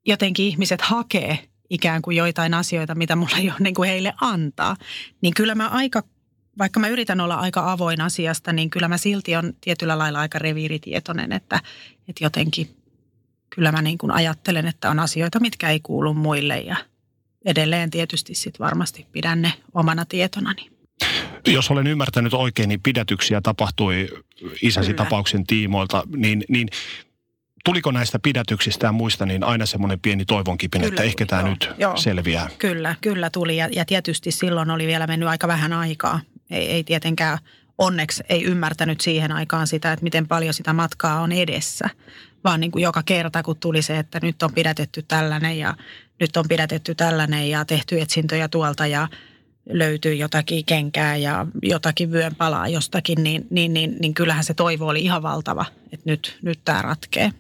jotenkin 0.07 0.47
ihmiset 0.47 0.81
hakee 0.81 1.49
ikään 1.71 2.03
kuin 2.03 2.17
joitain 2.17 2.55
asioita, 2.55 2.95
mitä 2.95 3.17
mulla 3.17 3.37
ei 3.37 3.51
ole 3.51 3.57
niin 3.61 3.75
kuin 3.75 3.89
heille 3.89 4.15
antaa. 4.21 4.77
Niin 5.21 5.35
kyllä 5.35 5.55
mä 5.55 5.69
aika 5.69 6.03
vaikka 6.59 6.81
mä 6.81 6.89
yritän 6.89 7.21
olla 7.21 7.35
aika 7.35 7.73
avoin 7.73 8.01
asiasta, 8.01 8.53
niin 8.53 8.71
kyllä 8.71 8.89
mä 8.89 8.99
silti 8.99 9.37
on 9.37 9.53
tietyllä 9.61 9.99
lailla 9.99 10.21
aika 10.21 10.39
reviiritietoinen, 10.39 11.33
että, 11.33 11.61
että 12.09 12.25
jotenkin 12.25 12.77
kyllä 13.51 13.73
mä 13.73 13.83
niin 13.83 13.99
kuin 13.99 14.13
ajattelen, 14.13 14.67
että 14.67 14.91
on 14.91 14.99
asioita, 14.99 15.41
mitkä 15.41 15.71
ei 15.71 15.81
kuulu 15.81 16.15
muille 16.15 16.59
ja 16.61 16.77
edelleen 17.45 17.91
tietysti 17.91 18.35
sit 18.35 18.61
varmasti 18.61 19.07
pidän 19.13 19.43
ne 19.43 19.53
omana 19.75 20.05
tietonani. 20.05 20.71
Jos 21.47 21.71
olen 21.71 21.87
ymmärtänyt 21.87 22.35
oikein, 22.35 22.69
niin 22.69 22.81
pidätyksiä 22.83 23.41
tapahtui 23.41 24.09
isäsi 24.63 24.87
kyllä. 24.87 25.05
tapauksen 25.05 25.47
tiimoilta, 25.47 26.03
niin, 26.17 26.45
niin 26.49 26.69
tuliko 27.65 27.91
näistä 27.91 28.19
pidätyksistä 28.19 28.87
ja 28.87 28.93
muista 28.93 29.27
niin 29.27 29.45
aina 29.45 29.67
semmoinen 29.67 30.01
pieni 30.01 30.25
toivonkipin, 30.25 30.85
että 30.85 31.03
ehkä 31.03 31.27
tämä 31.27 31.43
nyt 31.43 31.71
joo. 31.79 31.97
selviää? 31.97 32.49
Kyllä, 32.59 32.95
kyllä 33.01 33.31
tuli 33.31 33.57
ja, 33.57 33.69
ja 33.77 33.85
tietysti 33.85 34.31
silloin 34.31 34.71
oli 34.71 34.87
vielä 34.87 35.07
mennyt 35.07 35.29
aika 35.29 35.49
vähän 35.49 35.73
aikaa 35.73 36.21
ei, 36.53 36.71
ei 36.71 36.85
tietenkään 36.85 37.39
onneksi 37.79 38.23
ei 38.29 38.45
ymmärtänyt 38.45 39.01
siihen 39.01 39.33
aikaan 39.33 39.67
sitä, 39.67 39.93
että 39.93 40.03
miten 40.03 40.29
paljon 40.29 40.55
sitä 40.55 40.73
matkaa 40.73 41.21
on 41.21 41.33
edessä. 41.33 41.91
Vaan 42.45 42.61
niin 42.61 42.71
kuin 42.71 42.83
joka 42.83 43.03
kerta, 43.03 43.43
kun 43.43 43.57
tuli 43.57 43.83
se, 43.83 43.99
että 43.99 44.19
nyt 44.23 44.43
on 44.43 44.55
pidätetty 44.55 45.03
tällainen 45.09 45.59
ja 45.59 45.75
nyt 46.21 46.37
on 46.37 46.45
pidätetty 46.49 46.95
tällainen 46.95 47.51
ja 47.51 47.65
tehty 47.65 48.01
etsintöjä 48.01 48.49
tuolta 48.49 48.87
ja 48.87 49.09
löytyi 49.69 50.19
jotakin 50.19 50.65
kenkää 50.65 51.17
ja 51.17 51.47
jotakin 51.63 52.13
vyön 52.13 52.35
palaa 52.35 52.69
jostakin, 52.69 53.23
niin, 53.23 53.47
niin, 53.51 53.75
niin, 53.75 53.97
niin 54.01 54.15
kyllähän 54.15 54.45
se 54.45 54.55
toivo 54.55 54.87
oli 54.87 55.01
ihan 55.01 55.23
valtava, 55.23 55.65
että 55.93 56.11
nyt, 56.11 56.39
nyt 56.43 56.59
tämä 56.65 56.83
ratkee. 56.83 57.33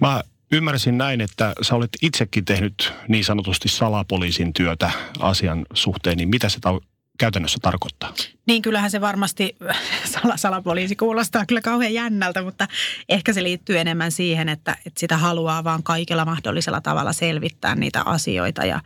Mä 0.00 0.22
ymmärsin 0.52 0.98
näin, 0.98 1.20
että 1.20 1.52
sä 1.62 1.74
olet 1.74 1.90
itsekin 2.02 2.44
tehnyt 2.44 2.92
niin 3.08 3.24
sanotusti 3.24 3.68
salapoliisin 3.68 4.52
työtä 4.52 4.90
asian 5.18 5.66
suhteen, 5.74 6.16
niin 6.16 6.28
mitä 6.28 6.48
se 6.48 6.60
ta- 6.60 6.80
käytännössä 7.18 7.58
tarkoittaa? 7.62 8.14
Niin 8.46 8.62
kyllähän 8.62 8.90
se 8.90 9.00
varmasti, 9.00 9.56
sala, 10.12 10.36
salapoliisi 10.36 10.96
kuulostaa 10.96 11.46
kyllä 11.46 11.60
kauhean 11.60 11.94
jännältä, 11.94 12.42
mutta 12.42 12.68
ehkä 13.08 13.32
se 13.32 13.42
liittyy 13.42 13.78
enemmän 13.78 14.12
siihen, 14.12 14.48
että, 14.48 14.76
että 14.86 15.00
sitä 15.00 15.16
haluaa 15.16 15.64
vaan 15.64 15.82
kaikella 15.82 16.24
mahdollisella 16.24 16.80
tavalla 16.80 17.12
selvittää 17.12 17.74
niitä 17.74 18.02
asioita 18.04 18.64
ja 18.64 18.80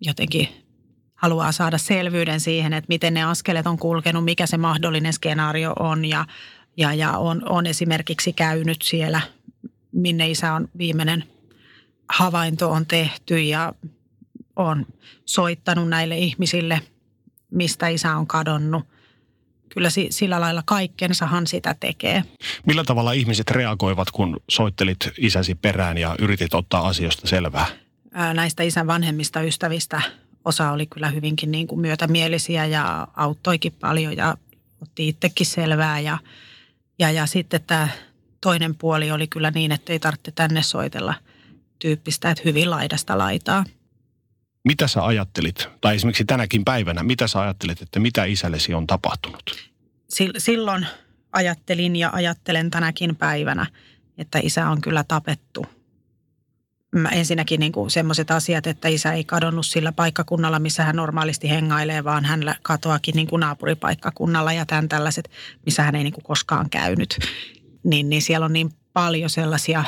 jotenkin 0.00 0.48
haluaa 1.14 1.52
saada 1.52 1.78
selvyyden 1.78 2.40
siihen, 2.40 2.72
että 2.72 2.88
miten 2.88 3.14
ne 3.14 3.24
askeleet 3.24 3.66
on 3.66 3.78
kulkenut, 3.78 4.24
mikä 4.24 4.46
se 4.46 4.56
mahdollinen 4.56 5.12
skenaario 5.12 5.72
on 5.78 6.04
ja, 6.04 6.24
ja, 6.76 6.94
ja 6.94 7.18
on, 7.18 7.42
on 7.48 7.66
esimerkiksi 7.66 8.32
käynyt 8.32 8.82
siellä, 8.82 9.20
minne 9.94 10.30
isä 10.30 10.52
on 10.52 10.68
viimeinen 10.78 11.24
havainto 12.08 12.70
on 12.70 12.86
tehty 12.86 13.40
ja 13.40 13.72
on 14.56 14.86
soittanut 15.24 15.88
näille 15.88 16.18
ihmisille, 16.18 16.80
mistä 17.50 17.88
isä 17.88 18.16
on 18.16 18.26
kadonnut. 18.26 18.84
Kyllä 19.68 19.88
sillä 20.10 20.40
lailla 20.40 20.62
kaikkensahan 20.66 21.46
sitä 21.46 21.74
tekee. 21.80 22.24
Millä 22.66 22.84
tavalla 22.84 23.12
ihmiset 23.12 23.50
reagoivat, 23.50 24.10
kun 24.10 24.40
soittelit 24.50 24.96
isäsi 25.18 25.54
perään 25.54 25.98
ja 25.98 26.16
yritit 26.18 26.54
ottaa 26.54 26.88
asioista 26.88 27.28
selvää? 27.28 27.66
Näistä 28.34 28.62
isän 28.62 28.86
vanhemmista 28.86 29.40
ystävistä 29.40 30.02
osa 30.44 30.70
oli 30.70 30.86
kyllä 30.86 31.08
hyvinkin 31.08 31.50
niin 31.50 31.66
kuin 31.66 31.80
myötämielisiä 31.80 32.66
ja 32.66 33.08
auttoikin 33.16 33.72
paljon 33.80 34.16
ja 34.16 34.36
otti 34.82 35.08
itsekin 35.08 35.46
selvää. 35.46 36.00
Ja, 36.00 36.18
ja, 36.98 37.10
ja 37.10 37.26
sitten 37.26 37.60
tämä 37.66 37.88
toinen 38.44 38.74
puoli 38.74 39.10
oli 39.10 39.26
kyllä 39.26 39.50
niin, 39.50 39.72
että 39.72 39.92
ei 39.92 39.98
tarvitse 39.98 40.30
tänne 40.30 40.62
soitella 40.62 41.14
tyyppistä, 41.78 42.30
että 42.30 42.42
hyvin 42.44 42.70
laidasta 42.70 43.18
laitaa. 43.18 43.64
Mitä 44.64 44.88
sä 44.88 45.04
ajattelit, 45.06 45.68
tai 45.80 45.94
esimerkiksi 45.94 46.24
tänäkin 46.24 46.64
päivänä, 46.64 47.02
mitä 47.02 47.26
sä 47.26 47.40
ajattelit, 47.40 47.82
että 47.82 48.00
mitä 48.00 48.24
isällesi 48.24 48.74
on 48.74 48.86
tapahtunut? 48.86 49.42
Silloin 50.38 50.86
ajattelin 51.32 51.96
ja 51.96 52.10
ajattelen 52.12 52.70
tänäkin 52.70 53.16
päivänä, 53.16 53.66
että 54.18 54.38
isä 54.42 54.68
on 54.68 54.80
kyllä 54.80 55.04
tapettu 55.08 55.66
mä 56.94 57.08
ensinnäkin 57.08 57.60
niin 57.60 57.72
kuin 57.72 57.90
semmoiset 57.90 58.30
asiat, 58.30 58.66
että 58.66 58.88
isä 58.88 59.12
ei 59.12 59.24
kadonnut 59.24 59.66
sillä 59.66 59.92
paikkakunnalla, 59.92 60.58
missä 60.58 60.84
hän 60.84 60.96
normaalisti 60.96 61.50
hengailee, 61.50 62.04
vaan 62.04 62.24
hän 62.24 62.40
katoakin 62.62 63.14
niin 63.14 63.26
kuin 63.26 63.40
naapuripaikkakunnalla 63.40 64.52
ja 64.52 64.66
tämän 64.66 64.88
tällaiset, 64.88 65.30
missä 65.66 65.82
hän 65.82 65.94
ei 65.94 66.04
niin 66.04 66.12
kuin 66.12 66.24
koskaan 66.24 66.70
käynyt. 66.70 67.18
Niin, 67.84 68.08
niin 68.08 68.22
siellä 68.22 68.46
on 68.46 68.52
niin 68.52 68.72
paljon 68.92 69.30
sellaisia 69.30 69.84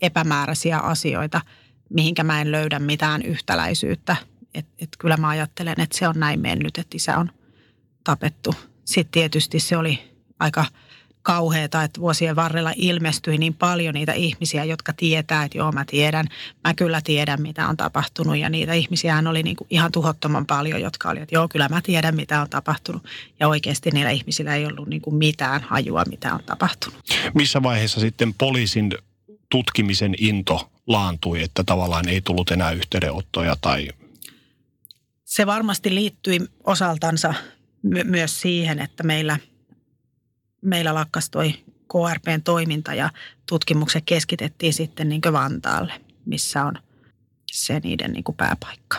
epämääräisiä 0.00 0.78
asioita, 0.78 1.40
mihinkä 1.90 2.24
mä 2.24 2.40
en 2.40 2.52
löydä 2.52 2.78
mitään 2.78 3.22
yhtäläisyyttä. 3.22 4.16
Että 4.54 4.72
et 4.78 4.88
kyllä 4.98 5.16
mä 5.16 5.28
ajattelen, 5.28 5.80
että 5.80 5.98
se 5.98 6.08
on 6.08 6.14
näin 6.18 6.40
mennyt, 6.40 6.78
että 6.78 6.96
isä 6.96 7.18
on 7.18 7.30
tapettu. 8.04 8.54
Sitten 8.84 9.12
tietysti 9.12 9.60
se 9.60 9.76
oli 9.76 10.16
aika 10.38 10.64
kauheata, 11.26 11.82
että 11.82 12.00
vuosien 12.00 12.36
varrella 12.36 12.72
ilmestyi 12.76 13.38
niin 13.38 13.54
paljon 13.54 13.94
niitä 13.94 14.12
ihmisiä, 14.12 14.64
jotka 14.64 14.92
tietää, 14.92 15.44
että 15.44 15.58
joo 15.58 15.72
mä 15.72 15.84
tiedän, 15.84 16.26
mä 16.64 16.74
kyllä 16.74 17.00
tiedän 17.04 17.42
mitä 17.42 17.68
on 17.68 17.76
tapahtunut. 17.76 18.36
Ja 18.36 18.48
niitä 18.48 18.72
ihmisiä 18.72 19.22
oli 19.28 19.42
niin 19.42 19.56
kuin 19.56 19.68
ihan 19.70 19.92
tuhottoman 19.92 20.46
paljon, 20.46 20.80
jotka 20.80 21.10
oli, 21.10 21.20
että 21.20 21.34
joo 21.34 21.48
kyllä 21.48 21.68
mä 21.68 21.80
tiedän 21.82 22.16
mitä 22.16 22.40
on 22.40 22.50
tapahtunut. 22.50 23.04
Ja 23.40 23.48
oikeasti 23.48 23.90
niillä 23.90 24.10
ihmisillä 24.10 24.54
ei 24.54 24.66
ollut 24.66 24.88
niin 24.88 25.02
kuin 25.02 25.16
mitään 25.16 25.62
hajua 25.62 26.04
mitä 26.08 26.34
on 26.34 26.40
tapahtunut. 26.46 27.00
Missä 27.34 27.62
vaiheessa 27.62 28.00
sitten 28.00 28.34
poliisin 28.34 28.92
tutkimisen 29.48 30.14
into 30.18 30.70
laantui, 30.86 31.42
että 31.42 31.64
tavallaan 31.64 32.08
ei 32.08 32.20
tullut 32.20 32.50
enää 32.50 32.70
yhteydenottoja 32.70 33.56
tai... 33.60 33.88
Se 35.24 35.46
varmasti 35.46 35.94
liittyi 35.94 36.40
osaltansa 36.64 37.34
my- 37.82 38.04
myös 38.04 38.40
siihen, 38.40 38.78
että 38.78 39.02
meillä– 39.02 39.38
meillä 40.66 40.94
lakkas 40.94 41.30
toi 41.30 41.54
KRPn 41.92 42.42
toiminta 42.44 42.94
ja 42.94 43.10
tutkimukset 43.48 44.02
keskitettiin 44.06 44.74
sitten 44.74 45.08
niin 45.08 45.20
Vantaalle, 45.32 45.92
missä 46.24 46.64
on 46.64 46.74
se 47.52 47.80
niiden 47.80 48.12
niin 48.12 48.24
pääpaikka. 48.36 48.98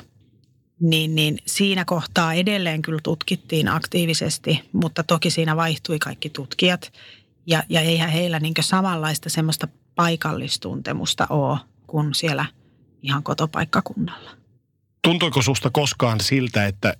Niin, 0.80 1.15
niin 1.15 1.38
siinä 1.45 1.86
kohtaa 1.86 2.34
edelleen 2.34 2.82
kyllä 2.82 2.99
tutkittiin 3.03 3.68
aktiivisesti, 3.68 4.70
mutta 4.72 5.03
toki 5.03 5.30
siinä 5.30 5.55
vaihtui 5.55 5.99
kaikki 5.99 6.30
tutkijat. 6.30 6.93
Ja, 7.47 7.63
ja 7.70 7.82
eihän 7.82 8.09
heillä 8.09 8.39
niin 8.39 8.53
samanlaista 8.59 9.30
semmoista 9.30 9.68
paikallistuntemusta 9.95 11.28
ole 11.30 11.59
kuin 11.88 12.15
siellä 12.15 12.45
ihan 13.01 13.24
kotopaikkakunnalla. 13.24 14.32
Tuntuiko 15.01 15.41
susta 15.41 15.70
koskaan 15.70 16.20
siltä, 16.20 16.65
että 16.65 16.93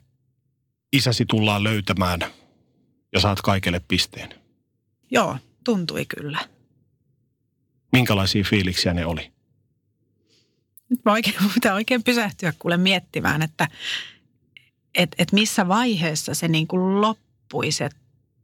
isäsi 0.93 1.26
tullaan 1.26 1.63
löytämään 1.63 2.20
ja 3.13 3.20
saat 3.20 3.41
kaikelle 3.41 3.82
pisteen? 3.88 4.37
Joo, 5.12 5.38
tuntui 5.64 6.05
kyllä. 6.05 6.39
Minkälaisia 7.91 8.43
fiiliksiä 8.43 8.93
ne 8.93 9.05
oli? 9.05 9.32
Nyt 10.89 10.99
mä 11.05 11.12
oikein, 11.12 11.36
pitää 11.53 11.74
oikein 11.74 12.03
pysähtyä 12.03 12.53
kuule 12.60 12.78
miettimään, 12.78 13.41
että 13.41 13.68
et, 14.95 15.16
et 15.18 15.32
missä 15.32 15.68
vaiheessa 15.68 16.34
se 16.34 16.47
niin 16.47 16.68
kuin 16.68 17.01
loppui 17.01 17.72
se 17.72 17.89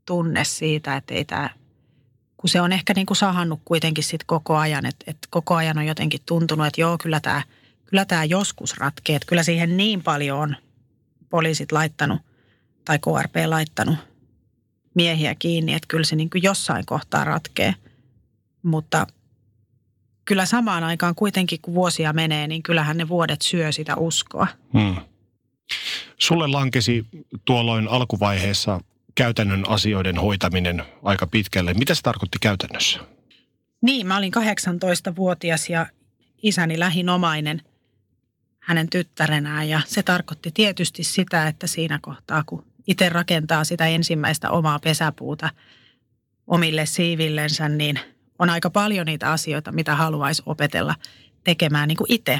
tunne 0.05 0.43
siitä, 0.43 0.95
että 0.95 1.13
ei 1.13 1.25
tämä, 1.25 1.49
kun 2.37 2.49
se 2.49 2.61
on 2.61 2.71
ehkä 2.71 2.93
niin 2.93 3.05
kuin 3.05 3.17
sahannut 3.17 3.59
kuitenkin 3.65 4.03
sit 4.03 4.23
koko 4.23 4.57
ajan, 4.57 4.85
että, 4.85 5.05
että 5.07 5.27
koko 5.31 5.55
ajan 5.55 5.77
on 5.77 5.85
jotenkin 5.85 6.19
tuntunut, 6.25 6.67
että 6.67 6.81
joo, 6.81 6.97
kyllä 6.97 7.19
tämä, 7.19 7.43
kyllä 7.85 8.05
tämä 8.05 8.23
joskus 8.23 8.77
ratkee, 8.77 9.15
että 9.15 9.25
kyllä 9.25 9.43
siihen 9.43 9.77
niin 9.77 10.03
paljon 10.03 10.39
on 10.39 10.55
poliisit 11.29 11.71
laittanut 11.71 12.21
tai 12.85 12.99
KRP 12.99 13.35
laittanut– 13.45 13.95
miehiä 14.95 15.35
kiinni, 15.35 15.73
että 15.73 15.87
kyllä 15.87 16.05
se 16.05 16.15
niin 16.15 16.29
kuin 16.29 16.43
jossain 16.43 16.85
kohtaa 16.85 17.23
ratkee. 17.23 17.75
Mutta 18.63 19.07
kyllä 20.25 20.45
samaan 20.45 20.83
aikaan 20.83 21.15
kuitenkin, 21.15 21.59
kun 21.61 21.73
vuosia 21.73 22.13
menee, 22.13 22.47
niin 22.47 22.63
kyllähän 22.63 22.97
ne 22.97 23.07
vuodet 23.07 23.41
syö 23.41 23.71
sitä 23.71 23.95
uskoa. 23.95 24.47
Hmm. 24.73 24.95
Sulle 26.17 26.47
lankesi 26.47 27.05
tuolloin 27.45 27.87
alkuvaiheessa 27.87 28.79
käytännön 29.15 29.69
asioiden 29.69 30.17
hoitaminen 30.17 30.83
aika 31.03 31.27
pitkälle. 31.27 31.73
Mitä 31.73 31.95
se 31.95 32.01
tarkoitti 32.01 32.37
käytännössä? 32.41 32.99
Niin, 33.81 34.07
mä 34.07 34.17
olin 34.17 34.33
18-vuotias 34.35 35.69
ja 35.69 35.85
isäni 36.43 36.79
lähinomainen 36.79 37.61
hänen 38.59 38.89
tyttärenään 38.89 39.69
ja 39.69 39.81
se 39.85 40.03
tarkoitti 40.03 40.51
tietysti 40.51 41.03
sitä, 41.03 41.47
että 41.47 41.67
siinä 41.67 41.99
kohtaa, 42.01 42.43
kun 42.45 42.65
itse 42.87 43.09
rakentaa 43.09 43.63
sitä 43.63 43.87
ensimmäistä 43.87 44.49
omaa 44.49 44.79
pesäpuuta 44.79 45.49
omille 46.47 46.85
siivillensä, 46.85 47.69
niin 47.69 47.99
on 48.39 48.49
aika 48.49 48.69
paljon 48.69 49.05
niitä 49.05 49.31
asioita, 49.31 49.71
mitä 49.71 49.95
haluaisi 49.95 50.43
opetella 50.45 50.95
tekemään 51.43 51.87
niin 51.87 51.97
kuin 51.97 52.11
itse. 52.11 52.39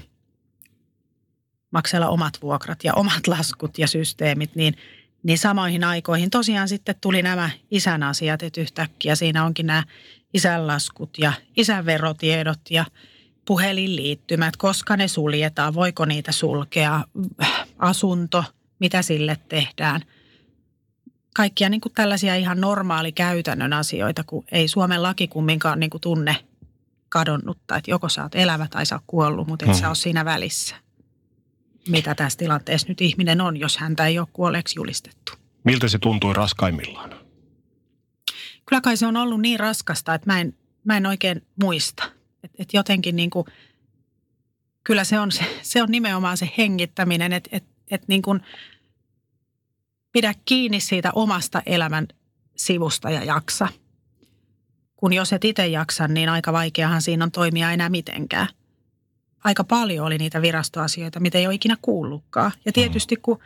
Maksella 1.72 2.08
omat 2.08 2.42
vuokrat 2.42 2.84
ja 2.84 2.94
omat 2.94 3.28
laskut 3.28 3.78
ja 3.78 3.88
systeemit, 3.88 4.56
niin, 4.56 4.76
niin 5.24 5.38
samoihin 5.38 5.84
aikoihin 5.84 6.30
tosiaan 6.30 6.70
sitten 6.70 6.96
tuli 7.02 7.22
nämä 7.22 7.50
isän 7.72 8.04
asiat, 8.04 8.44
että 8.44 8.62
yhtäkkiä 8.62 9.16
siinä 9.16 9.46
onkin 9.46 9.66
nämä 9.66 9.84
isän 10.34 10.68
laskut 10.68 11.18
ja 11.18 11.34
isän 11.58 11.86
verotiedot 11.86 12.60
ja 12.70 12.86
puhelinliittymät, 13.46 14.58
koska 14.58 14.98
ne 14.98 15.08
suljetaan, 15.08 15.74
voiko 15.74 16.06
niitä 16.06 16.32
sulkea, 16.32 17.04
asunto, 17.80 18.44
mitä 18.80 19.02
sille 19.02 19.38
tehdään– 19.50 20.02
kaikkia 21.34 21.70
niin 21.70 21.82
kuin 21.82 21.94
tällaisia 21.94 22.36
ihan 22.36 22.62
normaali 22.62 23.12
käytännön 23.12 23.74
asioita, 23.74 24.24
kun 24.24 24.46
ei 24.52 24.68
Suomen 24.68 25.04
laki 25.04 25.28
kumminkaan 25.28 25.80
niin 25.80 25.90
kuin 25.90 26.02
tunne 26.02 26.36
kadonnutta, 27.10 27.78
että 27.78 27.92
joko 27.92 28.10
sä 28.10 28.24
oot 28.24 28.36
elävä 28.36 28.68
tai 28.68 28.86
sä 28.86 28.96
oot 28.96 29.04
kuollut, 29.08 29.48
mutta 29.48 29.66
et 29.66 29.72
hmm. 29.72 29.80
sä 29.80 29.88
ole 29.88 29.96
siinä 29.96 30.26
välissä. 30.26 30.76
Mitä 31.88 32.16
tässä 32.16 32.40
tilanteessa 32.40 32.88
nyt 32.88 33.02
ihminen 33.02 33.42
on, 33.42 33.58
jos 33.58 33.78
häntä 33.78 34.08
ei 34.08 34.20
ole 34.20 34.28
kuolleeksi 34.34 34.80
julistettu. 34.80 35.34
Miltä 35.64 35.88
se 35.88 35.98
tuntui 35.98 36.34
raskaimmillaan? 36.34 37.10
Kyllä 38.66 38.82
kai 38.82 38.98
se 38.98 39.08
on 39.08 39.18
ollut 39.18 39.42
niin 39.42 39.60
raskasta, 39.60 40.14
että 40.14 40.32
mä 40.32 40.42
en, 40.42 40.58
mä 40.84 40.98
en 40.98 41.06
oikein 41.06 41.46
muista. 41.62 42.04
Että 42.44 42.58
et 42.60 42.74
jotenkin 42.74 43.16
niin 43.16 43.30
kuin, 43.30 43.48
kyllä 44.84 45.04
se 45.04 45.20
on, 45.20 45.32
se, 45.32 45.60
se 45.62 45.84
on 45.84 45.92
nimenomaan 45.92 46.38
se 46.38 46.52
hengittäminen, 46.58 47.34
että 47.34 47.50
et, 47.54 47.64
et 47.92 48.08
niin 48.08 48.22
kuin– 48.22 48.42
pidä 50.14 50.34
kiinni 50.46 50.80
siitä 50.80 51.12
omasta 51.16 51.62
elämän 51.66 52.08
sivusta 52.56 53.10
ja 53.10 53.24
jaksa. 53.24 53.68
Kun 54.96 55.14
jos 55.14 55.34
et 55.34 55.46
itse 55.46 55.68
jaksa, 55.68 56.08
niin 56.08 56.30
aika 56.30 56.54
vaikeahan 56.54 57.02
siinä 57.02 57.26
on 57.26 57.32
toimia 57.32 57.72
enää 57.72 57.90
mitenkään. 57.90 58.48
Aika 59.44 59.64
paljon 59.64 60.06
oli 60.06 60.18
niitä 60.18 60.42
virastoasioita, 60.42 61.20
mitä 61.20 61.38
ei 61.38 61.48
ole 61.48 61.56
ikinä 61.56 61.78
kuullutkaan. 61.82 62.52
Ja 62.66 62.72
tietysti 62.72 63.16
kun 63.16 63.40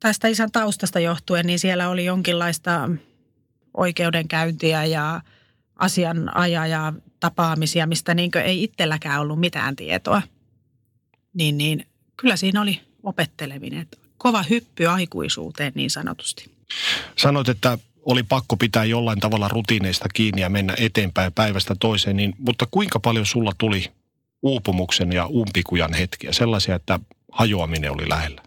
tästä 0.00 0.28
isän 0.28 0.52
taustasta 0.52 1.00
johtuen, 1.00 1.46
niin 1.46 1.58
siellä 1.58 1.88
oli 1.88 2.04
jonkinlaista 2.04 2.90
oikeudenkäyntiä 3.76 4.84
ja 4.84 5.20
asianajaja 5.76 6.92
tapaamisia, 7.20 7.86
mistä 7.86 8.14
niin 8.14 8.30
ei 8.44 8.62
itselläkään 8.62 9.20
ollut 9.20 9.40
mitään 9.40 9.76
tietoa. 9.76 10.22
Niin, 11.34 11.58
niin 11.58 11.86
kyllä 12.16 12.36
siinä 12.36 12.62
oli 12.62 12.80
opetteleminen. 13.02 13.86
Kova 14.24 14.44
hyppy 14.50 14.86
aikuisuuteen 14.86 15.72
niin 15.74 15.90
sanotusti. 15.90 16.50
Sanoit, 17.16 17.48
että 17.48 17.78
oli 18.04 18.22
pakko 18.22 18.56
pitää 18.56 18.84
jollain 18.84 19.20
tavalla 19.20 19.48
rutiineista 19.48 20.08
kiinni 20.14 20.40
ja 20.40 20.50
mennä 20.50 20.74
eteenpäin 20.78 21.32
päivästä 21.32 21.74
toiseen, 21.80 22.16
niin, 22.16 22.34
mutta 22.38 22.66
kuinka 22.70 23.00
paljon 23.00 23.26
sulla 23.26 23.52
tuli 23.58 23.92
uupumuksen 24.42 25.12
ja 25.12 25.26
umpikujan 25.26 25.94
hetkiä, 25.94 26.32
sellaisia, 26.32 26.74
että 26.74 27.00
hajoaminen 27.32 27.92
oli 27.92 28.08
lähellä? 28.08 28.42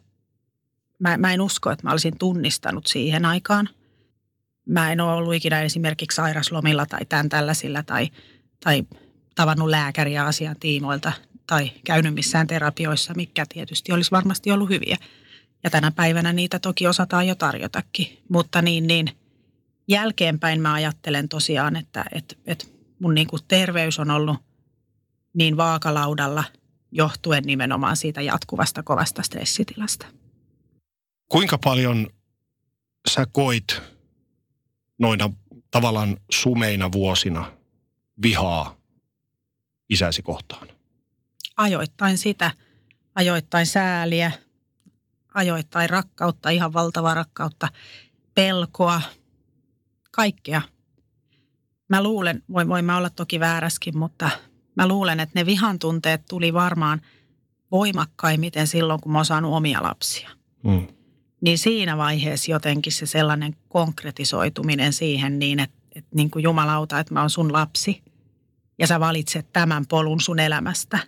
Mä, 0.99 1.17
mä 1.17 1.33
en 1.33 1.41
usko, 1.41 1.71
että 1.71 1.87
mä 1.87 1.91
olisin 1.91 2.17
tunnistanut 2.17 2.87
siihen 2.87 3.25
aikaan. 3.25 3.69
Mä 4.65 4.91
en 4.91 5.01
ole 5.01 5.13
ollut 5.13 5.33
ikinä 5.33 5.61
esimerkiksi 5.61 6.15
sairaslomilla 6.15 6.85
tai 6.85 7.05
tämän 7.05 7.29
tällaisilla 7.29 7.83
tai, 7.83 8.09
tai 8.63 8.83
tavannut 9.35 9.69
lääkäriä 9.69 10.25
asian 10.25 10.55
tiimoilta 10.59 11.11
tai 11.47 11.71
käynyt 11.83 12.13
missään 12.13 12.47
terapioissa, 12.47 13.13
mikä 13.13 13.45
tietysti 13.53 13.91
olisi 13.91 14.11
varmasti 14.11 14.51
ollut 14.51 14.69
hyviä. 14.69 14.97
Ja 15.63 15.69
tänä 15.69 15.91
päivänä 15.91 16.33
niitä 16.33 16.59
toki 16.59 16.87
osataan 16.87 17.27
jo 17.27 17.35
tarjotakin, 17.35 18.23
mutta 18.29 18.61
niin, 18.61 18.87
niin 18.87 19.17
jälkeenpäin 19.87 20.61
mä 20.61 20.73
ajattelen 20.73 21.29
tosiaan, 21.29 21.75
että, 21.75 22.05
että, 22.11 22.35
että 22.45 22.65
mun 22.99 23.15
niin 23.15 23.27
kuin 23.27 23.41
terveys 23.47 23.99
on 23.99 24.11
ollut 24.11 24.37
niin 25.33 25.57
vaakalaudalla 25.57 26.43
johtuen 26.91 27.43
nimenomaan 27.43 27.97
siitä 27.97 28.21
jatkuvasta 28.21 28.83
kovasta 28.83 29.23
stressitilasta. 29.23 30.05
Kuinka 31.29 31.57
paljon 31.57 32.07
sä 33.09 33.25
koit 33.31 33.81
noina 34.99 35.29
tavallaan 35.71 36.17
sumeina 36.31 36.91
vuosina 36.91 37.51
vihaa 38.21 38.77
isäsi 39.89 40.21
kohtaan? 40.21 40.67
Ajoittain 41.57 42.17
sitä, 42.17 42.51
ajoittain 43.15 43.65
sääliä, 43.65 44.31
ajoittain 45.37 45.89
rakkautta, 45.89 46.49
ihan 46.49 46.73
valtavaa 46.73 47.13
rakkautta, 47.13 47.67
pelkoa, 48.35 49.01
kaikkea. 50.11 50.61
Mä 51.89 52.03
luulen, 52.03 52.43
voin, 52.53 52.69
voin 52.69 52.85
mä 52.85 52.97
olla 52.97 53.09
toki 53.09 53.39
vääräskin, 53.39 53.97
mutta 53.97 54.29
mä 54.75 54.87
luulen, 54.87 55.19
että 55.19 55.39
ne 55.39 55.45
vihan 55.45 55.79
tunteet 55.79 56.25
tuli 56.29 56.53
varmaan 56.53 57.01
voimakkaimmiten 57.71 58.67
silloin, 58.67 59.01
kun 59.01 59.11
mä 59.11 59.17
oon 59.17 59.25
saanut 59.25 59.53
omia 59.53 59.83
lapsia. 59.83 60.29
Mm. 60.63 60.87
Niin 61.41 61.57
siinä 61.57 61.97
vaiheessa 61.97 62.51
jotenkin 62.51 62.93
se 62.93 63.05
sellainen 63.05 63.55
konkretisoituminen 63.67 64.93
siihen 64.93 65.39
niin, 65.39 65.59
että, 65.59 65.77
että 65.95 66.15
niin 66.15 66.31
kuin 66.31 66.43
jumalauta, 66.43 66.99
että 66.99 67.13
mä 67.13 67.19
oon 67.21 67.29
sun 67.29 67.53
lapsi 67.53 68.03
ja 68.79 68.87
sä 68.87 68.99
valitset 68.99 69.53
tämän 69.53 69.85
polun 69.87 70.21
sun 70.21 70.39
elämästä. 70.39 70.99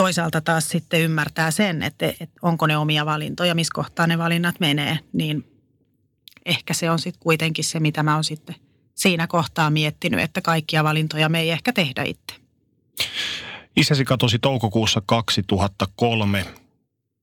Toisaalta 0.00 0.40
taas 0.40 0.68
sitten 0.68 1.00
ymmärtää 1.00 1.50
sen, 1.50 1.82
että, 1.82 2.06
että 2.06 2.40
onko 2.42 2.66
ne 2.66 2.76
omia 2.76 3.06
valintoja, 3.06 3.54
missä 3.54 3.72
kohtaa 3.74 4.06
ne 4.06 4.18
valinnat 4.18 4.60
menee, 4.60 4.98
niin 5.12 5.44
ehkä 6.46 6.74
se 6.74 6.90
on 6.90 6.98
sitten 6.98 7.22
kuitenkin 7.22 7.64
se, 7.64 7.80
mitä 7.80 8.02
mä 8.02 8.14
oon 8.14 8.24
sitten 8.24 8.56
siinä 8.94 9.26
kohtaa 9.26 9.70
miettinyt, 9.70 10.20
että 10.20 10.40
kaikkia 10.40 10.84
valintoja 10.84 11.28
me 11.28 11.40
ei 11.40 11.50
ehkä 11.50 11.72
tehdä 11.72 12.02
itse. 12.02 12.34
Isäsi 13.76 14.04
katosi 14.04 14.38
toukokuussa 14.38 15.02
2003, 15.06 16.44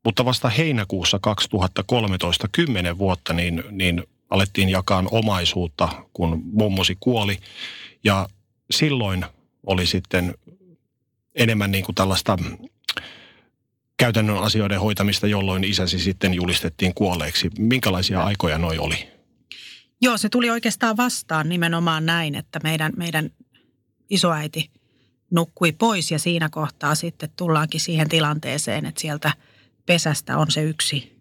mutta 0.05 0.25
vasta 0.25 0.49
heinäkuussa 0.49 1.19
2013, 1.19 2.47
10 2.51 2.97
vuotta, 2.97 3.34
niin, 3.34 3.63
niin 3.71 4.03
alettiin 4.30 4.69
jakaa 4.69 5.03
omaisuutta, 5.11 5.89
kun 6.13 6.41
mummosi 6.45 6.97
kuoli. 6.99 7.38
Ja 8.03 8.28
silloin 8.71 9.25
oli 9.65 9.86
sitten 9.86 10.36
enemmän 11.38 11.72
niin 11.72 11.84
kuin 11.84 11.96
tällaista 11.96 12.38
käytännön 13.98 14.38
asioiden 14.38 14.80
hoitamista, 14.80 15.28
jolloin 15.28 15.64
isäsi 15.64 16.00
sitten 16.00 16.34
julistettiin 16.34 16.94
kuolleeksi. 16.94 17.50
Minkälaisia 17.60 18.24
aikoja 18.24 18.58
noi 18.58 18.78
oli? 18.78 19.10
Joo, 20.02 20.18
se 20.18 20.30
tuli 20.30 20.50
oikeastaan 20.50 20.98
vastaan 20.98 21.50
nimenomaan 21.50 22.06
näin, 22.06 22.36
että 22.36 22.60
meidän, 22.64 22.94
meidän 22.98 23.30
isoäiti 24.10 24.72
nukkui 25.32 25.72
pois 25.72 26.12
ja 26.12 26.20
siinä 26.20 26.50
kohtaa 26.50 26.96
sitten 26.96 27.30
tullaankin 27.36 27.80
siihen 27.80 28.10
tilanteeseen, 28.10 28.86
että 28.86 29.02
sieltä 29.02 29.34
pesästä 29.86 30.38
on 30.38 30.52
se 30.52 30.64
yksi, 30.64 31.18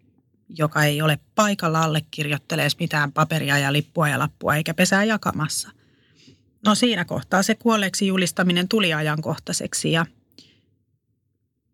joka 0.49 0.85
ei 0.85 1.03
ole 1.03 1.19
paikalla 1.35 1.83
allekirjoittelee 1.83 2.69
mitään 2.81 3.12
paperia 3.12 3.59
ja 3.59 3.73
lippua 3.73 4.09
ja 4.09 4.19
lappua 4.19 4.57
eikä 4.57 4.75
pesää 4.75 5.05
jakamassa. 5.05 5.71
No 6.67 6.75
siinä 6.75 7.05
kohtaa 7.05 7.43
se 7.43 7.55
kuolleeksi 7.55 8.07
julistaminen 8.07 8.69
tuli 8.69 8.95
ajankohtaiseksi 8.95 9.93
ja 9.93 10.07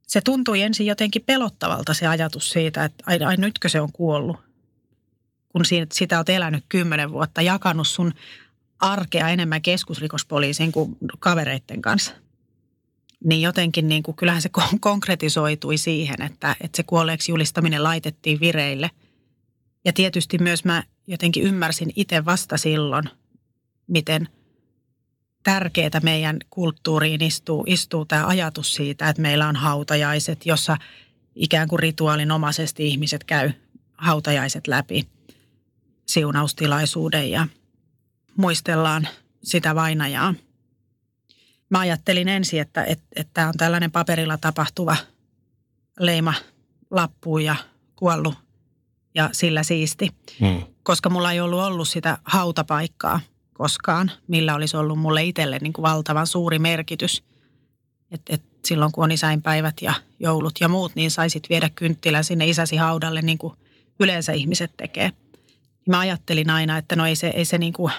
se 0.07 0.21
tuntui 0.21 0.63
ensin 0.63 0.87
jotenkin 0.87 1.23
pelottavalta 1.27 1.95
se 1.95 2.07
ajatus 2.07 2.51
siitä, 2.51 2.85
että 2.85 3.05
ai, 3.07 3.19
ai 3.19 3.37
nytkö 3.37 3.69
se 3.69 3.81
on 3.81 3.93
kuollut. 3.93 4.37
Kun 5.49 5.65
sitä 5.93 6.17
olet 6.17 6.29
elänyt 6.29 6.65
kymmenen 6.69 7.13
vuotta, 7.13 7.43
jakanut 7.43 7.89
sun 7.89 8.15
arkea 8.81 9.29
enemmän 9.29 9.63
keskusrikospoliisin 9.63 10.73
kuin 10.73 10.97
kavereiden 11.19 11.83
kanssa. 11.83 12.13
Niin 13.25 13.43
jotenkin 13.43 13.89
niin 13.89 14.03
kuin, 14.03 14.17
kyllähän 14.17 14.43
se 14.43 14.51
konkretisoitui 14.81 15.77
siihen, 15.77 16.23
että, 16.23 16.57
että 16.61 16.77
se 16.77 16.83
kuolleeksi 16.83 17.33
julistaminen 17.33 17.83
laitettiin 17.83 18.41
vireille. 18.41 18.91
Ja 19.85 19.93
tietysti 19.93 20.39
myös 20.39 20.65
mä 20.65 20.83
jotenkin 21.07 21.43
ymmärsin 21.43 21.93
itse 21.97 22.25
vasta 22.25 22.57
silloin, 22.57 23.05
miten– 23.89 24.29
tärkeää 25.43 26.01
meidän 26.03 26.39
kulttuuriin 26.51 27.23
istuu, 27.23 27.65
istuu 27.67 28.05
tämä 28.05 28.27
ajatus 28.27 28.75
siitä, 28.75 29.09
että 29.09 29.23
meillä 29.23 29.49
on 29.49 29.57
hautajaiset, 29.57 30.47
jossa 30.47 30.77
ikään 31.35 31.69
kuin 31.69 31.79
rituaalinomaisesti 31.79 32.89
ihmiset 32.89 33.25
käy 33.25 33.51
hautajaiset 33.93 34.67
läpi 34.67 35.09
siunaustilaisuuden 36.07 37.31
ja 37.31 37.47
muistellaan 38.37 39.09
sitä 39.43 39.75
vainajaa. 39.75 40.35
Mä 41.71 41.79
ajattelin 41.79 42.29
ensin, 42.29 42.61
että, 42.61 42.87
tämä 43.35 43.49
on 43.49 43.55
tällainen 43.57 43.91
paperilla 43.91 44.39
tapahtuva 44.39 44.97
leima 46.01 46.35
lappuun 46.91 47.45
ja 47.45 47.57
kuollut 47.97 48.35
ja 49.15 49.31
sillä 49.33 49.63
siisti. 49.63 50.11
Hmm. 50.41 50.63
Koska 50.83 51.11
mulla 51.11 51.33
ei 51.33 51.41
ollut 51.41 51.61
ollut 51.61 51.89
sitä 51.89 52.19
hautapaikkaa– 52.25 53.21
koskaan, 53.53 54.11
millä 54.29 54.55
olisi 54.55 54.77
ollut 54.77 54.99
mulle 54.99 55.25
itselle 55.25 55.59
niin 55.59 55.73
kuin 55.73 55.83
valtavan 55.83 56.27
suuri 56.27 56.59
merkitys. 56.59 57.25
Että 58.11 58.35
et 58.35 58.43
silloin 58.65 58.93
kun 58.93 59.05
on 59.05 59.13
isäinpäivät 59.13 59.83
ja 59.83 59.95
joulut 60.21 60.55
ja 60.61 60.69
muut, 60.69 60.95
niin 60.95 61.11
saisit 61.11 61.49
viedä 61.51 61.71
kynttilän 61.75 62.25
sinne 62.25 62.47
isäsi 62.47 62.77
haudalle 62.77 63.23
niin 63.23 63.39
kuin 63.39 63.55
yleensä 64.01 64.33
ihmiset 64.33 64.77
tekee. 64.77 65.13
Mä 65.89 65.99
ajattelin 65.99 66.51
aina, 66.51 66.79
että 66.79 66.97
no 66.97 67.07
ei 67.07 67.17
se, 67.17 67.29
ei 67.29 67.45
se 67.45 67.59
niin 67.59 67.73
kuin, 67.73 67.93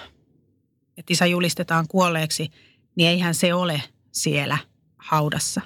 että 0.97 1.13
isä 1.13 1.25
julistetaan 1.25 1.87
kuolleeksi, 1.87 2.51
niin 2.95 3.09
eihän 3.09 3.35
se 3.35 3.53
ole 3.53 3.83
siellä 4.11 4.57
haudassa. 4.97 5.61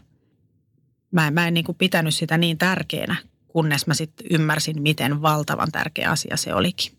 Mä, 1.12 1.32
mä 1.32 1.48
en 1.48 1.54
niin 1.54 1.66
kuin 1.66 1.78
pitänyt 1.78 2.16
sitä 2.16 2.38
niin 2.38 2.58
tärkeänä, 2.58 3.16
kunnes 3.48 3.88
mä 3.88 3.94
sitten 3.94 4.28
ymmärsin, 4.30 4.82
miten 4.82 5.22
valtavan 5.22 5.72
tärkeä 5.72 6.12
asia 6.12 6.38
se 6.38 6.54
olikin 6.54 6.97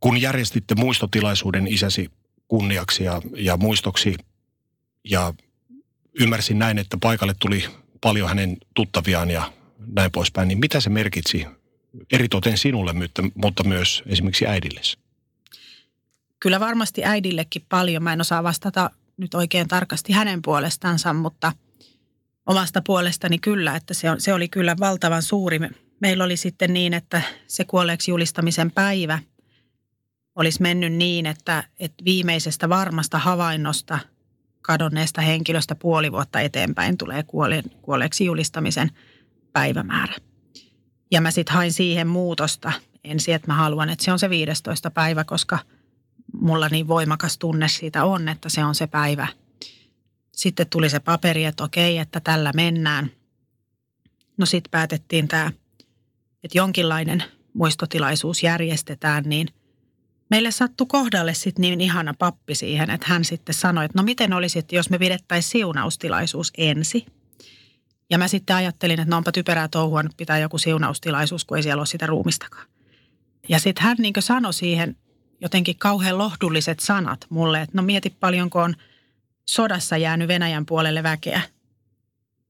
kun 0.00 0.20
järjestitte 0.20 0.74
muistotilaisuuden 0.74 1.66
isäsi 1.66 2.10
kunniaksi 2.48 3.04
ja, 3.04 3.22
ja 3.36 3.56
muistoksi 3.56 4.16
ja 5.04 5.34
ymmärsin 6.20 6.58
näin, 6.58 6.78
että 6.78 6.96
paikalle 7.00 7.34
tuli 7.38 7.64
paljon 8.00 8.28
hänen 8.28 8.56
tuttaviaan 8.74 9.30
ja 9.30 9.52
näin 9.86 10.10
poispäin, 10.10 10.48
niin 10.48 10.58
mitä 10.58 10.80
se 10.80 10.90
merkitsi 10.90 11.46
eritoten 12.12 12.58
sinulle, 12.58 12.94
mutta 13.34 13.64
myös 13.64 14.02
esimerkiksi 14.06 14.46
äidillesi? 14.46 14.98
Kyllä 16.40 16.60
varmasti 16.60 17.04
äidillekin 17.04 17.66
paljon. 17.68 18.02
Mä 18.02 18.12
en 18.12 18.20
osaa 18.20 18.42
vastata 18.42 18.90
nyt 19.16 19.34
oikein 19.34 19.68
tarkasti 19.68 20.12
hänen 20.12 20.42
puolestansa, 20.42 21.12
mutta 21.12 21.52
omasta 22.46 22.82
puolestani 22.86 23.38
kyllä, 23.38 23.76
että 23.76 23.94
se, 23.94 24.10
on, 24.10 24.20
se 24.20 24.32
oli 24.32 24.48
kyllä 24.48 24.76
valtavan 24.80 25.22
suuri. 25.22 25.60
Meillä 26.00 26.24
oli 26.24 26.36
sitten 26.36 26.72
niin, 26.72 26.94
että 26.94 27.22
se 27.46 27.64
kuolleeksi 27.64 28.10
julistamisen 28.10 28.70
päivä– 28.70 29.18
olisi 30.36 30.62
mennyt 30.62 30.92
niin, 30.92 31.26
että, 31.26 31.64
että 31.78 32.04
viimeisestä 32.04 32.68
varmasta 32.68 33.18
havainnosta 33.18 33.98
kadonneesta 34.62 35.20
henkilöstä 35.20 35.74
puoli 35.74 36.12
vuotta 36.12 36.40
eteenpäin 36.40 36.98
tulee 36.98 37.22
kuole, 37.22 37.62
kuolleeksi 37.82 38.24
julistamisen 38.24 38.90
päivämäärä. 39.52 40.14
Ja 41.10 41.20
mä 41.20 41.30
sitten 41.30 41.54
hain 41.54 41.72
siihen 41.72 42.06
muutosta 42.08 42.72
ensin, 43.04 43.34
että 43.34 43.48
mä 43.48 43.54
haluan, 43.54 43.90
että 43.90 44.04
se 44.04 44.12
on 44.12 44.18
se 44.18 44.30
15 44.30 44.90
päivä, 44.90 45.24
koska 45.24 45.58
mulla 46.32 46.68
niin 46.68 46.88
voimakas 46.88 47.38
tunne 47.38 47.68
siitä 47.68 48.04
on, 48.04 48.28
että 48.28 48.48
se 48.48 48.64
on 48.64 48.74
se 48.74 48.86
päivä. 48.86 49.26
Sitten 50.32 50.66
tuli 50.70 50.90
se 50.90 51.00
paperi, 51.00 51.44
että 51.44 51.64
okei, 51.64 51.98
että 51.98 52.20
tällä 52.20 52.52
mennään. 52.54 53.10
No 54.36 54.46
sitten 54.46 54.70
päätettiin 54.70 55.28
tämä 55.28 55.52
että 56.44 56.58
jonkinlainen 56.58 57.24
muistotilaisuus 57.54 58.42
järjestetään, 58.42 59.24
niin 59.26 59.48
meille 60.30 60.50
sattui 60.50 60.86
kohdalle 60.86 61.34
sitten 61.34 61.62
niin 61.62 61.80
ihana 61.80 62.14
pappi 62.18 62.54
siihen, 62.54 62.90
että 62.90 63.06
hän 63.08 63.24
sitten 63.24 63.54
sanoi, 63.54 63.84
että 63.84 63.98
no 63.98 64.02
miten 64.02 64.32
olisi, 64.32 64.64
jos 64.72 64.90
me 64.90 64.98
pidettäisiin 64.98 65.50
siunaustilaisuus 65.50 66.52
ensi. 66.58 67.06
Ja 68.10 68.18
mä 68.18 68.28
sitten 68.28 68.56
ajattelin, 68.56 69.00
että 69.00 69.10
no 69.10 69.16
onpa 69.16 69.32
typerää 69.32 69.68
touhua, 69.68 70.02
nyt 70.02 70.16
pitää 70.16 70.38
joku 70.38 70.58
siunaustilaisuus, 70.58 71.44
kun 71.44 71.56
ei 71.56 71.62
siellä 71.62 71.80
ole 71.80 71.86
sitä 71.86 72.06
ruumistakaan. 72.06 72.66
Ja 73.48 73.58
sitten 73.58 73.84
hän 73.84 73.96
niin 73.98 74.14
sanoi 74.18 74.54
siihen 74.54 74.96
jotenkin 75.40 75.78
kauhean 75.78 76.18
lohdulliset 76.18 76.80
sanat 76.80 77.26
mulle, 77.28 77.60
että 77.60 77.76
no 77.76 77.82
mieti 77.82 78.10
paljonko 78.10 78.62
on 78.62 78.74
sodassa 79.46 79.96
jäänyt 79.96 80.28
Venäjän 80.28 80.66
puolelle 80.66 81.02
väkeä. 81.02 81.42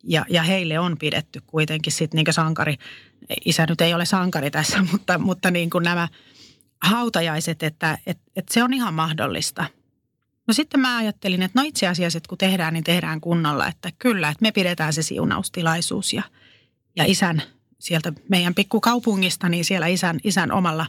Ja, 0.04 0.24
ja 0.28 0.42
heille 0.42 0.78
on 0.78 0.98
pidetty 0.98 1.42
kuitenkin 1.46 1.92
sitten 1.92 2.24
niin 2.24 2.34
sankari. 2.34 2.76
Isä 3.44 3.66
nyt 3.66 3.80
ei 3.80 3.94
ole 3.94 4.04
sankari 4.04 4.50
tässä, 4.50 4.82
mutta, 4.92 5.18
mutta 5.18 5.50
niin 5.50 5.70
kuin 5.70 5.84
nämä 5.84 6.08
hautajaiset, 6.82 7.62
että, 7.62 7.98
että, 8.06 8.24
että 8.36 8.54
se 8.54 8.62
on 8.62 8.74
ihan 8.74 8.94
mahdollista. 8.94 9.64
No 10.46 10.54
sitten 10.54 10.80
mä 10.80 10.96
ajattelin, 10.96 11.42
että 11.42 11.60
no 11.60 11.66
itse 11.66 11.86
asiassa, 11.86 12.16
että 12.16 12.28
kun 12.28 12.38
tehdään, 12.38 12.74
niin 12.74 12.84
tehdään 12.84 13.20
kunnolla. 13.20 13.66
Että 13.66 13.90
kyllä, 13.98 14.28
että 14.28 14.42
me 14.42 14.52
pidetään 14.52 14.92
se 14.92 15.02
siunaustilaisuus 15.02 16.12
ja, 16.12 16.22
ja 16.96 17.04
isän 17.04 17.42
sieltä 17.78 18.12
meidän 18.28 18.54
pikkukaupungista, 18.54 19.48
niin 19.48 19.64
siellä 19.64 19.86
isän, 19.86 20.18
isän 20.24 20.52
omalla 20.52 20.86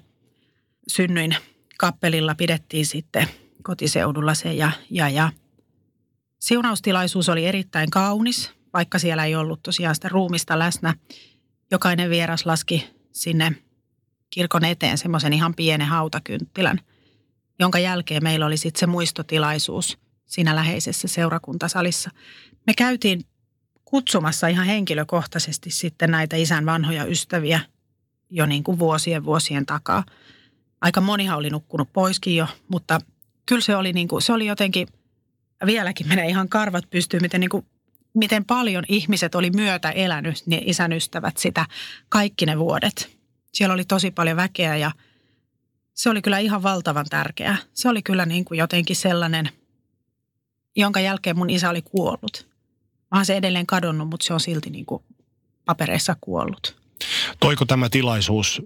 synnyin 0.88 1.36
kappelilla 1.78 2.36
pidettiin 2.36 2.86
sitten 2.86 3.28
kotiseudulla 3.64 4.34
se 4.34 4.54
ja, 4.54 4.72
ja, 4.90 5.10
ja 5.10 5.32
siunaustilaisuus 6.40 7.30
oli 7.30 7.46
erittäin 7.46 7.90
kaunis, 7.90 8.52
vaikka 8.74 9.00
siellä 9.00 9.26
ei 9.26 9.36
ollut 9.36 9.64
tosiaan 9.64 9.96
sitä 9.96 10.10
ruumista 10.10 10.60
läsnä. 10.60 10.94
Jokainen 11.72 12.10
vieras 12.10 12.46
laski 12.46 12.90
sinne 13.12 13.56
kirkon 14.32 14.66
eteen 14.66 14.98
semmoisen 14.98 15.34
ihan 15.34 15.56
pienen 15.56 15.88
hautakynttilän, 15.88 16.80
jonka 17.60 17.80
jälkeen 17.80 18.24
meillä 18.24 18.46
oli 18.46 18.58
sitten 18.58 18.80
se 18.80 18.88
muistotilaisuus 18.88 19.98
siinä 20.26 20.56
läheisessä 20.56 21.08
seurakuntasalissa. 21.08 22.10
Me 22.68 22.74
käytiin 22.74 23.22
kutsumassa 23.86 24.48
ihan 24.48 24.66
henkilökohtaisesti 24.66 25.72
sitten 25.72 26.12
näitä 26.12 26.36
isän 26.36 26.66
vanhoja 26.66 27.06
ystäviä 27.06 27.60
jo 28.30 28.46
niin 28.46 28.64
kuin 28.64 28.80
vuosien 28.80 29.26
vuosien 29.26 29.66
takaa. 29.66 30.04
Aika 30.82 31.02
monihan 31.02 31.38
oli 31.38 31.50
nukkunut 31.50 31.94
poiskin 31.94 32.36
jo, 32.36 32.48
mutta 32.68 33.00
kyllä 33.46 33.62
se 33.62 33.76
oli, 33.76 33.94
niin 33.94 34.08
kuin, 34.08 34.22
se 34.22 34.34
oli 34.34 34.46
jotenkin, 34.46 34.88
vieläkin 35.66 36.08
menee 36.08 36.28
ihan 36.28 36.50
karvat 36.50 36.90
pystyyn, 36.90 37.22
miten, 37.22 37.42
niin 37.42 37.50
kuin, 37.50 37.66
miten 38.14 38.46
paljon 38.46 38.84
ihmiset 38.88 39.36
oli 39.36 39.50
myötä 39.50 39.92
elänyt, 39.92 40.44
ne 40.46 40.62
isän 40.66 40.94
ystävät 40.94 41.38
sitä 41.38 41.66
kaikki 42.10 42.46
ne 42.46 42.60
vuodet. 42.60 43.21
Siellä 43.54 43.74
oli 43.74 43.86
tosi 43.86 44.12
paljon 44.12 44.38
väkeä 44.38 44.78
ja 44.78 44.92
se 45.94 46.10
oli 46.10 46.22
kyllä 46.22 46.40
ihan 46.40 46.64
valtavan 46.64 47.06
tärkeää. 47.10 47.58
Se 47.74 47.90
oli 47.90 48.02
kyllä 48.02 48.26
niin 48.26 48.46
kuin 48.46 48.58
jotenkin 48.58 48.96
sellainen, 48.96 49.50
jonka 50.76 51.00
jälkeen 51.00 51.38
mun 51.38 51.50
isä 51.50 51.70
oli 51.70 51.82
kuollut. 51.82 52.48
Mä 53.12 53.18
oon 53.18 53.26
se 53.26 53.38
edelleen 53.38 53.66
kadonnut, 53.66 54.10
mutta 54.10 54.26
se 54.26 54.34
on 54.34 54.40
silti 54.40 54.70
niin 54.70 54.86
kuin 54.86 55.04
papereissa 55.66 56.16
kuollut. 56.22 56.76
Toiko 57.40 57.66
tämä 57.66 57.90
tilaisuus 57.90 58.62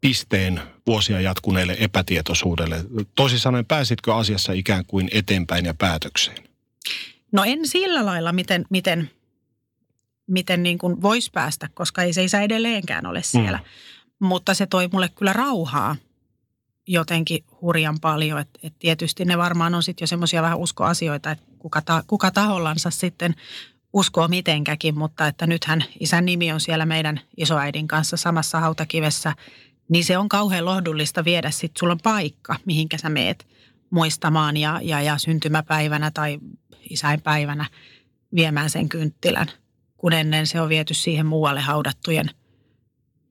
pisteen 0.00 0.60
vuosia 0.86 1.20
jatkuneelle 1.20 1.76
epätietoisuudelle? 1.80 2.84
Toisin 3.14 3.38
sanoen, 3.38 3.66
pääsitkö 3.66 4.14
asiassa 4.14 4.52
ikään 4.52 4.84
kuin 4.86 5.08
eteenpäin 5.12 5.64
ja 5.64 5.74
päätökseen? 5.74 6.36
No 7.32 7.44
en 7.44 7.68
sillä 7.68 8.06
lailla, 8.06 8.32
miten, 8.32 8.64
miten, 8.70 9.10
miten 10.26 10.62
niin 10.62 10.78
kuin 10.78 11.02
voisi 11.02 11.30
päästä, 11.34 11.68
koska 11.74 12.02
ei 12.02 12.12
se 12.12 12.24
isä 12.24 12.40
edelleenkään 12.40 13.06
ole 13.06 13.22
siellä. 13.22 13.58
Mm. 13.58 14.26
Mutta 14.26 14.54
se 14.54 14.66
toi 14.66 14.88
mulle 14.92 15.08
kyllä 15.08 15.32
rauhaa 15.32 15.96
jotenkin 16.86 17.44
hurjan 17.60 18.00
paljon. 18.00 18.38
Että 18.38 18.58
et 18.62 18.74
tietysti 18.78 19.24
ne 19.24 19.38
varmaan 19.38 19.74
on 19.74 19.82
sitten 19.82 20.02
jo 20.02 20.06
semmoisia 20.06 20.42
vähän 20.42 20.58
uskoasioita, 20.58 21.30
että 21.30 21.44
kuka, 21.58 21.80
ta, 21.80 22.04
kuka 22.06 22.30
tahollansa 22.30 22.90
sitten 22.90 23.34
uskoo 23.92 24.28
mitenkäkin, 24.28 24.98
mutta 24.98 25.26
että 25.26 25.46
nythän 25.46 25.84
isän 26.00 26.24
nimi 26.24 26.52
on 26.52 26.60
siellä 26.60 26.86
meidän 26.86 27.20
isoäidin 27.36 27.88
kanssa 27.88 28.16
samassa 28.16 28.60
hautakivessä, 28.60 29.32
niin 29.88 30.04
se 30.04 30.18
on 30.18 30.28
kauhean 30.28 30.64
lohdullista 30.64 31.24
viedä 31.24 31.50
sitten, 31.50 31.78
sulla 31.80 31.92
on 31.92 32.00
paikka, 32.02 32.56
mihinkä 32.64 32.98
sä 32.98 33.08
meet 33.08 33.46
muistamaan 33.90 34.56
ja, 34.56 34.80
ja, 34.82 35.00
ja 35.00 35.18
syntymäpäivänä 35.18 36.10
tai 36.10 36.38
isäinpäivänä 36.90 37.66
viemään 38.34 38.70
sen 38.70 38.88
kynttilän, 38.88 39.46
kun 40.06 40.12
ennen 40.12 40.46
se 40.46 40.60
on 40.60 40.68
viety 40.68 40.94
siihen 40.94 41.26
muualle 41.26 41.60
haudattujen 41.60 42.30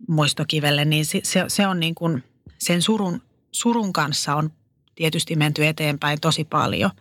muistokivelle, 0.07 0.85
niin 0.85 1.05
se, 1.05 1.19
se, 1.23 1.45
se 1.47 1.67
on 1.67 1.79
niin 1.79 1.95
kuin 1.95 2.23
sen 2.57 2.81
surun 2.81 3.21
surun 3.51 3.93
kanssa 3.93 4.35
on 4.35 4.51
tietysti 4.95 5.35
menty 5.35 5.67
eteenpäin 5.67 6.21
tosi 6.21 6.43
paljon, 6.43 6.91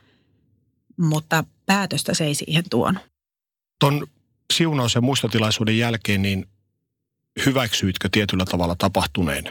mutta 0.96 1.44
päätöstä 1.66 2.14
se 2.14 2.24
ei 2.24 2.34
siihen 2.34 2.64
tuonut. 2.70 3.02
Tuon 3.80 4.06
siunaus- 4.52 4.94
ja 4.94 5.00
muistotilaisuuden 5.00 5.78
jälkeen, 5.78 6.22
niin 6.22 6.46
hyväksyitkö 7.46 8.08
tietyllä 8.12 8.44
tavalla 8.44 8.74
tapahtuneen? 8.78 9.44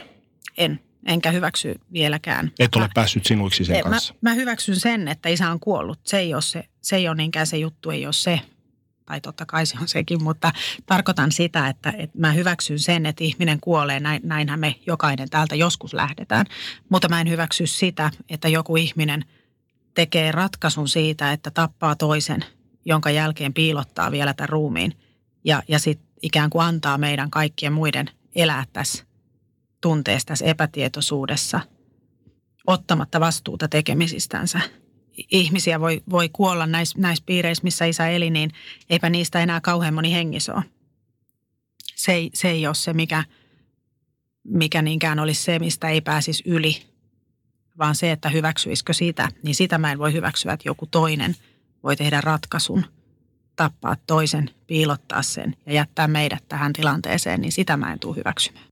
En, 0.56 0.80
enkä 1.06 1.30
hyväksy 1.30 1.80
vieläkään. 1.92 2.52
Et 2.58 2.74
ole 2.74 2.84
mä, 2.84 2.90
päässyt 2.94 3.26
sinuiksi 3.26 3.64
sen 3.64 3.82
kanssa? 3.82 4.14
Mä, 4.20 4.30
mä 4.30 4.34
hyväksyn 4.34 4.80
sen, 4.80 5.08
että 5.08 5.28
isä 5.28 5.50
on 5.50 5.60
kuollut. 5.60 6.00
Se 6.06 6.18
ei 6.18 6.34
ole, 6.34 6.42
se, 6.42 6.64
se 6.82 6.96
ei 6.96 7.08
ole 7.08 7.16
niinkään 7.16 7.46
se 7.46 7.56
juttu, 7.56 7.90
ei 7.90 8.06
ole 8.06 8.12
se, 8.12 8.40
tai 9.06 9.20
totta 9.20 9.46
kai 9.46 9.66
se 9.66 9.76
on 9.80 9.88
sekin, 9.88 10.22
mutta 10.22 10.52
tarkoitan 10.86 11.32
sitä, 11.32 11.68
että, 11.68 11.92
että 11.98 12.18
mä 12.18 12.32
hyväksyn 12.32 12.78
sen, 12.78 13.06
että 13.06 13.24
ihminen 13.24 13.60
kuolee, 13.60 14.00
näin, 14.00 14.20
näinhän 14.24 14.60
me 14.60 14.74
jokainen 14.86 15.30
täältä 15.30 15.54
joskus 15.54 15.94
lähdetään. 15.94 16.46
Mutta 16.88 17.08
mä 17.08 17.20
en 17.20 17.30
hyväksy 17.30 17.66
sitä, 17.66 18.10
että 18.28 18.48
joku 18.48 18.76
ihminen 18.76 19.24
tekee 19.94 20.32
ratkaisun 20.32 20.88
siitä, 20.88 21.32
että 21.32 21.50
tappaa 21.50 21.96
toisen, 21.96 22.44
jonka 22.84 23.10
jälkeen 23.10 23.54
piilottaa 23.54 24.10
vielä 24.10 24.34
tämän 24.34 24.48
ruumiin. 24.48 24.92
Ja, 25.44 25.62
ja 25.68 25.78
sitten 25.78 26.08
ikään 26.22 26.50
kuin 26.50 26.64
antaa 26.64 26.98
meidän 26.98 27.30
kaikkien 27.30 27.72
muiden 27.72 28.10
elää 28.34 28.64
tässä 28.72 29.04
tunteessa, 29.80 30.26
tässä 30.26 30.44
epätietoisuudessa, 30.44 31.60
ottamatta 32.66 33.20
vastuuta 33.20 33.68
tekemisistänsä 33.68 34.60
ihmisiä 35.30 35.80
voi, 35.80 36.02
voi 36.10 36.28
kuolla 36.28 36.66
näissä, 36.66 36.98
näissä 36.98 37.24
piireissä, 37.26 37.64
missä 37.64 37.84
isä 37.84 38.08
eli, 38.08 38.30
niin 38.30 38.50
eipä 38.90 39.10
niistä 39.10 39.40
enää 39.40 39.60
kauhean 39.60 39.94
moni 39.94 40.12
hengissä 40.12 40.54
ole. 40.54 40.64
Se 41.94 42.12
ei, 42.12 42.30
se 42.34 42.50
ei 42.50 42.66
ole 42.66 42.74
se, 42.74 42.92
mikä, 42.92 43.24
mikä 44.44 44.82
niinkään 44.82 45.18
olisi 45.18 45.42
se, 45.42 45.58
mistä 45.58 45.88
ei 45.88 46.00
pääsisi 46.00 46.42
yli, 46.46 46.82
vaan 47.78 47.94
se, 47.94 48.10
että 48.10 48.28
hyväksyisikö 48.28 48.92
sitä, 48.92 49.28
niin 49.42 49.54
sitä 49.54 49.78
mä 49.78 49.92
en 49.92 49.98
voi 49.98 50.12
hyväksyä, 50.12 50.52
että 50.52 50.68
joku 50.68 50.86
toinen 50.86 51.36
voi 51.82 51.96
tehdä 51.96 52.20
ratkaisun, 52.20 52.84
tappaa 53.56 53.96
toisen, 54.06 54.50
piilottaa 54.66 55.22
sen 55.22 55.56
ja 55.66 55.72
jättää 55.72 56.08
meidät 56.08 56.48
tähän 56.48 56.72
tilanteeseen, 56.72 57.40
niin 57.40 57.52
sitä 57.52 57.76
mä 57.76 57.92
en 57.92 57.98
tule 57.98 58.16
hyväksymään. 58.16 58.66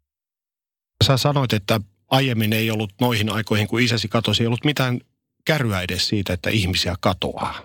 Sä 1.05 1.16
sanoit, 1.16 1.53
että 1.53 1.80
aiemmin 2.09 2.53
ei 2.53 2.70
ollut 2.70 2.93
noihin 3.01 3.32
aikoihin, 3.32 3.68
kun 3.68 3.80
isäsi 3.80 4.09
katosi, 4.09 4.43
ei 4.43 4.47
ollut 4.47 4.64
mitään 4.64 5.01
kärryä 5.45 5.80
edes 5.80 6.09
siitä, 6.09 6.32
että 6.32 6.51
ihmisiä 6.51 6.95
katoaa. 7.01 7.62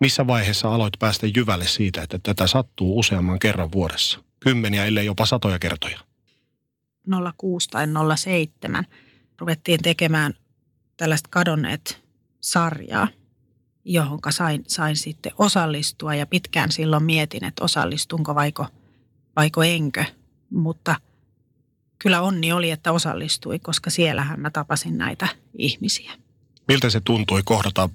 Missä 0.00 0.26
vaiheessa 0.26 0.74
aloit 0.74 0.94
päästä 0.98 1.26
jyvälle 1.36 1.66
siitä, 1.66 2.02
että 2.02 2.18
tätä 2.22 2.46
sattuu 2.46 2.98
useamman 2.98 3.38
kerran 3.38 3.72
vuodessa? 3.72 4.20
Kymmeniä, 4.40 4.84
ellei 4.84 5.06
jopa 5.06 5.26
satoja 5.26 5.58
kertoja. 5.58 5.98
06 7.36 7.68
tai 7.68 7.86
07 8.16 8.86
ruvettiin 9.38 9.82
tekemään 9.82 10.34
tällaista 10.96 11.28
kadonneet 11.30 12.02
sarjaa, 12.40 13.08
johon 13.84 14.18
sain, 14.30 14.64
sain 14.68 14.96
sitten 14.96 15.32
osallistua. 15.38 16.14
Ja 16.14 16.26
pitkään 16.26 16.72
silloin 16.72 17.02
mietin, 17.02 17.44
että 17.44 17.64
osallistunko 17.64 18.34
vaiko, 18.34 18.66
vaiko 19.36 19.62
enkö. 19.62 20.04
Mutta 20.50 20.96
kyllä 21.98 22.20
onni 22.20 22.52
oli, 22.52 22.70
että 22.70 22.92
osallistui, 22.92 23.58
koska 23.58 23.90
siellähän 23.90 24.40
mä 24.40 24.50
tapasin 24.50 24.98
näitä 24.98 25.28
ihmisiä. 25.58 26.12
Miltä 26.72 26.90
se 26.90 27.00
tuntui 27.00 27.42
kohdata 27.44 27.88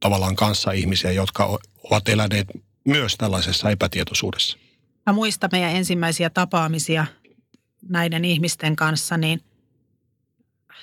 tavallaan 0.00 0.36
kanssa 0.36 0.72
ihmisiä, 0.72 1.12
jotka 1.12 1.58
ovat 1.82 2.08
eläneet 2.08 2.48
myös 2.84 3.16
tällaisessa 3.16 3.70
epätietoisuudessa? 3.70 4.58
Mä 5.06 5.12
muistan 5.12 5.50
meidän 5.52 5.76
ensimmäisiä 5.76 6.30
tapaamisia 6.30 7.06
näiden 7.88 8.24
ihmisten 8.24 8.76
kanssa, 8.76 9.16
niin 9.16 9.40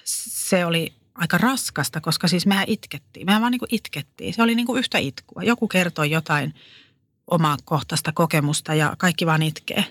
se 0.05 0.65
oli 0.65 0.93
aika 1.15 1.37
raskasta, 1.37 2.01
koska 2.01 2.27
siis 2.27 2.45
mehän 2.45 2.65
itkettiin. 2.67 3.25
Mehän 3.25 3.41
vaan 3.41 3.51
niin 3.51 3.59
kuin 3.59 3.75
itkettiin. 3.75 4.33
Se 4.33 4.43
oli 4.43 4.55
niin 4.55 4.67
kuin 4.67 4.79
yhtä 4.79 4.97
itkua. 4.97 5.43
Joku 5.43 5.67
kertoi 5.67 6.11
jotain 6.11 6.53
omaa 7.27 7.57
kohtaista 7.65 8.11
kokemusta 8.11 8.73
ja 8.73 8.95
kaikki 8.97 9.25
vaan 9.25 9.41
itkee. 9.41 9.85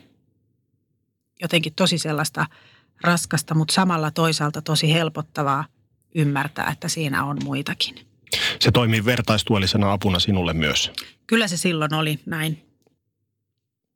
Jotenkin 1.43 1.75
tosi 1.75 1.99
sellaista 1.99 2.47
raskasta, 3.01 3.55
mutta 3.55 3.75
samalla 3.75 4.11
toisaalta 4.11 4.63
tosi 4.63 4.93
helpottavaa– 4.93 5.65
ymmärtää, 6.15 6.71
että 6.73 6.89
siinä 6.89 7.25
on 7.25 7.39
muitakin. 7.45 7.95
Se 8.61 8.71
toimii 8.71 9.05
vertaistuellisena 9.05 9.93
apuna 9.93 10.19
sinulle 10.19 10.53
myös. 10.53 10.93
Kyllä 11.27 11.49
se 11.49 11.57
silloin 11.57 11.95
oli 11.95 12.19
näin. 12.27 12.67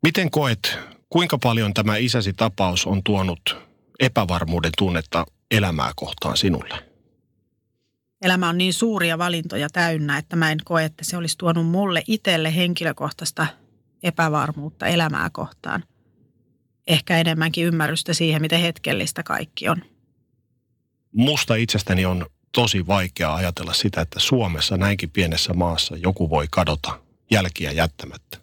Miten 0.03 0.31
koet, 0.31 0.79
kuinka 1.09 1.39
paljon 1.39 1.75
tämä 1.75 1.97
isäsi 1.97 2.33
tapaus 2.33 2.87
on 2.87 3.03
tuonut 3.03 3.57
epävarmuuden 4.01 4.73
tunnetta 4.79 5.27
elämää 5.51 5.93
kohtaan 5.97 6.37
sinulle? 6.37 6.85
Elämä 8.23 8.49
on 8.49 8.59
niin 8.59 8.75
suuria 8.75 9.19
valintoja 9.19 9.69
täynnä, 9.71 10.19
että 10.19 10.37
mä 10.37 10.53
en 10.53 10.59
koe, 10.65 10.85
että 10.85 11.05
se 11.05 11.17
olisi 11.17 11.39
tuonut 11.39 11.67
mulle 11.67 12.03
itselle 12.07 12.57
henkilökohtaista 12.57 13.47
epävarmuutta 14.03 14.87
elämää 14.87 15.31
kohtaan. 15.33 15.85
Ehkä 16.87 17.19
enemmänkin 17.19 17.67
ymmärrystä 17.67 18.15
siihen, 18.15 18.43
miten 18.43 18.61
hetkellistä 18.61 19.23
kaikki 19.23 19.69
on. 19.69 19.83
Musta 21.15 21.55
itsestäni 21.55 22.05
on 22.05 22.27
tosi 22.53 22.87
vaikea 22.87 23.35
ajatella 23.35 23.73
sitä, 23.73 24.01
että 24.01 24.21
Suomessa 24.21 24.77
näinkin 24.77 25.11
pienessä 25.11 25.55
maassa 25.55 25.97
joku 25.97 26.31
voi 26.31 26.47
kadota 26.51 27.01
jälkiä 27.31 27.73
jättämättä. 27.73 28.39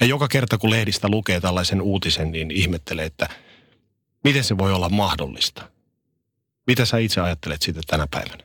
Ja 0.00 0.06
joka 0.06 0.28
kerta 0.28 0.58
kun 0.58 0.70
lehdistä 0.70 1.08
lukee 1.08 1.40
tällaisen 1.40 1.82
uutisen, 1.82 2.32
niin 2.32 2.50
ihmettelee, 2.50 3.04
että 3.04 3.28
miten 4.24 4.44
se 4.44 4.58
voi 4.58 4.72
olla 4.72 4.88
mahdollista. 4.88 5.70
Mitä 6.66 6.84
sä 6.84 6.98
itse 6.98 7.20
ajattelet 7.20 7.62
siitä 7.62 7.80
tänä 7.86 8.06
päivänä? 8.10 8.44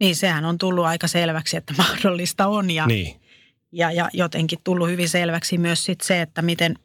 Niin, 0.00 0.16
sehän 0.16 0.44
on 0.44 0.58
tullut 0.58 0.84
aika 0.84 1.08
selväksi, 1.08 1.56
että 1.56 1.74
mahdollista 1.82 2.46
on. 2.46 2.70
Ja, 2.70 2.86
Niin. 2.86 3.20
ja, 3.72 3.92
ja 3.92 4.08
jotenkin 4.12 4.58
tullut 4.64 4.88
hyvin 4.88 5.08
selväksi 5.08 5.58
myös 5.58 5.84
sit 5.84 6.00
se, 6.00 6.20
että 6.22 6.42
miten 6.42 6.78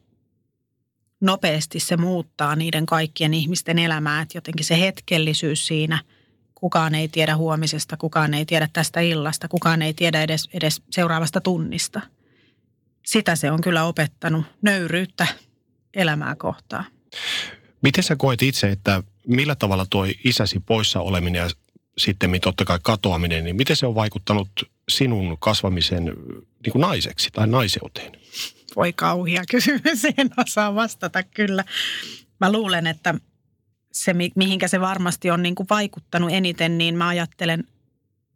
nopeasti 1.22 1.80
se 1.80 1.96
muuttaa 1.96 2.56
niiden 2.56 2.86
kaikkien 2.86 3.34
ihmisten 3.34 3.78
elämää. 3.78 4.22
Että 4.22 4.36
jotenkin 4.36 4.64
se 4.64 4.80
hetkellisyys 4.80 5.66
siinä, 5.66 5.98
kukaan 6.54 6.94
ei 6.94 7.08
tiedä 7.08 7.36
huomisesta, 7.36 7.96
kukaan 7.96 8.34
ei 8.34 8.46
tiedä 8.46 8.68
tästä 8.72 9.00
illasta, 9.00 9.48
kukaan 9.48 9.82
ei 9.82 9.94
tiedä 9.94 10.22
edes, 10.22 10.48
edes 10.54 10.82
seuraavasta 10.90 11.40
tunnista. 11.40 12.00
Sitä 13.06 13.36
se 13.36 13.50
on 13.50 13.60
kyllä 13.60 13.84
opettanut, 13.84 14.44
nöyryyttä 14.62 15.26
elämää 15.94 16.34
kohtaan. 16.34 16.84
Miten 17.82 18.04
sä 18.04 18.16
koet 18.16 18.42
itse, 18.42 18.70
että 18.70 19.02
millä 19.26 19.54
tavalla 19.54 19.86
tuo 19.90 20.06
isäsi 20.24 20.60
poissa 20.60 21.00
oleminen 21.00 21.40
ja 21.40 21.50
sitten 21.98 22.40
totta 22.42 22.64
kai 22.64 22.78
katoaminen, 22.82 23.44
niin 23.44 23.56
miten 23.56 23.76
se 23.76 23.86
on 23.86 23.94
vaikuttanut 23.94 24.48
sinun 24.88 25.36
kasvamisen 25.40 26.04
niin 26.04 26.72
kuin 26.72 26.80
naiseksi 26.80 27.28
tai 27.32 27.46
naiseuteen? 27.46 28.12
Voi 28.76 28.92
kauhia 28.92 29.42
kysymys, 29.50 30.04
en 30.18 30.30
osaa 30.36 30.74
vastata 30.74 31.22
kyllä. 31.22 31.64
Mä 32.40 32.52
luulen, 32.52 32.86
että 32.86 33.14
se, 33.92 34.14
mihinkä 34.36 34.68
se 34.68 34.80
varmasti 34.80 35.30
on 35.30 35.42
niin 35.42 35.54
kuin 35.54 35.66
vaikuttanut 35.70 36.30
eniten, 36.32 36.78
niin 36.78 36.96
mä 36.96 37.08
ajattelen 37.08 37.64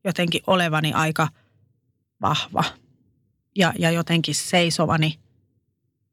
jotenkin 0.04 0.42
olevani 0.46 0.92
aika 0.92 1.28
vahva 2.22 2.64
ja, 3.56 3.72
ja 3.78 3.90
jotenkin 3.90 4.34
seisovani 4.34 5.18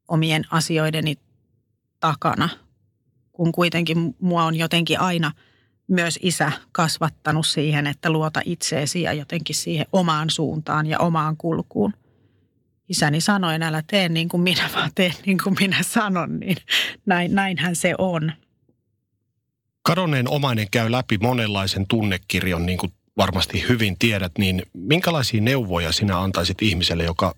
omien 0.08 0.44
asioideni 0.50 1.16
takana, 2.00 2.48
kun 3.32 3.52
kuitenkin 3.52 4.16
mua 4.20 4.44
on 4.44 4.56
jotenkin 4.56 5.00
aina 5.00 5.32
myös 5.88 6.18
isä 6.22 6.52
kasvattanut 6.72 7.46
siihen, 7.46 7.86
että 7.86 8.10
luota 8.10 8.40
itseesi 8.44 9.02
ja 9.02 9.12
jotenkin 9.12 9.56
siihen 9.56 9.86
omaan 9.92 10.30
suuntaan 10.30 10.86
ja 10.86 10.98
omaan 10.98 11.36
kulkuun. 11.36 11.92
Isäni 12.88 13.20
sanoi, 13.20 13.54
älä 13.62 13.82
tee 13.86 14.08
niin 14.08 14.28
kuin 14.28 14.42
minä, 14.42 14.70
vaan 14.74 14.90
tee 14.94 15.12
niin 15.26 15.38
kuin 15.42 15.56
minä 15.60 15.82
sanon, 15.82 16.40
niin 16.40 16.56
näin, 17.06 17.34
näinhän 17.34 17.76
se 17.76 17.94
on. 17.98 18.32
Kadonneen 19.82 20.28
omainen 20.28 20.70
käy 20.70 20.92
läpi 20.92 21.18
monenlaisen 21.18 21.86
tunnekirjon, 21.88 22.66
niin 22.66 22.78
kuin 22.78 22.92
varmasti 23.16 23.64
hyvin 23.68 23.98
tiedät, 23.98 24.32
niin 24.38 24.62
minkälaisia 24.72 25.40
neuvoja 25.40 25.92
sinä 25.92 26.20
antaisit 26.20 26.62
ihmiselle, 26.62 27.04
joka, 27.04 27.34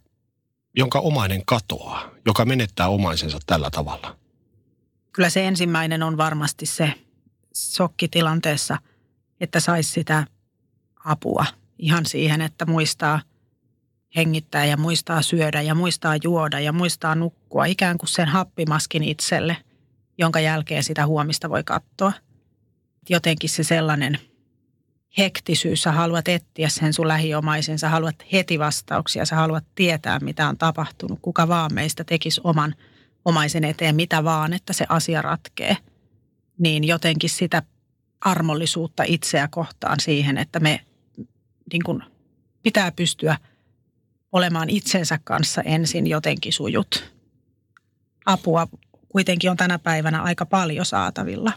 jonka 0.76 0.98
omainen 0.98 1.42
katoaa, 1.46 2.10
joka 2.26 2.44
menettää 2.44 2.88
omaisensa 2.88 3.38
tällä 3.46 3.70
tavalla? 3.70 4.16
Kyllä 5.12 5.30
se 5.30 5.46
ensimmäinen 5.46 6.02
on 6.02 6.16
varmasti 6.16 6.66
se 6.66 6.92
sokkitilanteessa, 7.54 8.78
että 9.40 9.60
saisi 9.60 9.90
sitä 9.90 10.26
apua 11.04 11.46
ihan 11.78 12.06
siihen, 12.06 12.40
että 12.40 12.66
muistaa 12.66 13.20
hengittää 14.16 14.64
ja 14.64 14.76
muistaa 14.76 15.22
syödä 15.22 15.62
ja 15.62 15.74
muistaa 15.74 16.16
juoda 16.24 16.60
ja 16.60 16.72
muistaa 16.72 17.14
nukkua 17.14 17.64
ikään 17.64 17.98
kuin 17.98 18.08
sen 18.08 18.28
happimaskin 18.28 19.02
itselle, 19.02 19.56
jonka 20.18 20.40
jälkeen 20.40 20.84
sitä 20.84 21.06
huomista 21.06 21.50
voi 21.50 21.64
katsoa. 21.64 22.12
Jotenkin 23.08 23.50
se 23.50 23.62
sellainen 23.62 24.18
hektisyys, 25.18 25.82
sä 25.82 25.92
haluat 25.92 26.28
etsiä 26.28 26.68
sen 26.68 26.92
sun 26.92 27.08
lähiomaisen, 27.08 27.78
sä 27.78 27.88
haluat 27.88 28.16
heti 28.32 28.58
vastauksia, 28.58 29.26
sä 29.26 29.36
haluat 29.36 29.64
tietää 29.74 30.20
mitä 30.20 30.48
on 30.48 30.58
tapahtunut, 30.58 31.18
kuka 31.22 31.48
vaan 31.48 31.74
meistä 31.74 32.04
tekisi 32.04 32.40
oman 32.44 32.74
omaisen 33.24 33.64
eteen 33.64 33.96
mitä 33.96 34.24
vaan, 34.24 34.52
että 34.52 34.72
se 34.72 34.86
asia 34.88 35.22
ratkee. 35.22 35.76
Niin 36.58 36.84
jotenkin 36.84 37.30
sitä 37.30 37.62
armollisuutta 38.20 39.02
itseä 39.06 39.48
kohtaan 39.48 40.00
siihen, 40.00 40.38
että 40.38 40.60
me 40.60 40.80
niin 41.72 41.82
kuin, 41.84 42.02
pitää 42.62 42.92
pystyä 42.92 43.38
olemaan 44.36 44.70
itsensä 44.70 45.18
kanssa 45.24 45.62
ensin 45.62 46.06
jotenkin 46.06 46.52
sujut. 46.52 47.12
Apua 48.26 48.68
kuitenkin 49.08 49.50
on 49.50 49.56
tänä 49.56 49.78
päivänä 49.78 50.22
aika 50.22 50.46
paljon 50.46 50.86
saatavilla. 50.86 51.52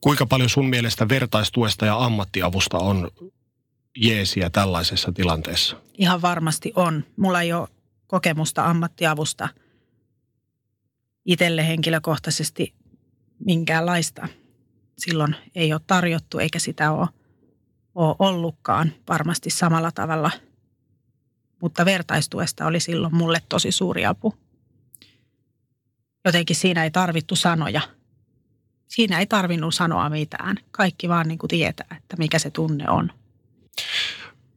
Kuinka 0.00 0.26
paljon 0.26 0.48
sun 0.48 0.68
mielestä 0.68 1.08
vertaistuesta 1.08 1.86
ja 1.86 2.04
ammattiavusta 2.04 2.78
on 2.78 3.10
jeesiä 3.96 4.50
tällaisessa 4.50 5.12
tilanteessa? 5.12 5.76
Ihan 5.98 6.22
varmasti 6.22 6.72
on. 6.76 7.04
Mulla 7.16 7.42
ei 7.42 7.52
ole 7.52 7.68
kokemusta 8.06 8.64
ammattiavusta 8.64 9.48
itselle 11.24 11.68
henkilökohtaisesti 11.68 12.74
minkäänlaista. 13.44 14.28
Silloin 14.98 15.36
ei 15.54 15.72
ole 15.72 15.80
tarjottu 15.86 16.38
eikä 16.38 16.58
sitä 16.58 16.92
ole, 16.92 17.08
ole 17.94 18.16
ollutkaan 18.18 18.92
varmasti 19.08 19.50
samalla 19.50 19.92
tavalla. 19.92 20.30
Mutta 21.62 21.84
vertaistuesta 21.84 22.66
oli 22.66 22.80
silloin 22.80 23.14
mulle 23.14 23.42
tosi 23.48 23.72
suuri 23.72 24.06
apu. 24.06 24.34
Jotenkin 26.24 26.56
siinä 26.56 26.84
ei 26.84 26.90
tarvittu 26.90 27.36
sanoja– 27.36 27.80
siinä 28.88 29.18
ei 29.18 29.26
tarvinnut 29.26 29.74
sanoa 29.74 30.10
mitään. 30.10 30.56
Kaikki 30.70 31.08
vaan 31.08 31.28
niin 31.28 31.38
kuin 31.38 31.48
tietää, 31.48 31.96
että 31.96 32.16
mikä 32.18 32.38
se 32.38 32.50
tunne 32.50 32.90
on. 32.90 33.12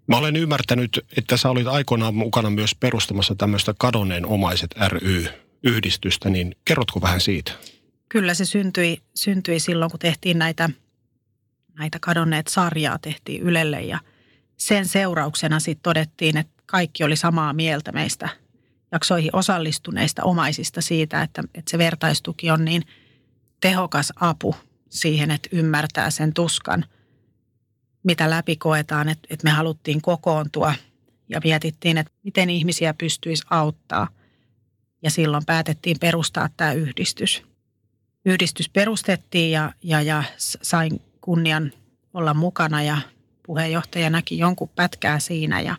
Mä 0.08 0.18
olen 0.18 0.36
ymmärtänyt, 0.36 1.06
että 1.18 1.38
sä 1.38 1.50
olit 1.50 1.68
aikoinaan 1.68 2.16
mukana 2.16 2.50
myös 2.50 2.76
perustamassa 2.76 3.36
tämmöistä 3.36 3.74
kadonneen 3.78 4.26
omaiset 4.26 4.76
ry-yhdistystä, 4.88 6.30
niin 6.30 6.56
kerrotko 6.66 7.02
vähän 7.02 7.22
siitä? 7.22 7.52
Kyllä 8.10 8.34
se 8.34 8.46
syntyi, 8.46 9.02
syntyi 9.16 9.60
silloin, 9.60 9.92
kun 9.92 10.00
tehtiin 10.00 10.40
näitä, 10.40 10.70
näitä 11.80 11.98
kadonneet 12.02 12.48
sarjaa 12.48 13.00
tehtiin 13.00 13.42
Ylelle 13.42 13.82
ja 13.82 14.00
sen 14.58 14.86
seurauksena 14.86 15.60
sitten 15.60 15.84
todettiin, 15.84 16.38
että 16.38 16.61
kaikki 16.72 17.04
oli 17.04 17.16
samaa 17.16 17.54
mieltä 17.54 17.92
meistä 17.92 18.30
jaksoihin 18.92 19.36
osallistuneista 19.36 20.24
omaisista 20.24 20.82
siitä, 20.82 21.22
että, 21.22 21.44
että 21.56 21.72
se 21.72 21.78
vertaistuki 21.78 22.52
on 22.52 22.66
niin– 22.66 22.84
tehokas 23.62 24.14
apu 24.16 24.56
siihen, 24.90 25.32
että 25.32 25.50
ymmärtää 25.52 26.10
sen 26.10 26.34
tuskan, 26.34 26.86
mitä 28.04 28.30
läpi 28.30 28.56
koetaan, 28.56 29.10
että, 29.10 29.28
että 29.30 29.44
me 29.44 29.52
haluttiin 29.52 30.02
kokoontua 30.02 30.74
ja 31.30 31.42
mietittiin, 31.44 31.98
että 31.98 32.14
miten 32.24 32.50
ihmisiä 32.50 32.94
pystyisi 32.94 33.44
auttaa. 33.50 34.08
Ja 35.04 35.12
silloin 35.12 35.46
päätettiin 35.46 35.98
perustaa 36.00 36.50
tämä 36.58 36.74
yhdistys. 36.74 37.44
Yhdistys 38.26 38.70
perustettiin 38.70 39.52
ja, 39.52 39.74
ja, 39.84 40.02
ja 40.02 40.24
sain 40.38 41.02
kunnian 41.22 41.72
olla 42.14 42.34
mukana 42.34 42.84
ja 42.84 42.98
puheenjohtaja 43.46 44.10
näki 44.10 44.38
jonkun 44.38 44.70
pätkää 44.70 45.20
siinä 45.20 45.62
ja 45.62 45.76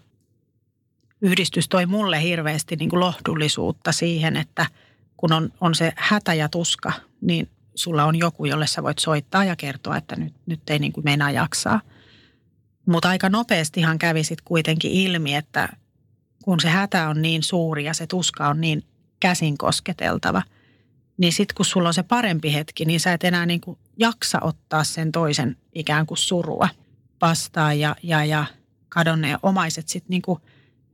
yhdistys 1.23 1.69
toi 1.69 1.87
mulle 1.87 2.23
hirveästi 2.23 2.77
niin 2.77 2.91
kuin 2.91 3.01
lohdullisuutta 3.01 3.93
siihen, 3.93 4.37
että 4.37 4.67
kun 5.17 5.33
on, 5.33 5.53
on 5.61 5.75
se 5.75 5.93
hätä 5.97 6.35
ja 6.35 6.49
tuska, 6.49 6.93
niin 7.21 7.49
sulla 7.75 8.05
on 8.05 8.17
joku, 8.17 8.45
jolle 8.45 8.67
sä 8.67 8.83
voit 8.83 8.99
soittaa 8.99 9.45
ja 9.45 9.57
kertoa, 9.57 9.97
että 9.97 10.17
nyt, 10.17 10.35
nyt 10.47 10.71
ei 10.71 10.79
niin 10.79 10.93
kuin 10.93 11.05
meinaa 11.05 11.31
jaksaa. 11.31 11.81
Mutta 12.87 13.09
aika 13.09 13.29
nopeastihan 13.29 13.99
kävi 13.99 14.25
sitten 14.25 14.45
kuitenkin 14.45 14.93
ilmi, 14.93 15.35
että 15.35 15.69
kun 16.45 16.61
se 16.61 16.69
hätä 16.69 17.09
on 17.09 17.23
niin 17.23 17.43
suuri 17.43 17.85
ja 17.85 17.95
se 17.95 18.07
tuska 18.07 18.49
on 18.49 18.61
niin 18.61 18.85
käsin 19.21 19.59
kosketeltava, 19.59 20.43
niin 21.17 21.33
sitten 21.33 21.55
kun 21.55 21.67
sulla 21.67 21.89
on 21.89 21.95
se 21.95 22.03
parempi 22.03 22.55
hetki, 22.55 22.85
niin 22.85 23.01
sä 23.01 23.13
et 23.13 23.25
enää 23.25 23.47
niin 23.47 23.61
kuin 23.61 23.79
jaksa 23.97 24.39
ottaa 24.41 24.85
sen 24.85 25.13
toisen 25.13 25.57
ikään 25.75 26.07
kuin 26.07 26.19
surua 26.19 26.69
vastaan 27.21 27.81
ja, 27.81 27.97
ja, 28.03 28.25
ja 28.25 28.45
kadonneen 28.89 29.39
omaiset 29.43 29.89
sitten 29.89 30.11
niin 30.11 30.23
kuin 30.23 30.41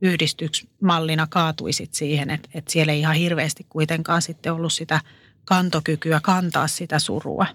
yhdistyksi 0.01 0.69
mallina 0.81 1.27
kaatuisit 1.27 1.93
siihen, 1.93 2.29
että, 2.29 2.49
että 2.53 2.71
siellä 2.71 2.93
ei 2.93 2.99
ihan 2.99 3.15
hirveästi 3.15 3.65
kuitenkaan 3.69 4.21
sitten 4.21 4.53
ollut 4.53 4.73
sitä– 4.73 5.01
kantokykyä 5.45 6.19
kantaa 6.23 6.67
sitä 6.67 6.99
surua. 6.99 7.45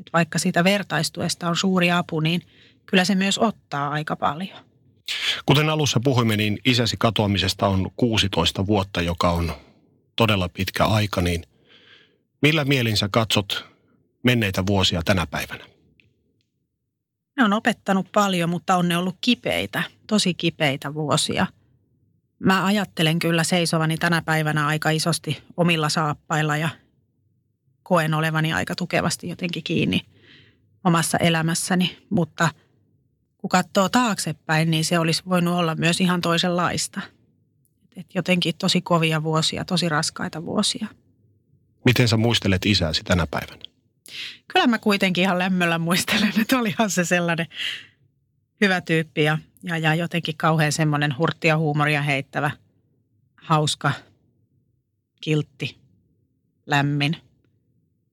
Et 0.00 0.10
vaikka 0.12 0.38
siitä 0.38 0.64
vertaistuesta 0.64 1.48
on 1.48 1.56
suuri 1.56 1.90
apu, 1.90 2.20
niin 2.20 2.42
kyllä 2.86 3.04
se 3.04 3.14
myös 3.14 3.38
ottaa 3.38 3.90
aika 3.90 4.16
paljon. 4.16 4.58
Kuten 5.46 5.68
alussa 5.68 6.00
puhuimme, 6.04 6.36
niin 6.36 6.58
isäsi 6.64 6.96
katoamisesta 6.98 7.68
on 7.68 7.90
16 7.96 8.66
vuotta, 8.66 9.02
joka 9.02 9.30
on 9.30 9.52
todella 10.16 10.48
pitkä 10.48 10.84
aika, 10.84 11.20
niin 11.20 11.44
Millä 12.42 12.64
mielin 12.64 12.96
sä 12.96 13.08
katsot 13.12 13.64
menneitä 14.22 14.66
vuosia 14.66 15.02
tänä 15.04 15.26
päivänä? 15.26 15.64
Ne 17.36 17.44
on 17.44 17.52
opettanut 17.52 18.06
paljon, 18.12 18.50
mutta 18.50 18.76
on 18.76 18.88
ne 18.88 18.96
ollut 18.96 19.16
kipeitä, 19.20 19.82
tosi 20.06 20.34
kipeitä 20.34 20.94
vuosia. 20.94 21.46
Mä 22.38 22.64
ajattelen 22.64 23.18
kyllä 23.18 23.44
seisovani 23.44 23.96
tänä 23.96 24.22
päivänä 24.22 24.66
aika 24.66 24.90
isosti 24.90 25.42
omilla 25.56 25.88
saappailla 25.88 26.56
ja 26.56 26.68
koen 27.82 28.14
olevani 28.14 28.52
aika 28.52 28.74
tukevasti 28.74 29.28
jotenkin 29.28 29.64
kiinni 29.64 30.00
omassa 30.84 31.18
elämässäni, 31.18 31.98
mutta 32.10 32.48
kun 33.38 33.48
katsoo 33.48 33.88
taaksepäin, 33.88 34.70
niin 34.70 34.84
se 34.84 34.98
olisi 34.98 35.22
voinut 35.28 35.54
olla 35.54 35.74
myös 35.74 36.00
ihan 36.00 36.20
toisenlaista. 36.20 37.00
Et 37.96 38.06
jotenkin 38.14 38.54
tosi 38.58 38.80
kovia 38.80 39.22
vuosia, 39.22 39.64
tosi 39.64 39.88
raskaita 39.88 40.44
vuosia. 40.44 40.86
Miten 41.84 42.08
sä 42.08 42.16
muistelet 42.16 42.66
isääsi 42.66 43.02
tänä 43.04 43.26
päivänä? 43.30 43.62
Kyllä 44.52 44.66
mä 44.66 44.78
kuitenkin 44.78 45.22
ihan 45.22 45.38
lämmöllä 45.38 45.78
muistelen, 45.78 46.32
että 46.40 46.58
olihan 46.58 46.90
se 46.90 47.04
sellainen 47.04 47.46
hyvä 48.60 48.80
tyyppi 48.80 49.24
ja, 49.24 49.38
ja, 49.64 49.78
ja 49.78 49.94
jotenkin 49.94 50.36
kauhean 50.36 50.72
semmoinen 50.72 51.18
hurttia 51.18 51.58
huumoria 51.58 52.02
heittävä, 52.02 52.50
hauska, 53.36 53.92
kiltti, 55.20 55.78
lämmin 56.66 57.16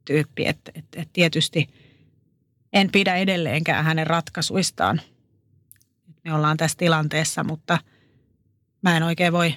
tyyppi. 0.05 0.47
Että 0.47 0.71
et, 0.75 0.85
et 0.95 1.09
tietysti 1.13 1.69
en 2.73 2.91
pidä 2.91 3.15
edelleenkään 3.15 3.85
hänen 3.85 4.07
ratkaisuistaan. 4.07 5.01
Me 6.25 6.33
ollaan 6.33 6.57
tässä 6.57 6.77
tilanteessa, 6.77 7.43
mutta 7.43 7.77
mä 8.81 8.97
en 8.97 9.03
oikein 9.03 9.33
voi 9.33 9.55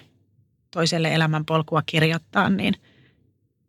toiselle 0.70 1.14
elämänpolkua 1.14 1.82
kirjoittaa, 1.86 2.50
niin, 2.50 2.74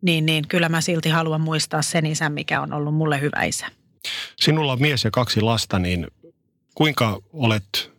niin, 0.02 0.26
niin 0.26 0.48
kyllä 0.48 0.68
mä 0.68 0.80
silti 0.80 1.08
haluan 1.08 1.40
muistaa 1.40 1.82
sen 1.82 2.06
isän, 2.06 2.32
mikä 2.32 2.60
on 2.60 2.72
ollut 2.72 2.94
mulle 2.94 3.20
hyvä 3.20 3.42
isä. 3.42 3.66
Sinulla 4.36 4.72
on 4.72 4.80
mies 4.80 5.04
ja 5.04 5.10
kaksi 5.10 5.40
lasta, 5.40 5.78
niin 5.78 6.06
kuinka 6.74 7.22
olet 7.32 7.95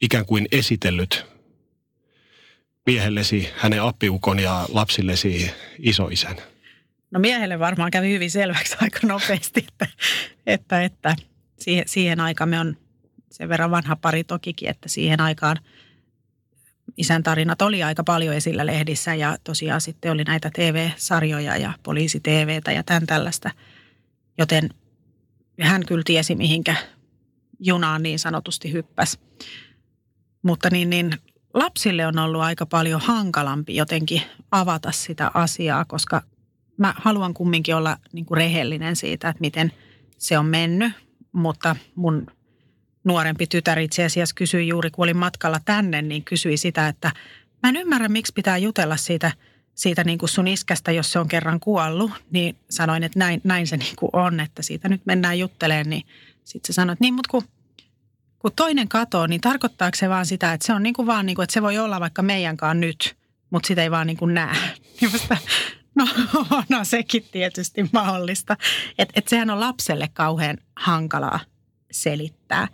ikään 0.00 0.26
kuin 0.26 0.46
esitellyt 0.52 1.26
miehellesi, 2.86 3.48
hänen 3.56 3.82
appiukon 3.82 4.38
ja 4.38 4.66
lapsillesi 4.72 5.50
isoisän? 5.78 6.36
No 7.10 7.20
miehelle 7.20 7.58
varmaan 7.58 7.90
kävi 7.90 8.12
hyvin 8.12 8.30
selväksi 8.30 8.76
aika 8.82 8.98
nopeasti, 9.02 9.66
että, 9.68 9.86
että, 10.46 10.82
että 10.82 11.16
siihen, 11.58 11.84
siihen 11.86 12.20
aikaan 12.20 12.48
me 12.48 12.60
on 12.60 12.76
sen 13.30 13.48
verran 13.48 13.70
vanha 13.70 13.96
pari 13.96 14.24
tokikin, 14.24 14.68
että 14.68 14.88
siihen 14.88 15.20
aikaan– 15.20 15.56
isän 16.96 17.22
tarinat 17.22 17.62
oli 17.62 17.82
aika 17.82 18.04
paljon 18.04 18.34
esillä 18.34 18.66
lehdissä 18.66 19.14
ja 19.14 19.36
tosiaan 19.44 19.80
sitten 19.80 20.12
oli 20.12 20.24
näitä 20.24 20.50
TV-sarjoja 20.54 21.56
ja 21.56 21.72
poliisi-TVtä 21.82 22.72
ja 22.72 22.82
tämän 22.82 23.06
tällaista. 23.06 23.50
Joten 24.38 24.70
hän 25.60 25.86
kyllä 25.86 26.02
tiesi, 26.04 26.34
mihinkä 26.34 26.76
junaan 27.60 28.02
niin 28.02 28.18
sanotusti 28.18 28.72
hyppäs. 28.72 29.18
Mutta 30.46 30.70
niin, 30.70 30.90
niin 30.90 31.10
lapsille 31.54 32.06
on 32.06 32.18
ollut 32.18 32.40
aika 32.40 32.66
paljon 32.66 33.00
hankalampi 33.00 33.76
jotenkin 33.76 34.22
avata 34.50 34.92
sitä 34.92 35.30
asiaa, 35.34 35.84
koska 35.84 36.22
mä 36.76 36.94
haluan 36.96 37.34
kumminkin 37.34 37.76
olla 37.76 37.96
niin 38.12 38.26
kuin 38.26 38.36
rehellinen 38.36 38.96
siitä, 38.96 39.28
että 39.28 39.40
miten 39.40 39.72
se 40.18 40.38
on 40.38 40.46
mennyt. 40.46 40.92
Mutta 41.32 41.76
mun 41.94 42.26
nuorempi 43.04 43.46
tytär 43.46 43.78
itse 43.78 44.04
asiassa 44.04 44.34
kysyi 44.34 44.68
juuri, 44.68 44.90
kun 44.90 45.02
olin 45.02 45.16
matkalla 45.16 45.60
tänne, 45.64 46.02
niin 46.02 46.24
kysyi 46.24 46.56
sitä, 46.56 46.88
että 46.88 47.12
mä 47.62 47.68
en 47.68 47.76
ymmärrä, 47.76 48.08
miksi 48.08 48.32
pitää 48.32 48.58
jutella 48.58 48.96
siitä, 48.96 49.32
siitä 49.74 50.04
niin 50.04 50.18
kuin 50.18 50.28
sun 50.28 50.48
iskästä, 50.48 50.92
jos 50.92 51.12
se 51.12 51.18
on 51.18 51.28
kerran 51.28 51.60
kuollut. 51.60 52.10
Niin 52.30 52.56
sanoin, 52.70 53.02
että 53.02 53.18
näin, 53.18 53.40
näin 53.44 53.66
se 53.66 53.76
niin 53.76 53.96
kuin 53.96 54.10
on, 54.12 54.40
että 54.40 54.62
siitä 54.62 54.88
nyt 54.88 55.02
mennään 55.04 55.38
juttelemaan. 55.38 55.90
Niin 55.90 56.06
sitten 56.44 56.66
se 56.66 56.72
sanoi, 56.72 56.92
että 56.92 57.04
niin, 57.04 57.14
mutta 57.14 57.30
kun, 57.30 57.42
kun 58.38 58.52
toinen 58.56 58.88
katoo, 58.88 59.26
niin 59.26 59.40
tarkoittaako 59.40 59.96
se 59.96 60.08
vaan 60.08 60.26
sitä, 60.26 60.52
että 60.52 60.66
se 60.66 60.72
on 60.72 60.82
niin 60.82 60.94
kuin 60.94 61.06
vaan 61.06 61.26
niin 61.26 61.36
kuin, 61.36 61.44
että 61.44 61.54
se 61.54 61.62
voi 61.62 61.78
olla 61.78 62.00
vaikka 62.00 62.22
meidänkaan 62.22 62.80
nyt, 62.80 63.16
mutta 63.50 63.66
sitä 63.66 63.82
ei 63.82 63.90
vaan 63.90 64.06
niin 64.10 64.16
kuin 64.16 64.34
näe. 64.34 64.56
No, 65.94 66.08
no 66.68 66.84
sekin 66.84 67.24
tietysti 67.32 67.90
mahdollista. 67.92 68.56
Että 68.98 69.12
et 69.16 69.28
sehän 69.28 69.50
on 69.50 69.60
lapselle 69.60 70.08
kauhean 70.12 70.56
hankalaa 70.76 71.40
selittää 71.90 72.68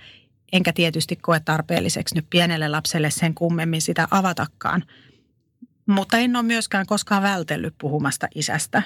enkä 0.53 0.73
tietysti 0.73 1.17
koe 1.17 1.41
tarpeelliseksi 1.41 2.15
nyt 2.15 2.27
pienelle 2.31 2.69
lapselle 2.69 3.11
sen 3.11 3.35
kummemmin 3.35 3.83
sitä 3.83 4.09
avatakaan. 4.11 4.85
Mutta 5.87 6.19
en 6.19 6.37
ole 6.37 6.43
myöskään 6.43 6.87
koskaan 6.87 7.23
vältellyt 7.23 7.75
puhumasta 7.79 8.29
isästä. 8.35 8.83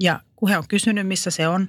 Ja 0.00 0.20
kun 0.36 0.48
he 0.48 0.58
on 0.58 0.68
kysynyt, 0.68 1.06
missä 1.06 1.30
se 1.30 1.48
on, 1.48 1.68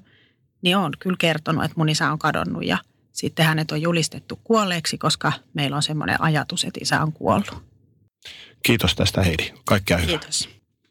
niin 0.61 0.77
on 0.77 0.93
kyllä 0.99 1.15
kertonut, 1.19 1.63
että 1.63 1.77
mun 1.77 1.89
isä 1.89 2.11
on 2.11 2.19
kadonnut 2.19 2.65
ja 2.65 2.77
sitten 3.17 3.45
hänet 3.45 3.71
on 3.71 3.81
julistettu 3.81 4.39
kuolleeksi, 4.43 4.97
koska 4.97 5.31
meillä 5.53 5.75
on 5.75 5.83
semmoinen 5.83 6.21
ajatus, 6.21 6.63
että 6.63 6.79
isä 6.81 7.01
on 7.01 7.13
kuollut. 7.13 7.63
Kiitos 8.63 8.95
tästä 8.95 9.23
Heidi. 9.23 9.51
Kaikkea 9.65 9.97
hyvää. 9.97 10.19
Kiitos. 10.19 10.56